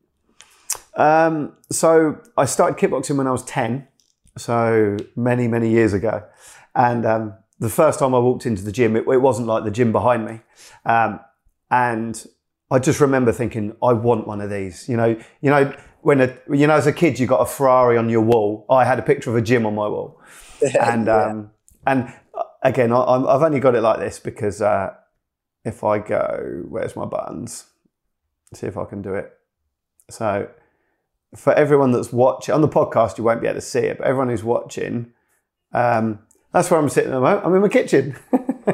Um, 0.95 1.55
so 1.71 2.21
I 2.37 2.45
started 2.45 2.79
kickboxing 2.79 3.17
when 3.17 3.27
I 3.27 3.33
was 3.33 3.45
ten, 3.45 3.89
so 4.37 4.97
many 5.17 5.49
many 5.49 5.71
years 5.71 5.93
ago, 5.93 6.23
and 6.75 7.05
um, 7.05 7.35
the 7.59 7.71
first 7.71 7.99
time 7.99 8.15
I 8.15 8.19
walked 8.19 8.47
into 8.47 8.63
the 8.63 8.73
gym, 8.73 8.95
it, 8.95 9.09
it 9.09 9.23
wasn't 9.23 9.49
like 9.49 9.65
the 9.65 9.71
gym 9.71 9.91
behind 9.91 10.27
me, 10.27 10.41
um, 10.85 11.21
and 11.71 12.25
I 12.71 12.79
just 12.79 13.01
remember 13.01 13.33
thinking, 13.33 13.75
I 13.83 13.95
want 13.95 14.27
one 14.27 14.41
of 14.41 14.51
these. 14.51 14.89
You 14.89 14.97
know, 14.97 15.17
you 15.41 15.51
know 15.51 15.75
when 16.03 16.21
a, 16.21 16.37
you 16.51 16.67
know 16.67 16.75
as 16.75 16.87
a 16.87 16.93
kid 16.93 17.19
you 17.19 17.27
got 17.27 17.41
a 17.41 17.47
Ferrari 17.47 17.97
on 17.97 18.09
your 18.09 18.23
wall. 18.23 18.67
I 18.71 18.85
had 18.85 18.99
a 18.99 19.03
picture 19.03 19.31
of 19.31 19.37
a 19.37 19.43
gym 19.43 19.67
on 19.67 19.75
my 19.75 19.89
wall, 19.89 20.21
and 20.81 21.07
yeah. 21.07 21.25
um, 21.27 21.51
and 21.87 22.13
uh, 22.35 22.45
again 22.63 22.93
I, 22.93 23.19
have 23.33 23.43
only 23.43 23.61
got 23.61 23.75
it 23.75 23.83
like 23.83 23.99
this 23.99 24.19
because. 24.19 24.63
Uh, 24.63 24.95
if 25.65 25.85
I 25.85 25.99
go, 25.99 26.65
where's 26.69 26.97
my 26.97 27.05
buttons? 27.05 27.67
See 28.55 28.67
if 28.67 28.77
I 28.77 28.85
can 28.85 29.03
do 29.03 29.15
it. 29.15 29.33
So, 30.11 30.49
for 31.37 31.53
everyone 31.53 31.93
that's 31.93 32.13
watching 32.13 32.55
on 32.55 32.63
the 32.63 32.69
podcast, 32.69 33.19
you 33.19 33.25
won't 33.25 33.41
be 33.41 33.47
able 33.47 33.61
to 33.61 33.61
see 33.61 33.81
it, 33.81 33.99
but 33.99 34.07
everyone 34.07 34.31
who's 34.31 34.43
watching, 34.43 35.13
um, 35.73 36.21
that's 36.53 36.71
where 36.71 36.81
I'm 36.81 36.89
sitting 36.89 37.11
at 37.11 37.15
the 37.15 37.21
moment. 37.21 37.45
I'm 37.45 37.55
in 37.55 37.61
my 37.61 37.69
kitchen. 37.69 38.17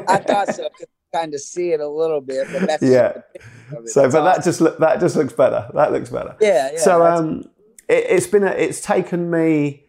I 0.07 0.17
thought 0.17 0.55
so. 0.55 0.69
Kind 1.15 1.33
of 1.33 1.39
see 1.39 1.71
it 1.71 1.79
a 1.79 1.87
little 1.87 2.19
bit, 2.19 2.47
but 2.51 2.67
that's 2.67 2.83
yeah. 2.83 3.21
So, 3.85 4.03
but 4.03 4.07
awesome. 4.07 4.25
that 4.25 4.43
just 4.43 4.59
look, 4.59 4.77
that 4.79 4.99
just 4.99 5.15
looks 5.15 5.33
better. 5.33 5.69
That 5.73 5.93
looks 5.93 6.09
better. 6.09 6.35
Yeah. 6.41 6.71
yeah 6.73 6.79
so, 6.79 7.05
um, 7.05 7.45
it, 7.87 8.11
has 8.11 8.27
been 8.27 8.43
a, 8.43 8.51
it's 8.51 8.81
taken 8.81 9.31
me. 9.31 9.85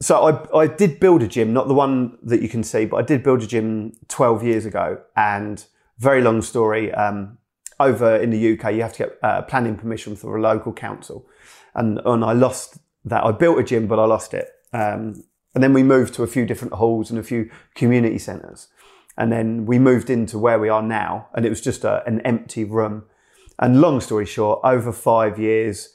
So 0.00 0.46
I 0.54 0.62
I 0.62 0.66
did 0.66 0.98
build 1.00 1.22
a 1.22 1.28
gym, 1.28 1.52
not 1.52 1.68
the 1.68 1.74
one 1.74 2.16
that 2.22 2.40
you 2.40 2.48
can 2.48 2.62
see, 2.62 2.86
but 2.86 2.96
I 2.96 3.02
did 3.02 3.22
build 3.22 3.42
a 3.42 3.46
gym 3.46 3.92
12 4.08 4.42
years 4.42 4.64
ago, 4.64 5.02
and 5.16 5.64
very 5.98 6.22
long 6.22 6.40
story. 6.40 6.92
Um, 6.92 7.36
over 7.78 8.16
in 8.16 8.30
the 8.30 8.52
UK, 8.52 8.74
you 8.74 8.82
have 8.82 8.92
to 8.94 8.98
get 8.98 9.18
uh, 9.22 9.42
planning 9.42 9.76
permission 9.76 10.16
for 10.16 10.36
a 10.36 10.40
local 10.40 10.72
council, 10.72 11.26
and 11.74 12.00
and 12.06 12.24
I 12.24 12.32
lost 12.32 12.78
that. 13.04 13.22
I 13.22 13.32
built 13.32 13.58
a 13.58 13.62
gym, 13.62 13.86
but 13.86 13.98
I 13.98 14.06
lost 14.06 14.32
it. 14.32 14.48
Um, 14.72 15.24
and 15.54 15.62
then 15.64 15.72
we 15.72 15.82
moved 15.82 16.14
to 16.14 16.22
a 16.22 16.26
few 16.26 16.46
different 16.46 16.74
halls 16.74 17.10
and 17.10 17.18
a 17.18 17.22
few 17.22 17.50
community 17.74 18.18
centres, 18.18 18.68
and 19.20 19.30
then 19.30 19.66
we 19.66 19.78
moved 19.78 20.08
into 20.08 20.38
where 20.38 20.58
we 20.58 20.70
are 20.70 20.80
now, 20.80 21.28
and 21.34 21.44
it 21.44 21.50
was 21.50 21.60
just 21.60 21.84
a, 21.84 22.02
an 22.06 22.22
empty 22.22 22.64
room. 22.64 23.04
And 23.58 23.78
long 23.78 24.00
story 24.00 24.24
short, 24.24 24.60
over 24.64 24.92
five 24.92 25.38
years, 25.38 25.94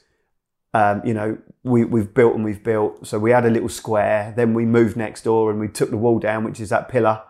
um, 0.72 1.02
you 1.04 1.12
know, 1.12 1.36
we, 1.64 1.84
we've 1.84 2.14
built 2.14 2.36
and 2.36 2.44
we've 2.44 2.62
built. 2.62 3.04
So 3.04 3.18
we 3.18 3.32
had 3.32 3.44
a 3.44 3.50
little 3.50 3.68
square. 3.68 4.32
Then 4.36 4.54
we 4.54 4.64
moved 4.64 4.96
next 4.96 5.24
door 5.24 5.50
and 5.50 5.58
we 5.58 5.66
took 5.66 5.90
the 5.90 5.96
wall 5.96 6.20
down, 6.20 6.44
which 6.44 6.60
is 6.60 6.68
that 6.68 6.88
pillar 6.88 7.20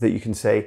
that 0.00 0.10
you 0.10 0.20
can 0.20 0.34
see. 0.34 0.66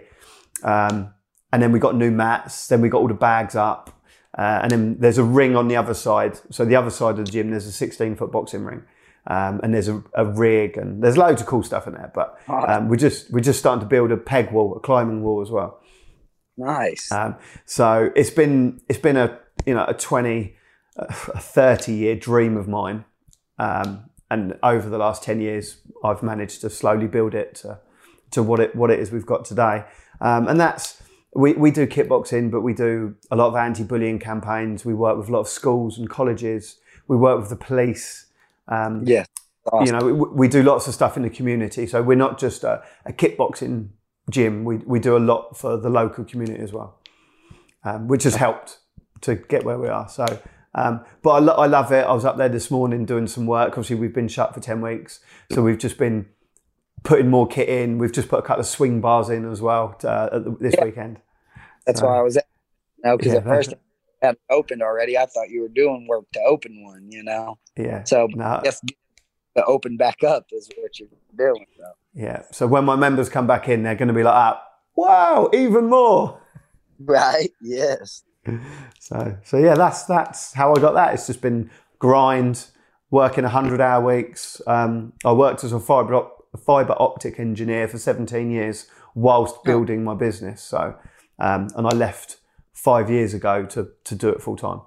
Um, 0.64 1.14
and 1.54 1.62
then 1.62 1.72
we 1.72 1.78
got 1.78 1.96
new 1.96 2.10
mats. 2.10 2.68
Then 2.68 2.82
we 2.82 2.90
got 2.90 3.02
all 3.02 3.08
the 3.08 3.14
bags 3.14 3.56
up. 3.56 3.92
Uh, 4.36 4.62
and 4.64 4.72
then 4.72 4.98
there's 5.00 5.20
a 5.20 5.24
ring 5.24 5.56
on 5.56 5.68
the 5.68 5.76
other 5.76 5.94
side. 5.94 6.40
So 6.50 6.66
the 6.66 6.76
other 6.76 6.90
side 6.90 7.20
of 7.20 7.26
the 7.26 7.32
gym, 7.32 7.52
there's 7.52 7.68
a 7.68 7.72
16 7.72 8.16
foot 8.16 8.32
boxing 8.32 8.64
ring. 8.64 8.82
Um, 9.28 9.60
and 9.64 9.74
there's 9.74 9.88
a, 9.88 10.04
a, 10.16 10.26
rig 10.26 10.78
and 10.78 11.04
there's 11.04 11.18
loads 11.18 11.42
of 11.42 11.48
cool 11.48 11.62
stuff 11.62 11.86
in 11.88 11.94
there. 11.94 12.12
But 12.14 12.40
um, 12.48 12.90
we're 12.90 12.96
just 12.96 13.32
we're 13.32 13.42
just 13.42 13.60
starting 13.60 13.82
to 13.82 13.86
build 13.86 14.12
a 14.12 14.18
peg 14.18 14.52
wall, 14.52 14.76
a 14.76 14.80
climbing 14.80 15.22
wall 15.24 15.42
as 15.42 15.52
well. 15.52 15.82
Nice. 16.58 17.12
Um, 17.12 17.36
so 17.66 18.12
it's 18.16 18.30
been 18.30 18.82
it's 18.90 19.00
been 19.00 19.18
a 19.18 19.40
you 19.66 19.74
know 19.74 19.86
a 19.88 19.94
20, 19.94 20.56
a 20.98 21.14
30 21.14 21.94
year 21.94 22.16
dream 22.16 22.58
of 22.58 22.68
mine. 22.68 23.06
Um, 23.58 24.10
and 24.32 24.58
over 24.62 24.90
the 24.90 24.98
last 24.98 25.24
10 25.24 25.42
years, 25.42 25.82
I've 26.04 26.22
managed 26.22 26.62
to 26.62 26.70
slowly 26.70 27.08
build 27.08 27.34
it 27.34 27.56
to, 27.56 27.80
to 28.32 28.44
what 28.44 28.60
it 28.60 28.76
what 28.76 28.92
it 28.92 29.00
is 29.00 29.12
we've 29.12 29.26
got 29.26 29.46
today. 29.46 29.86
Um, 30.22 30.48
and 30.48 30.60
that's 30.60 31.02
we, 31.36 31.54
we 31.54 31.72
do 31.72 31.86
kickboxing, 31.88 32.52
but 32.52 32.62
we 32.62 32.74
do 32.74 33.16
a 33.32 33.36
lot 33.36 33.48
of 33.48 33.56
anti-bullying 33.56 34.20
campaigns. 34.20 34.84
We 34.84 34.94
work 34.94 35.18
with 35.18 35.30
a 35.30 35.32
lot 35.32 35.42
of 35.42 35.48
schools 35.48 35.98
and 35.98 36.10
colleges. 36.10 36.78
We 37.08 37.18
work 37.18 37.40
with 37.40 37.50
the 37.50 37.56
police. 37.56 38.26
Um, 38.70 39.04
yeah, 39.06 39.26
awesome. 39.72 39.86
you 39.86 39.92
know, 39.92 40.14
we, 40.14 40.30
we, 40.30 40.48
do 40.48 40.64
lots 40.64 40.88
of 40.88 40.94
stuff 40.94 41.18
in 41.18 41.24
the 41.24 41.30
community. 41.30 41.88
So 41.88 42.02
we're 42.02 42.16
not 42.16 42.40
just 42.40 42.64
a, 42.64 42.84
a, 43.06 43.12
kickboxing 43.12 43.90
gym. 44.30 44.64
We 44.64 44.78
we 44.78 45.00
do 45.00 45.18
a 45.18 45.20
lot 45.20 45.58
for 45.58 45.76
the 45.76 45.90
local 45.90 46.24
community 46.24 46.62
as 46.62 46.72
well, 46.72 47.00
um, 47.84 48.08
which 48.08 48.24
has 48.24 48.36
helped 48.36 48.78
to 49.22 49.36
get 49.36 49.64
where 49.64 49.78
we 49.78 49.88
are. 49.88 50.08
So. 50.08 50.26
Um, 50.76 51.04
but 51.24 51.32
I, 51.32 51.40
lo- 51.40 51.56
I 51.56 51.66
love 51.66 51.92
it. 51.92 52.06
I 52.06 52.14
was 52.14 52.26
up 52.26 52.38
there 52.38 52.48
this 52.48 52.70
morning 52.70 53.04
doing 53.04 53.26
some 53.26 53.48
work. 53.48 53.70
Obviously, 53.70 53.96
we've 53.96 54.14
been 54.14 54.28
shut 54.28 54.54
for 54.54 54.60
10 54.60 54.82
weeks. 54.82 55.20
So 55.52 55.64
we've 55.64 55.80
just 55.80 55.98
been 55.98 56.28
putting 57.04 57.28
more 57.28 57.48
kit 57.48 57.70
in. 57.70 57.98
We've 57.98 58.12
just 58.12 58.30
put 58.30 58.38
a 58.38 58.42
couple 58.44 58.62
of 58.62 58.68
swing 58.68 59.02
bars 59.02 59.30
in 59.30 59.52
as 59.52 59.62
well 59.62 59.96
to, 60.02 60.10
uh, 60.10 60.44
this 60.60 60.76
yeah. 60.78 60.86
weekend. 60.86 61.22
That's 61.88 62.04
why 62.04 62.20
I 62.20 62.22
was 62.22 62.38
at, 62.38 62.46
No, 63.04 63.18
because 63.18 63.34
yeah, 63.34 63.40
at 63.40 63.46
first 63.46 63.74
had 64.22 64.38
opened 64.50 64.82
already. 64.82 65.18
I 65.18 65.26
thought 65.26 65.50
you 65.50 65.62
were 65.62 65.70
doing 65.70 66.08
work 66.08 66.26
to 66.34 66.42
open 66.42 66.84
one, 66.84 67.10
you 67.12 67.24
know? 67.24 67.58
Yeah. 67.78 68.04
So 68.04 68.28
no. 68.32 68.62
Guess 68.64 68.82
to 69.58 69.66
open 69.66 69.98
back 69.98 70.24
up 70.24 70.46
is 70.52 70.70
what 70.78 71.00
you're 71.00 71.10
doing. 71.38 71.66
So. 71.78 71.84
Yeah. 72.14 72.44
So 72.52 72.68
when 72.68 72.86
my 72.86 72.96
members 72.96 73.30
come 73.30 73.48
back 73.48 73.68
in, 73.70 73.84
they're 73.84 73.96
going 73.96 74.08
to 74.08 74.14
be 74.14 74.24
like, 74.24 74.36
ah, 74.36 74.64
wow, 74.96 75.50
even 75.54 75.90
more. 75.90 76.42
Right. 77.02 77.52
Yes. 77.62 78.24
So, 79.00 79.38
so 79.44 79.58
yeah, 79.58 79.74
that's, 79.74 80.04
that's 80.04 80.54
how 80.54 80.74
I 80.74 80.80
got 80.80 80.94
that. 80.94 81.14
It's 81.14 81.28
just 81.28 81.42
been 81.42 81.72
grind, 81.98 82.66
working 83.10 83.44
100 83.44 83.80
hour 83.80 84.04
weeks. 84.04 84.62
Um, 84.68 85.14
I 85.24 85.32
worked 85.32 85.64
as 85.64 85.72
a 85.72 85.80
fiber, 85.80 86.28
fiber 86.66 86.96
optic 87.00 87.40
engineer 87.40 87.88
for 87.88 87.98
17 87.98 88.52
years 88.52 88.88
whilst 89.16 89.64
building 89.64 90.04
my 90.04 90.14
business. 90.14 90.62
So, 90.62 90.96
um, 91.40 91.70
and 91.76 91.88
I 91.88 91.96
left 91.96 92.39
five 92.84 93.10
years 93.10 93.34
ago 93.34 93.66
to, 93.66 93.90
to 94.06 94.16
do 94.16 94.30
it 94.30 94.42
full 94.42 94.56
time. 94.56 94.82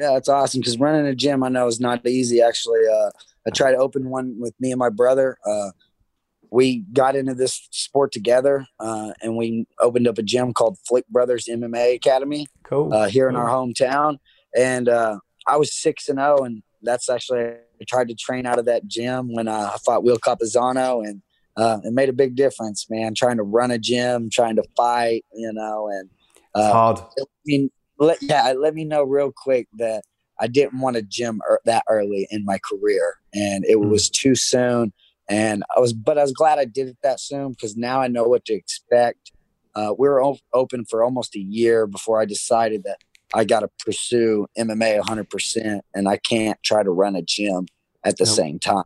Yeah, 0.00 0.14
that's 0.14 0.28
awesome 0.28 0.60
because 0.60 0.78
running 0.78 1.06
a 1.06 1.14
gym 1.14 1.44
I 1.44 1.48
know 1.48 1.68
is 1.68 1.78
not 1.78 2.06
easy. 2.06 2.42
Actually, 2.42 2.80
uh, 2.92 3.10
I 3.46 3.50
tried 3.50 3.72
to 3.72 3.78
open 3.78 4.10
one 4.10 4.36
with 4.40 4.54
me 4.58 4.72
and 4.72 4.78
my 4.78 4.88
brother. 4.88 5.38
Uh, 5.46 5.70
we 6.50 6.84
got 6.92 7.14
into 7.14 7.34
this 7.34 7.68
sport 7.70 8.10
together, 8.10 8.66
uh, 8.80 9.12
and 9.22 9.36
we 9.36 9.66
opened 9.78 10.08
up 10.08 10.18
a 10.18 10.24
gym 10.24 10.52
called 10.52 10.76
Flick 10.88 11.06
Brothers 11.06 11.46
MMA 11.48 11.94
Academy. 11.94 12.48
Cool. 12.64 12.92
Uh, 12.92 13.08
here 13.08 13.30
cool. 13.30 13.36
in 13.36 13.40
our 13.40 13.48
hometown, 13.48 14.18
and 14.56 14.88
uh, 14.88 15.20
I 15.46 15.56
was 15.56 15.72
six 15.72 16.08
and 16.08 16.18
zero, 16.18 16.38
oh, 16.40 16.44
and 16.44 16.64
that's 16.82 17.08
actually 17.08 17.42
I 17.42 17.84
tried 17.86 18.08
to 18.08 18.16
train 18.16 18.44
out 18.44 18.58
of 18.58 18.64
that 18.64 18.88
gym 18.88 19.32
when 19.32 19.46
uh, 19.46 19.70
I 19.72 19.78
fought 19.78 20.02
Will 20.02 20.18
Campuzano, 20.18 21.06
and 21.06 21.22
uh, 21.56 21.78
it 21.84 21.92
made 21.92 22.08
a 22.08 22.12
big 22.12 22.34
difference, 22.34 22.90
man. 22.90 23.14
Trying 23.14 23.36
to 23.36 23.44
run 23.44 23.70
a 23.70 23.78
gym, 23.78 24.30
trying 24.32 24.56
to 24.56 24.64
fight, 24.76 25.24
you 25.32 25.52
know, 25.52 25.88
and 25.88 26.10
uh, 26.54 26.72
hard. 26.72 26.98
I 26.98 27.24
mean, 27.46 27.70
let, 27.98 28.22
yeah, 28.22 28.52
let 28.52 28.74
me 28.74 28.84
know 28.84 29.02
real 29.02 29.32
quick 29.34 29.68
that 29.74 30.02
I 30.40 30.46
didn't 30.46 30.80
want 30.80 30.96
a 30.96 31.02
gym 31.02 31.40
er- 31.48 31.60
that 31.66 31.84
early 31.88 32.26
in 32.30 32.44
my 32.44 32.58
career, 32.58 33.16
and 33.34 33.64
it 33.64 33.76
mm. 33.76 33.88
was 33.88 34.08
too 34.08 34.34
soon. 34.34 34.92
And 35.28 35.62
I 35.76 35.80
was, 35.80 35.92
but 35.92 36.18
I 36.18 36.22
was 36.22 36.32
glad 36.32 36.58
I 36.58 36.64
did 36.64 36.88
it 36.88 36.96
that 37.02 37.20
soon 37.20 37.50
because 37.50 37.76
now 37.76 38.00
I 38.00 38.08
know 38.08 38.24
what 38.24 38.44
to 38.46 38.54
expect. 38.54 39.32
Uh, 39.76 39.94
we 39.96 40.08
were 40.08 40.20
op- 40.20 40.40
open 40.52 40.84
for 40.84 41.04
almost 41.04 41.36
a 41.36 41.40
year 41.40 41.86
before 41.86 42.20
I 42.20 42.24
decided 42.24 42.82
that 42.84 42.98
I 43.32 43.44
got 43.44 43.60
to 43.60 43.70
pursue 43.84 44.46
MMA 44.58 45.00
100%, 45.00 45.80
and 45.94 46.08
I 46.08 46.16
can't 46.16 46.58
try 46.64 46.82
to 46.82 46.90
run 46.90 47.14
a 47.14 47.22
gym 47.22 47.66
at 48.04 48.16
the 48.16 48.24
nope. 48.24 48.34
same 48.34 48.58
time. 48.58 48.84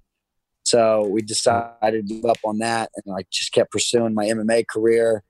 So 0.64 1.06
we 1.06 1.22
decided 1.22 1.76
to 1.80 2.02
give 2.02 2.24
up 2.24 2.38
on 2.44 2.58
that, 2.58 2.90
and 2.96 3.14
I 3.14 3.24
just 3.30 3.52
kept 3.52 3.70
pursuing 3.70 4.14
my 4.14 4.26
MMA 4.26 4.66
career, 4.66 5.22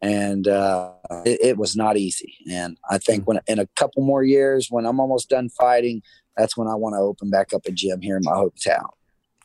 and 0.00 0.46
uh, 0.46 0.92
it, 1.24 1.40
it, 1.42 1.56
was 1.56 1.76
not 1.76 1.96
easy. 1.96 2.36
And 2.50 2.76
I 2.88 2.98
think 2.98 3.26
when 3.26 3.40
in 3.46 3.58
a 3.58 3.66
couple 3.76 4.02
more 4.02 4.22
years, 4.22 4.68
when 4.70 4.86
I'm 4.86 5.00
almost 5.00 5.28
done 5.28 5.48
fighting, 5.48 6.02
that's 6.36 6.56
when 6.56 6.68
I 6.68 6.74
want 6.74 6.94
to 6.94 6.98
open 6.98 7.30
back 7.30 7.52
up 7.52 7.66
a 7.66 7.72
gym 7.72 8.00
here 8.00 8.16
in 8.16 8.22
my 8.24 8.32
hometown. 8.32 8.88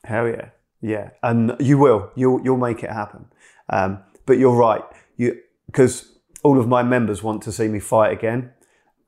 Hell 0.04 0.28
yeah, 0.28 0.50
yeah, 0.82 1.10
and 1.24 1.56
you 1.60 1.78
will. 1.78 2.12
You'll 2.16 2.42
you'll 2.44 2.58
make 2.58 2.84
it 2.84 2.92
happen. 2.92 3.26
Um, 3.70 4.00
but 4.26 4.38
you're 4.38 4.56
right. 4.56 4.84
You 5.18 5.40
because 5.66 6.12
all 6.44 6.60
of 6.60 6.68
my 6.68 6.84
members 6.84 7.24
want 7.24 7.42
to 7.44 7.52
see 7.52 7.68
me 7.68 7.80
fight 7.80 8.12
again 8.12 8.52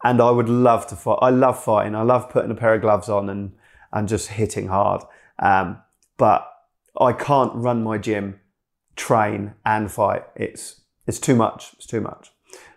and 0.06 0.22
I 0.22 0.30
would 0.30 0.50
love 0.50 0.86
to 0.88 0.96
fight. 0.96 1.18
I 1.22 1.32
love 1.32 1.62
fighting. 1.62 1.96
I 1.96 2.04
love 2.04 2.30
putting 2.30 2.52
a 2.52 2.56
pair 2.56 2.76
of 2.76 2.82
gloves 2.82 3.10
on 3.10 3.28
and 3.28 3.54
and 3.92 4.08
just 4.08 4.28
hitting 4.28 4.68
hard. 4.68 5.02
Um, 5.40 5.82
but 6.18 6.48
I 7.00 7.12
can't 7.12 7.54
run 7.56 7.84
my 7.84 7.98
gym, 7.98 8.40
train 8.96 9.56
and 9.66 9.92
fight. 9.92 10.24
It's 10.36 10.82
it's 11.08 11.20
too 11.20 11.36
much. 11.36 11.74
It's 11.74 11.86
too 11.86 12.02
much. 12.02 12.32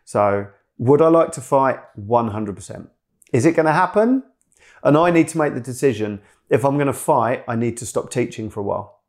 So 0.05 0.49
would 0.79 1.03
I 1.03 1.09
like 1.09 1.33
to 1.33 1.41
fight? 1.41 1.79
One 1.95 2.29
hundred 2.29 2.57
percent. 2.57 2.89
Is 3.33 3.45
it 3.45 3.53
going 3.55 3.67
to 3.67 3.73
happen? 3.73 4.23
And 4.83 4.97
I 4.97 5.11
need 5.11 5.29
to 5.29 5.39
make 5.39 5.55
the 5.55 5.61
decision. 5.61 6.21
If 6.49 6.65
I'm 6.65 6.75
going 6.75 6.87
to 6.87 6.93
fight, 6.93 7.45
I 7.47 7.57
need 7.57 7.77
to 7.79 7.87
stop 7.87 8.11
teaching 8.11 8.49
for 8.49 8.61
a 8.61 8.63
while. 8.63 9.01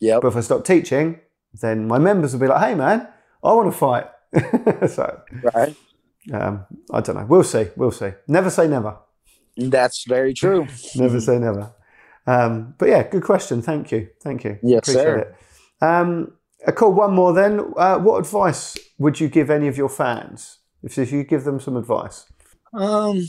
Yeah. 0.00 0.20
But 0.22 0.28
if 0.28 0.36
I 0.36 0.40
stop 0.40 0.64
teaching, 0.64 1.20
then 1.52 1.86
my 1.86 1.98
members 1.98 2.32
will 2.32 2.40
be 2.40 2.46
like, 2.46 2.62
"Hey, 2.66 2.74
man, 2.74 3.08
I 3.42 3.52
want 3.52 3.72
to 3.72 3.78
fight." 3.78 4.06
so 4.90 5.20
right. 5.54 5.76
Um, 6.32 6.66
I 6.92 7.00
don't 7.00 7.16
know. 7.16 7.26
We'll 7.26 7.44
see. 7.44 7.66
We'll 7.76 7.90
see. 7.90 8.12
Never 8.28 8.50
say 8.50 8.68
never. 8.68 8.96
That's 9.56 10.04
very 10.04 10.32
true. 10.32 10.66
never 10.94 11.20
say 11.20 11.38
never. 11.38 11.72
Um, 12.26 12.74
but 12.78 12.88
yeah, 12.88 13.02
good 13.08 13.22
question. 13.22 13.62
Thank 13.62 13.90
you. 13.92 14.08
Thank 14.22 14.44
you. 14.44 14.58
Yes, 14.62 14.80
Appreciate 14.80 15.02
sir. 15.02 15.18
It. 15.18 15.84
Um, 15.84 16.32
cool. 16.74 16.92
One 16.92 17.14
more 17.14 17.32
then. 17.32 17.60
Uh, 17.76 17.98
what 17.98 18.18
advice 18.18 18.76
would 18.98 19.20
you 19.20 19.28
give 19.28 19.50
any 19.50 19.68
of 19.68 19.76
your 19.76 19.88
fans 19.88 20.58
if, 20.82 20.98
if 20.98 21.12
you 21.12 21.24
give 21.24 21.44
them 21.44 21.60
some 21.60 21.76
advice? 21.76 22.26
Um, 22.72 23.26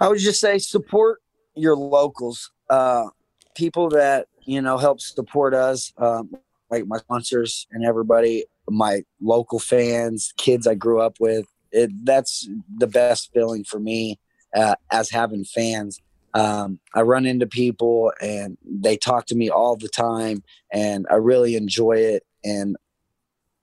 I 0.00 0.08
would 0.08 0.18
just 0.18 0.40
say 0.40 0.58
support 0.58 1.20
your 1.54 1.76
locals, 1.76 2.50
uh, 2.70 3.06
people 3.54 3.88
that 3.90 4.26
you 4.44 4.60
know 4.60 4.78
help 4.78 5.00
support 5.00 5.54
us, 5.54 5.92
um, 5.98 6.30
like 6.70 6.86
my 6.86 6.98
sponsors 6.98 7.66
and 7.70 7.84
everybody 7.84 8.44
my 8.70 9.02
local 9.20 9.58
fans, 9.58 10.32
kids 10.36 10.66
I 10.66 10.74
grew 10.74 11.00
up 11.00 11.16
with. 11.20 11.46
It, 11.70 11.90
that's 12.04 12.48
the 12.76 12.86
best 12.86 13.30
feeling 13.32 13.64
for 13.64 13.78
me 13.78 14.18
uh, 14.54 14.74
as 14.90 15.10
having 15.10 15.44
fans. 15.44 16.00
Um, 16.34 16.78
I 16.94 17.02
run 17.02 17.26
into 17.26 17.46
people 17.46 18.12
and 18.20 18.58
they 18.64 18.96
talk 18.96 19.26
to 19.26 19.34
me 19.34 19.48
all 19.50 19.76
the 19.76 19.88
time, 19.88 20.42
and 20.72 21.06
I 21.10 21.14
really 21.14 21.56
enjoy 21.56 21.98
it. 21.98 22.24
And 22.44 22.76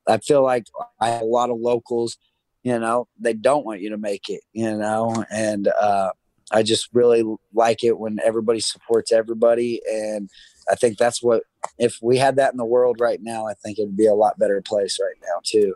I 0.08 0.18
feel 0.18 0.44
like 0.44 0.66
I 1.00 1.10
have 1.10 1.22
a 1.22 1.26
lot 1.26 1.50
of 1.50 1.60
locals, 1.60 2.18
you 2.64 2.78
know, 2.80 3.08
they 3.20 3.34
don't 3.34 3.66
want 3.66 3.82
you 3.82 3.92
to 3.92 3.98
make 3.98 4.30
it, 4.30 4.42
you 4.54 4.76
know, 4.76 5.24
and 5.32 5.68
uh, 5.68 6.12
I 6.52 6.64
just 6.64 6.90
really 6.94 7.24
like 7.54 7.84
it 7.84 7.98
when 7.98 8.20
everybody 8.24 8.60
supports 8.60 9.12
everybody. 9.12 9.82
And 9.88 10.30
I 10.70 10.76
think 10.76 10.98
that's 10.98 11.22
what 11.22 11.44
if 11.78 11.98
we 12.02 12.18
had 12.18 12.36
that 12.38 12.52
in 12.52 12.58
the 12.58 12.66
world 12.66 13.00
right 13.00 13.20
now, 13.22 13.48
I 13.48 13.54
think 13.54 13.80
it'd 13.80 13.98
be 13.98 14.08
a 14.08 14.14
lot 14.14 14.40
better 14.40 14.62
place 14.62 14.98
right 15.00 15.16
now 15.22 15.42
too. 15.44 15.76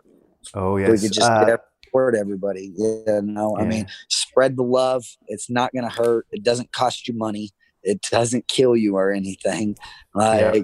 Oh 0.54 0.76
yes, 0.76 0.90
we 0.90 0.98
could 0.98 1.14
just 1.14 1.30
uh, 1.30 1.58
support 1.90 2.14
everybody. 2.14 2.72
You 2.76 3.20
know, 3.22 3.56
yeah. 3.56 3.64
I 3.64 3.66
mean, 3.66 3.86
spread 4.08 4.56
the 4.56 4.62
love. 4.62 5.04
It's 5.26 5.50
not 5.50 5.72
going 5.72 5.88
to 5.88 5.94
hurt. 5.94 6.26
It 6.30 6.42
doesn't 6.42 6.72
cost 6.72 7.08
you 7.08 7.14
money. 7.14 7.50
It 7.82 8.02
doesn't 8.10 8.48
kill 8.48 8.76
you 8.76 8.96
or 8.96 9.12
anything. 9.12 9.76
Like, 10.14 10.54
yeah. 10.54 10.62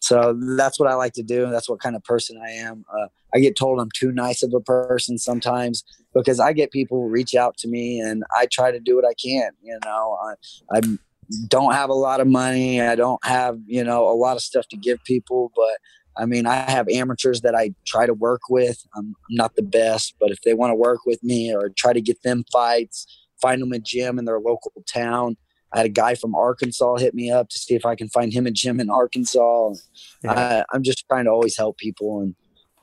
so 0.00 0.38
that's 0.56 0.78
what 0.78 0.88
I 0.88 0.94
like 0.94 1.14
to 1.14 1.22
do. 1.22 1.50
That's 1.50 1.68
what 1.68 1.80
kind 1.80 1.96
of 1.96 2.04
person 2.04 2.40
I 2.44 2.50
am. 2.50 2.84
Uh, 2.92 3.06
I 3.34 3.40
get 3.40 3.56
told 3.56 3.80
I'm 3.80 3.90
too 3.94 4.12
nice 4.12 4.42
of 4.42 4.52
a 4.54 4.60
person 4.60 5.18
sometimes 5.18 5.84
because 6.14 6.40
I 6.40 6.52
get 6.52 6.72
people 6.72 7.08
reach 7.08 7.34
out 7.34 7.56
to 7.58 7.68
me 7.68 8.00
and 8.00 8.24
I 8.36 8.46
try 8.46 8.70
to 8.70 8.80
do 8.80 8.96
what 8.96 9.04
I 9.04 9.14
can. 9.14 9.50
You 9.62 9.78
know, 9.84 10.18
I, 10.22 10.76
I'm 10.76 10.98
don't 11.46 11.74
have 11.74 11.90
a 11.90 11.94
lot 11.94 12.20
of 12.20 12.26
money. 12.26 12.80
I 12.80 12.96
don't 12.96 13.24
have, 13.24 13.58
you 13.66 13.84
know, 13.84 14.08
a 14.08 14.14
lot 14.14 14.36
of 14.36 14.42
stuff 14.42 14.66
to 14.68 14.76
give 14.76 15.02
people, 15.04 15.52
but 15.54 15.78
I 16.20 16.26
mean, 16.26 16.46
I 16.46 16.70
have 16.70 16.88
amateurs 16.88 17.40
that 17.40 17.54
I 17.54 17.74
try 17.86 18.06
to 18.06 18.14
work 18.14 18.42
with. 18.50 18.84
I'm, 18.94 19.14
I'm 19.30 19.36
not 19.36 19.56
the 19.56 19.62
best, 19.62 20.14
but 20.20 20.30
if 20.30 20.40
they 20.42 20.54
want 20.54 20.70
to 20.70 20.74
work 20.74 21.06
with 21.06 21.22
me 21.22 21.54
or 21.54 21.70
try 21.70 21.92
to 21.92 22.00
get 22.00 22.22
them 22.22 22.44
fights, 22.52 23.06
find 23.40 23.62
them 23.62 23.72
a 23.72 23.78
gym 23.78 24.18
in 24.18 24.26
their 24.26 24.38
local 24.38 24.72
town. 24.92 25.36
I 25.72 25.78
had 25.78 25.86
a 25.86 25.90
guy 25.90 26.14
from 26.16 26.34
Arkansas 26.34 26.96
hit 26.96 27.14
me 27.14 27.30
up 27.30 27.48
to 27.48 27.58
see 27.58 27.74
if 27.74 27.86
I 27.86 27.94
can 27.94 28.08
find 28.08 28.32
him 28.32 28.46
a 28.46 28.50
gym 28.50 28.80
in 28.80 28.90
Arkansas. 28.90 29.74
Yeah. 30.22 30.64
I, 30.72 30.76
am 30.76 30.82
just 30.82 31.06
trying 31.08 31.24
to 31.24 31.30
always 31.30 31.56
help 31.56 31.78
people, 31.78 32.20
and 32.20 32.34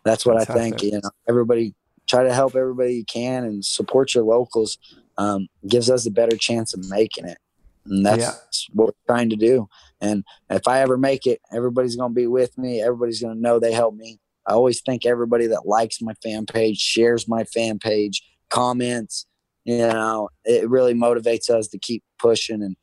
that's 0.03 0.25
what 0.25 0.37
that's 0.37 0.49
I 0.49 0.53
think. 0.53 0.81
You 0.81 0.93
know, 0.93 1.09
everybody 1.27 1.75
try 2.07 2.23
to 2.23 2.33
help 2.33 2.55
everybody 2.55 2.95
you 2.95 3.05
can 3.05 3.43
and 3.43 3.63
support 3.63 4.15
your 4.15 4.23
locals. 4.23 4.77
Um, 5.19 5.47
gives 5.67 5.89
us 5.89 6.05
a 6.05 6.11
better 6.11 6.37
chance 6.37 6.73
of 6.73 6.89
making 6.89 7.25
it. 7.25 7.39
And 7.85 8.05
that's 8.05 8.21
yeah. 8.21 8.33
what 8.73 8.87
we're 8.87 9.13
trying 9.15 9.29
to 9.31 9.35
do. 9.35 9.67
And 10.01 10.23
if 10.49 10.67
I 10.67 10.81
ever 10.81 10.97
make 10.97 11.25
it, 11.25 11.41
everybody's 11.51 11.95
going 11.95 12.11
to 12.11 12.15
be 12.15 12.27
with 12.27 12.57
me. 12.57 12.81
Everybody's 12.81 13.21
going 13.21 13.35
to 13.35 13.41
know 13.41 13.59
they 13.59 13.73
helped 13.73 13.97
me. 13.97 14.19
I 14.45 14.53
always 14.53 14.81
think 14.81 15.05
everybody 15.05 15.47
that 15.47 15.65
likes 15.65 16.01
my 16.01 16.13
fan 16.23 16.45
page, 16.45 16.77
shares 16.77 17.27
my 17.27 17.43
fan 17.43 17.79
page, 17.79 18.21
comments. 18.49 19.25
You 19.65 19.79
know, 19.79 20.29
it 20.45 20.69
really 20.69 20.93
motivates 20.93 21.49
us 21.49 21.67
to 21.69 21.77
keep 21.77 22.03
pushing 22.19 22.63
and 22.63 22.77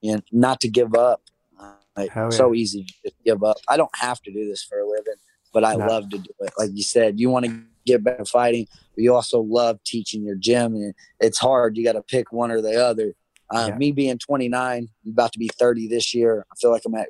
you 0.00 0.14
know, 0.14 0.20
not 0.32 0.60
to 0.60 0.68
give 0.68 0.94
up. 0.94 1.22
Like, 1.96 2.14
yeah. 2.14 2.28
So 2.28 2.54
easy 2.54 2.86
to 3.04 3.12
give 3.24 3.42
up. 3.42 3.56
I 3.68 3.76
don't 3.76 3.94
have 3.94 4.20
to 4.22 4.32
do 4.32 4.46
this 4.46 4.62
for 4.62 4.78
a 4.78 4.86
living, 4.86 5.14
but 5.52 5.64
I 5.64 5.74
no. 5.74 5.86
love 5.86 6.10
to 6.10 6.18
do 6.18 6.30
it. 6.40 6.52
Like 6.58 6.70
you 6.74 6.82
said, 6.82 7.18
you 7.18 7.30
want 7.30 7.46
to 7.46 7.62
get 7.86 8.04
better 8.04 8.24
fighting, 8.24 8.66
but 8.94 9.02
you 9.02 9.14
also 9.14 9.40
love 9.40 9.82
teaching 9.84 10.22
your 10.22 10.34
gym. 10.34 10.74
And 10.74 10.94
it's 11.20 11.38
hard. 11.38 11.76
You 11.76 11.84
got 11.84 11.92
to 11.92 12.02
pick 12.02 12.32
one 12.32 12.50
or 12.50 12.60
the 12.60 12.84
other. 12.84 13.14
Uh, 13.54 13.66
yeah. 13.70 13.76
Me 13.76 13.92
being 13.92 14.18
29, 14.18 14.88
I'm 15.04 15.10
about 15.10 15.32
to 15.32 15.38
be 15.38 15.48
30 15.58 15.88
this 15.88 16.14
year. 16.14 16.46
I 16.50 16.56
feel 16.56 16.70
like 16.70 16.82
I'm 16.86 16.94
at 16.94 17.08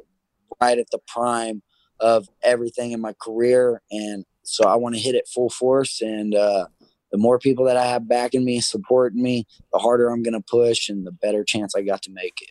right 0.61 0.79
at 0.79 0.91
the 0.91 0.99
prime 1.07 1.63
of 2.01 2.29
everything 2.43 2.93
in 2.93 3.01
my 3.01 3.15
career, 3.21 3.83
and 3.91 4.25
so 4.43 4.69
I 4.69 4.77
want 4.77 4.95
to 4.95 5.01
hit 5.01 5.15
it 5.15 5.29
full 5.29 5.51
force. 5.51 6.01
And 6.01 6.35
uh, 6.35 6.67
the 7.11 7.19
more 7.19 7.39
people 7.39 7.65
that 7.67 7.77
I 7.77 7.87
have 7.87 8.09
backing 8.09 8.45
me, 8.45 8.61
supporting 8.61 9.23
me, 9.23 9.47
the 9.73 9.79
harder 9.79 10.11
I'm 10.11 10.23
going 10.23 10.35
to 10.35 10.45
push, 10.47 10.89
and 10.89 11.07
the 11.07 11.13
better 11.13 11.45
chance 11.45 11.75
I 11.75 11.83
got 11.83 12.03
to 12.03 12.11
make 12.13 12.43
it. 12.43 12.51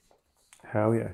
Hell 0.67 0.95
yeah, 0.95 1.11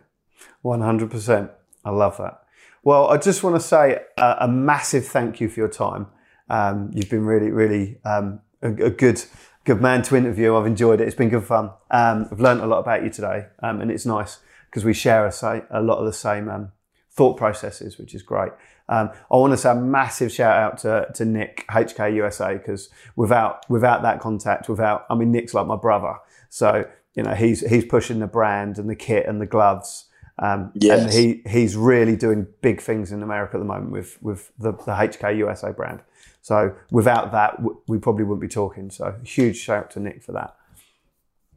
100%. 0.64 1.52
I 1.84 1.90
love 1.90 2.18
that. 2.18 2.42
Well, 2.84 3.10
I 3.10 3.18
just 3.18 3.44
want 3.44 3.56
to 3.56 3.60
say 3.60 4.02
a, 4.18 4.38
a 4.42 4.48
massive 4.48 5.06
thank 5.06 5.40
you 5.40 5.50
for 5.50 5.60
your 5.60 5.70
time. 5.70 6.08
Um, 6.50 6.92
you've 6.94 7.10
been 7.10 7.26
really, 7.26 7.52
really 7.52 8.00
um, 8.04 8.42
a, 8.62 8.70
a, 8.70 8.90
good, 8.90 9.24
good 9.66 9.82
man 9.82 10.02
to 10.04 10.16
interview. 10.16 10.56
I've 10.56 10.66
enjoyed 10.66 11.02
it. 11.02 11.08
It's 11.08 11.16
been 11.16 11.30
good 11.30 11.44
fun. 11.44 11.72
Um, 11.90 12.28
I've 12.32 12.40
learned 12.40 12.62
a 12.62 12.68
lot 12.68 12.80
about 12.80 13.04
you 13.04 13.10
today, 13.10 13.48
um, 13.62 13.82
and 13.82 13.92
it's 13.92 14.06
nice 14.06 14.40
because 14.70 14.86
we 14.86 14.94
share 14.94 15.26
a, 15.26 15.32
say, 15.32 15.64
a, 15.70 15.82
lot 15.82 15.98
of 15.98 16.06
the 16.06 16.14
same 16.14 16.50
um, 16.50 16.72
thought 17.12 17.38
processes, 17.38 17.98
which 17.98 18.16
is 18.16 18.22
great. 18.22 18.52
Um, 18.90 19.12
I 19.32 19.38
want 19.38 19.54
to 19.54 19.58
say 19.58 19.72
a 19.72 19.76
massive 19.76 20.32
shout 20.32 20.58
out 20.58 20.78
to, 20.80 21.08
to 21.14 21.26
Nick 21.26 21.66
HK 21.70 22.16
USA 22.16 22.58
because 22.58 22.90
without 23.16 23.70
without 23.70 24.02
that 24.02 24.20
contact, 24.20 24.68
without 24.68 25.06
I 25.10 25.16
mean 25.16 25.32
Nick's 25.32 25.54
like 25.54 25.68
my 25.68 25.78
brother, 25.78 26.16
so 26.50 26.86
you 27.16 27.24
know 27.24 27.34
he's 27.34 27.62
he's 27.70 27.86
pushing 27.86 28.20
the 28.20 28.28
brand 28.28 28.78
and 28.78 28.90
the 28.90 28.96
kit 28.96 29.26
and 29.26 29.40
the 29.40 29.46
gloves. 29.46 30.08
Um, 30.40 30.72
yes. 30.74 31.04
And 31.04 31.14
he, 31.14 31.44
he's 31.48 31.78
really 31.78 32.16
doing 32.16 32.48
big 32.62 32.82
things 32.82 33.12
in 33.12 33.22
America 33.22 33.58
at 33.58 33.60
the 33.60 33.66
moment 33.66 33.92
with, 33.92 34.18
with 34.24 34.52
the, 34.58 34.72
the 34.72 34.94
HK 34.94 35.38
USA 35.38 35.72
brand. 35.72 36.02
So 36.42 36.76
without 36.90 37.32
that, 37.32 37.60
we 37.88 38.00
probably 38.00 38.24
wouldn't 38.24 38.42
be 38.42 38.48
talking. 38.48 38.90
So 38.90 39.16
huge 39.24 39.58
shout 39.58 39.86
out 39.86 39.92
to 39.92 40.00
Nick 40.00 40.24
for 40.24 40.32
that. 40.34 40.56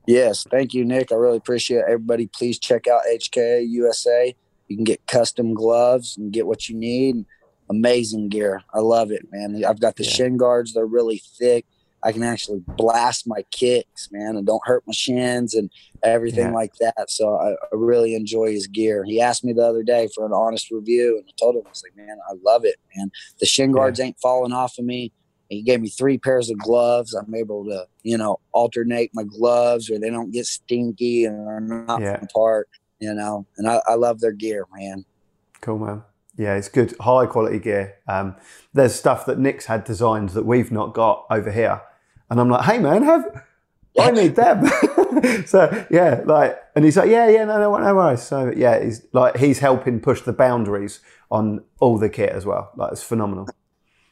Yes, 0.06 0.44
thank 0.50 0.74
you, 0.74 0.84
Nick. 0.84 1.10
I 1.10 1.14
really 1.14 1.38
appreciate 1.38 1.78
it. 1.78 1.84
everybody. 1.86 2.26
Please 2.26 2.58
check 2.58 2.86
out 2.86 3.02
HK 3.10 3.66
USA. 3.68 4.34
You 4.68 4.76
can 4.76 4.84
get 4.84 5.06
custom 5.06 5.54
gloves 5.54 6.16
and 6.16 6.32
get 6.32 6.46
what 6.46 6.68
you 6.68 6.76
need. 6.76 7.24
Amazing 7.70 8.28
gear. 8.28 8.62
I 8.74 8.80
love 8.80 9.10
it, 9.10 9.26
man. 9.32 9.64
I've 9.64 9.80
got 9.80 9.96
the 9.96 10.04
yeah. 10.04 10.10
shin 10.10 10.36
guards. 10.36 10.74
They're 10.74 10.84
really 10.84 11.22
thick. 11.38 11.64
I 12.04 12.12
can 12.12 12.22
actually 12.22 12.62
blast 12.76 13.26
my 13.26 13.44
kicks, 13.50 14.10
man, 14.12 14.36
and 14.36 14.46
don't 14.46 14.64
hurt 14.64 14.84
my 14.86 14.92
shins 14.92 15.54
and 15.54 15.70
everything 16.02 16.48
yeah. 16.48 16.52
like 16.52 16.74
that. 16.80 17.10
So 17.10 17.36
I, 17.36 17.52
I, 17.52 17.68
really 17.72 18.14
enjoy 18.14 18.52
his 18.52 18.66
gear. 18.66 19.04
He 19.04 19.22
asked 19.22 19.42
me 19.42 19.54
the 19.54 19.66
other 19.66 19.82
day 19.82 20.08
for 20.14 20.26
an 20.26 20.32
honest 20.32 20.70
review, 20.70 21.16
and 21.16 21.26
I 21.26 21.32
told 21.40 21.56
him, 21.56 21.62
I 21.64 21.70
was 21.70 21.82
like, 21.82 21.96
man, 21.96 22.18
I 22.28 22.34
love 22.44 22.66
it, 22.66 22.76
man. 22.94 23.10
The 23.40 23.46
shin 23.46 23.72
guards 23.72 23.98
yeah. 23.98 24.06
ain't 24.06 24.20
falling 24.20 24.52
off 24.52 24.74
of 24.78 24.84
me. 24.84 25.12
He 25.48 25.62
gave 25.62 25.80
me 25.80 25.88
three 25.88 26.18
pairs 26.18 26.50
of 26.50 26.58
gloves. 26.58 27.14
I'm 27.14 27.34
able 27.34 27.64
to, 27.66 27.86
you 28.02 28.18
know, 28.18 28.38
alternate 28.52 29.10
my 29.14 29.22
gloves 29.22 29.88
where 29.88 29.98
they 29.98 30.10
don't 30.10 30.30
get 30.30 30.46
stinky 30.46 31.24
and 31.24 31.48
are 31.48 31.60
not 31.60 32.02
yeah. 32.02 32.20
apart, 32.22 32.68
you 32.98 33.14
know. 33.14 33.46
And 33.56 33.68
I, 33.68 33.80
I 33.88 33.94
love 33.94 34.20
their 34.20 34.32
gear, 34.32 34.66
man. 34.76 35.04
Cool, 35.62 35.78
man. 35.78 36.02
Yeah, 36.36 36.56
it's 36.56 36.68
good, 36.68 36.94
high 37.00 37.26
quality 37.26 37.60
gear. 37.60 37.94
Um, 38.08 38.36
there's 38.72 38.94
stuff 38.94 39.24
that 39.26 39.38
Nick's 39.38 39.66
had 39.66 39.84
designed 39.84 40.30
that 40.30 40.44
we've 40.44 40.72
not 40.72 40.92
got 40.92 41.24
over 41.30 41.50
here 41.50 41.80
and 42.30 42.40
I'm 42.40 42.48
like, 42.48 42.64
hey 42.64 42.78
man, 42.78 43.02
have 43.02 43.44
I 43.98 44.10
need 44.10 44.34
them. 44.34 44.66
so 45.46 45.86
yeah, 45.90 46.22
like, 46.24 46.58
and 46.74 46.84
he's 46.84 46.96
like, 46.96 47.08
yeah, 47.08 47.28
yeah, 47.28 47.44
no, 47.44 47.58
no, 47.58 47.76
no 47.76 47.94
worries. 47.94 48.22
So 48.22 48.52
yeah, 48.54 48.82
he's 48.82 49.06
like, 49.12 49.36
he's 49.36 49.60
helping 49.60 50.00
push 50.00 50.22
the 50.22 50.32
boundaries 50.32 51.00
on 51.30 51.64
all 51.80 51.98
the 51.98 52.08
kit 52.08 52.30
as 52.30 52.44
well. 52.44 52.72
Like, 52.76 52.92
it's 52.92 53.02
phenomenal. 53.02 53.48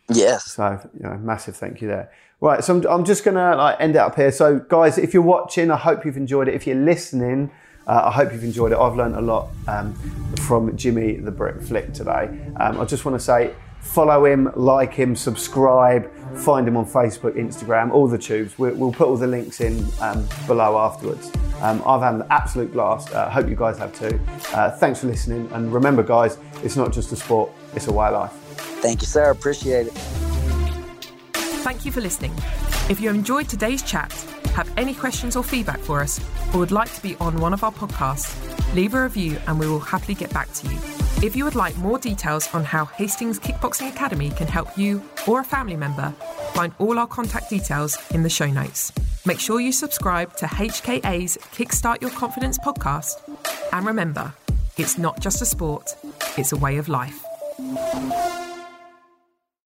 Yes. 0.08 0.52
So 0.52 0.78
you 0.94 1.08
know, 1.08 1.16
massive 1.16 1.56
thank 1.56 1.80
you 1.80 1.88
there. 1.88 2.12
Right, 2.40 2.62
so 2.64 2.76
I'm, 2.76 2.86
I'm 2.86 3.04
just 3.04 3.24
gonna 3.24 3.56
like 3.56 3.76
end 3.80 3.94
it 3.94 3.98
up 3.98 4.16
here. 4.16 4.32
So 4.32 4.58
guys, 4.58 4.98
if 4.98 5.14
you're 5.14 5.22
watching, 5.22 5.70
I 5.70 5.76
hope 5.76 6.04
you've 6.04 6.16
enjoyed 6.16 6.48
it. 6.48 6.54
If 6.54 6.66
you're 6.66 6.76
listening, 6.76 7.50
uh, 7.86 8.02
I 8.06 8.10
hope 8.10 8.32
you've 8.32 8.44
enjoyed 8.44 8.72
it. 8.72 8.78
I've 8.78 8.96
learned 8.96 9.14
a 9.14 9.20
lot 9.20 9.48
um, 9.68 9.94
from 10.36 10.76
Jimmy 10.76 11.16
the 11.16 11.30
Brit 11.30 11.62
Flick 11.62 11.92
today. 11.92 12.28
Um, 12.58 12.80
I 12.80 12.84
just 12.84 13.04
want 13.04 13.16
to 13.16 13.24
say 13.24 13.54
follow 13.82 14.24
him, 14.24 14.50
like 14.56 14.94
him, 14.94 15.14
subscribe, 15.14 16.10
find 16.38 16.66
him 16.66 16.76
on 16.76 16.86
Facebook, 16.86 17.34
Instagram, 17.36 17.92
all 17.92 18.08
the 18.08 18.16
tubes. 18.16 18.58
we 18.58 18.70
will 18.70 18.92
put 18.92 19.06
all 19.06 19.16
the 19.16 19.26
links 19.26 19.60
in 19.60 19.86
um, 20.00 20.26
below 20.46 20.78
afterwards. 20.78 21.30
Um, 21.60 21.82
I've 21.84 22.00
had 22.00 22.14
an 22.14 22.26
absolute 22.30 22.72
blast. 22.72 23.12
Uh, 23.12 23.28
hope 23.28 23.48
you 23.48 23.56
guys 23.56 23.78
have 23.78 23.96
too. 23.96 24.18
Uh, 24.54 24.70
thanks 24.70 25.00
for 25.00 25.08
listening. 25.08 25.48
And 25.52 25.72
remember, 25.72 26.02
guys, 26.02 26.38
it's 26.62 26.76
not 26.76 26.92
just 26.92 27.12
a 27.12 27.16
sport, 27.16 27.52
it's 27.74 27.86
a 27.86 27.92
way 27.92 28.06
of 28.06 28.14
life. 28.14 28.32
Thank 28.80 29.02
you, 29.02 29.06
sir. 29.06 29.30
Appreciate 29.30 29.88
it. 29.88 29.92
Thank 31.62 31.84
you 31.84 31.92
for 31.92 32.00
listening. 32.00 32.32
If 32.88 33.00
you 33.00 33.10
enjoyed 33.10 33.48
today's 33.48 33.82
chat, 33.82 34.12
have 34.54 34.70
any 34.76 34.94
questions 34.94 35.36
or 35.36 35.44
feedback 35.44 35.78
for 35.78 36.00
us, 36.00 36.20
or 36.52 36.58
would 36.58 36.72
like 36.72 36.92
to 36.94 37.02
be 37.02 37.14
on 37.16 37.38
one 37.38 37.52
of 37.52 37.62
our 37.62 37.72
podcasts, 37.72 38.34
leave 38.74 38.94
a 38.94 39.02
review 39.02 39.38
and 39.46 39.58
we 39.60 39.68
will 39.68 39.80
happily 39.80 40.14
get 40.14 40.32
back 40.32 40.52
to 40.54 40.68
you. 40.68 40.78
If 41.22 41.36
you 41.36 41.44
would 41.44 41.54
like 41.54 41.78
more 41.78 42.00
details 42.00 42.52
on 42.52 42.64
how 42.64 42.84
Hastings 42.84 43.38
Kickboxing 43.38 43.88
Academy 43.88 44.30
can 44.30 44.48
help 44.48 44.76
you 44.76 45.00
or 45.28 45.38
a 45.38 45.44
family 45.44 45.76
member, 45.76 46.12
find 46.52 46.72
all 46.80 46.98
our 46.98 47.06
contact 47.06 47.48
details 47.48 47.96
in 48.10 48.24
the 48.24 48.28
show 48.28 48.48
notes. 48.50 48.90
Make 49.24 49.38
sure 49.38 49.60
you 49.60 49.70
subscribe 49.70 50.36
to 50.38 50.46
HKA's 50.46 51.38
Kickstart 51.52 52.02
Your 52.02 52.10
Confidence 52.10 52.58
podcast. 52.58 53.12
And 53.72 53.86
remember, 53.86 54.34
it's 54.76 54.98
not 54.98 55.20
just 55.20 55.40
a 55.40 55.46
sport, 55.46 55.94
it's 56.36 56.50
a 56.50 56.56
way 56.56 56.76
of 56.78 56.88
life. 56.88 57.22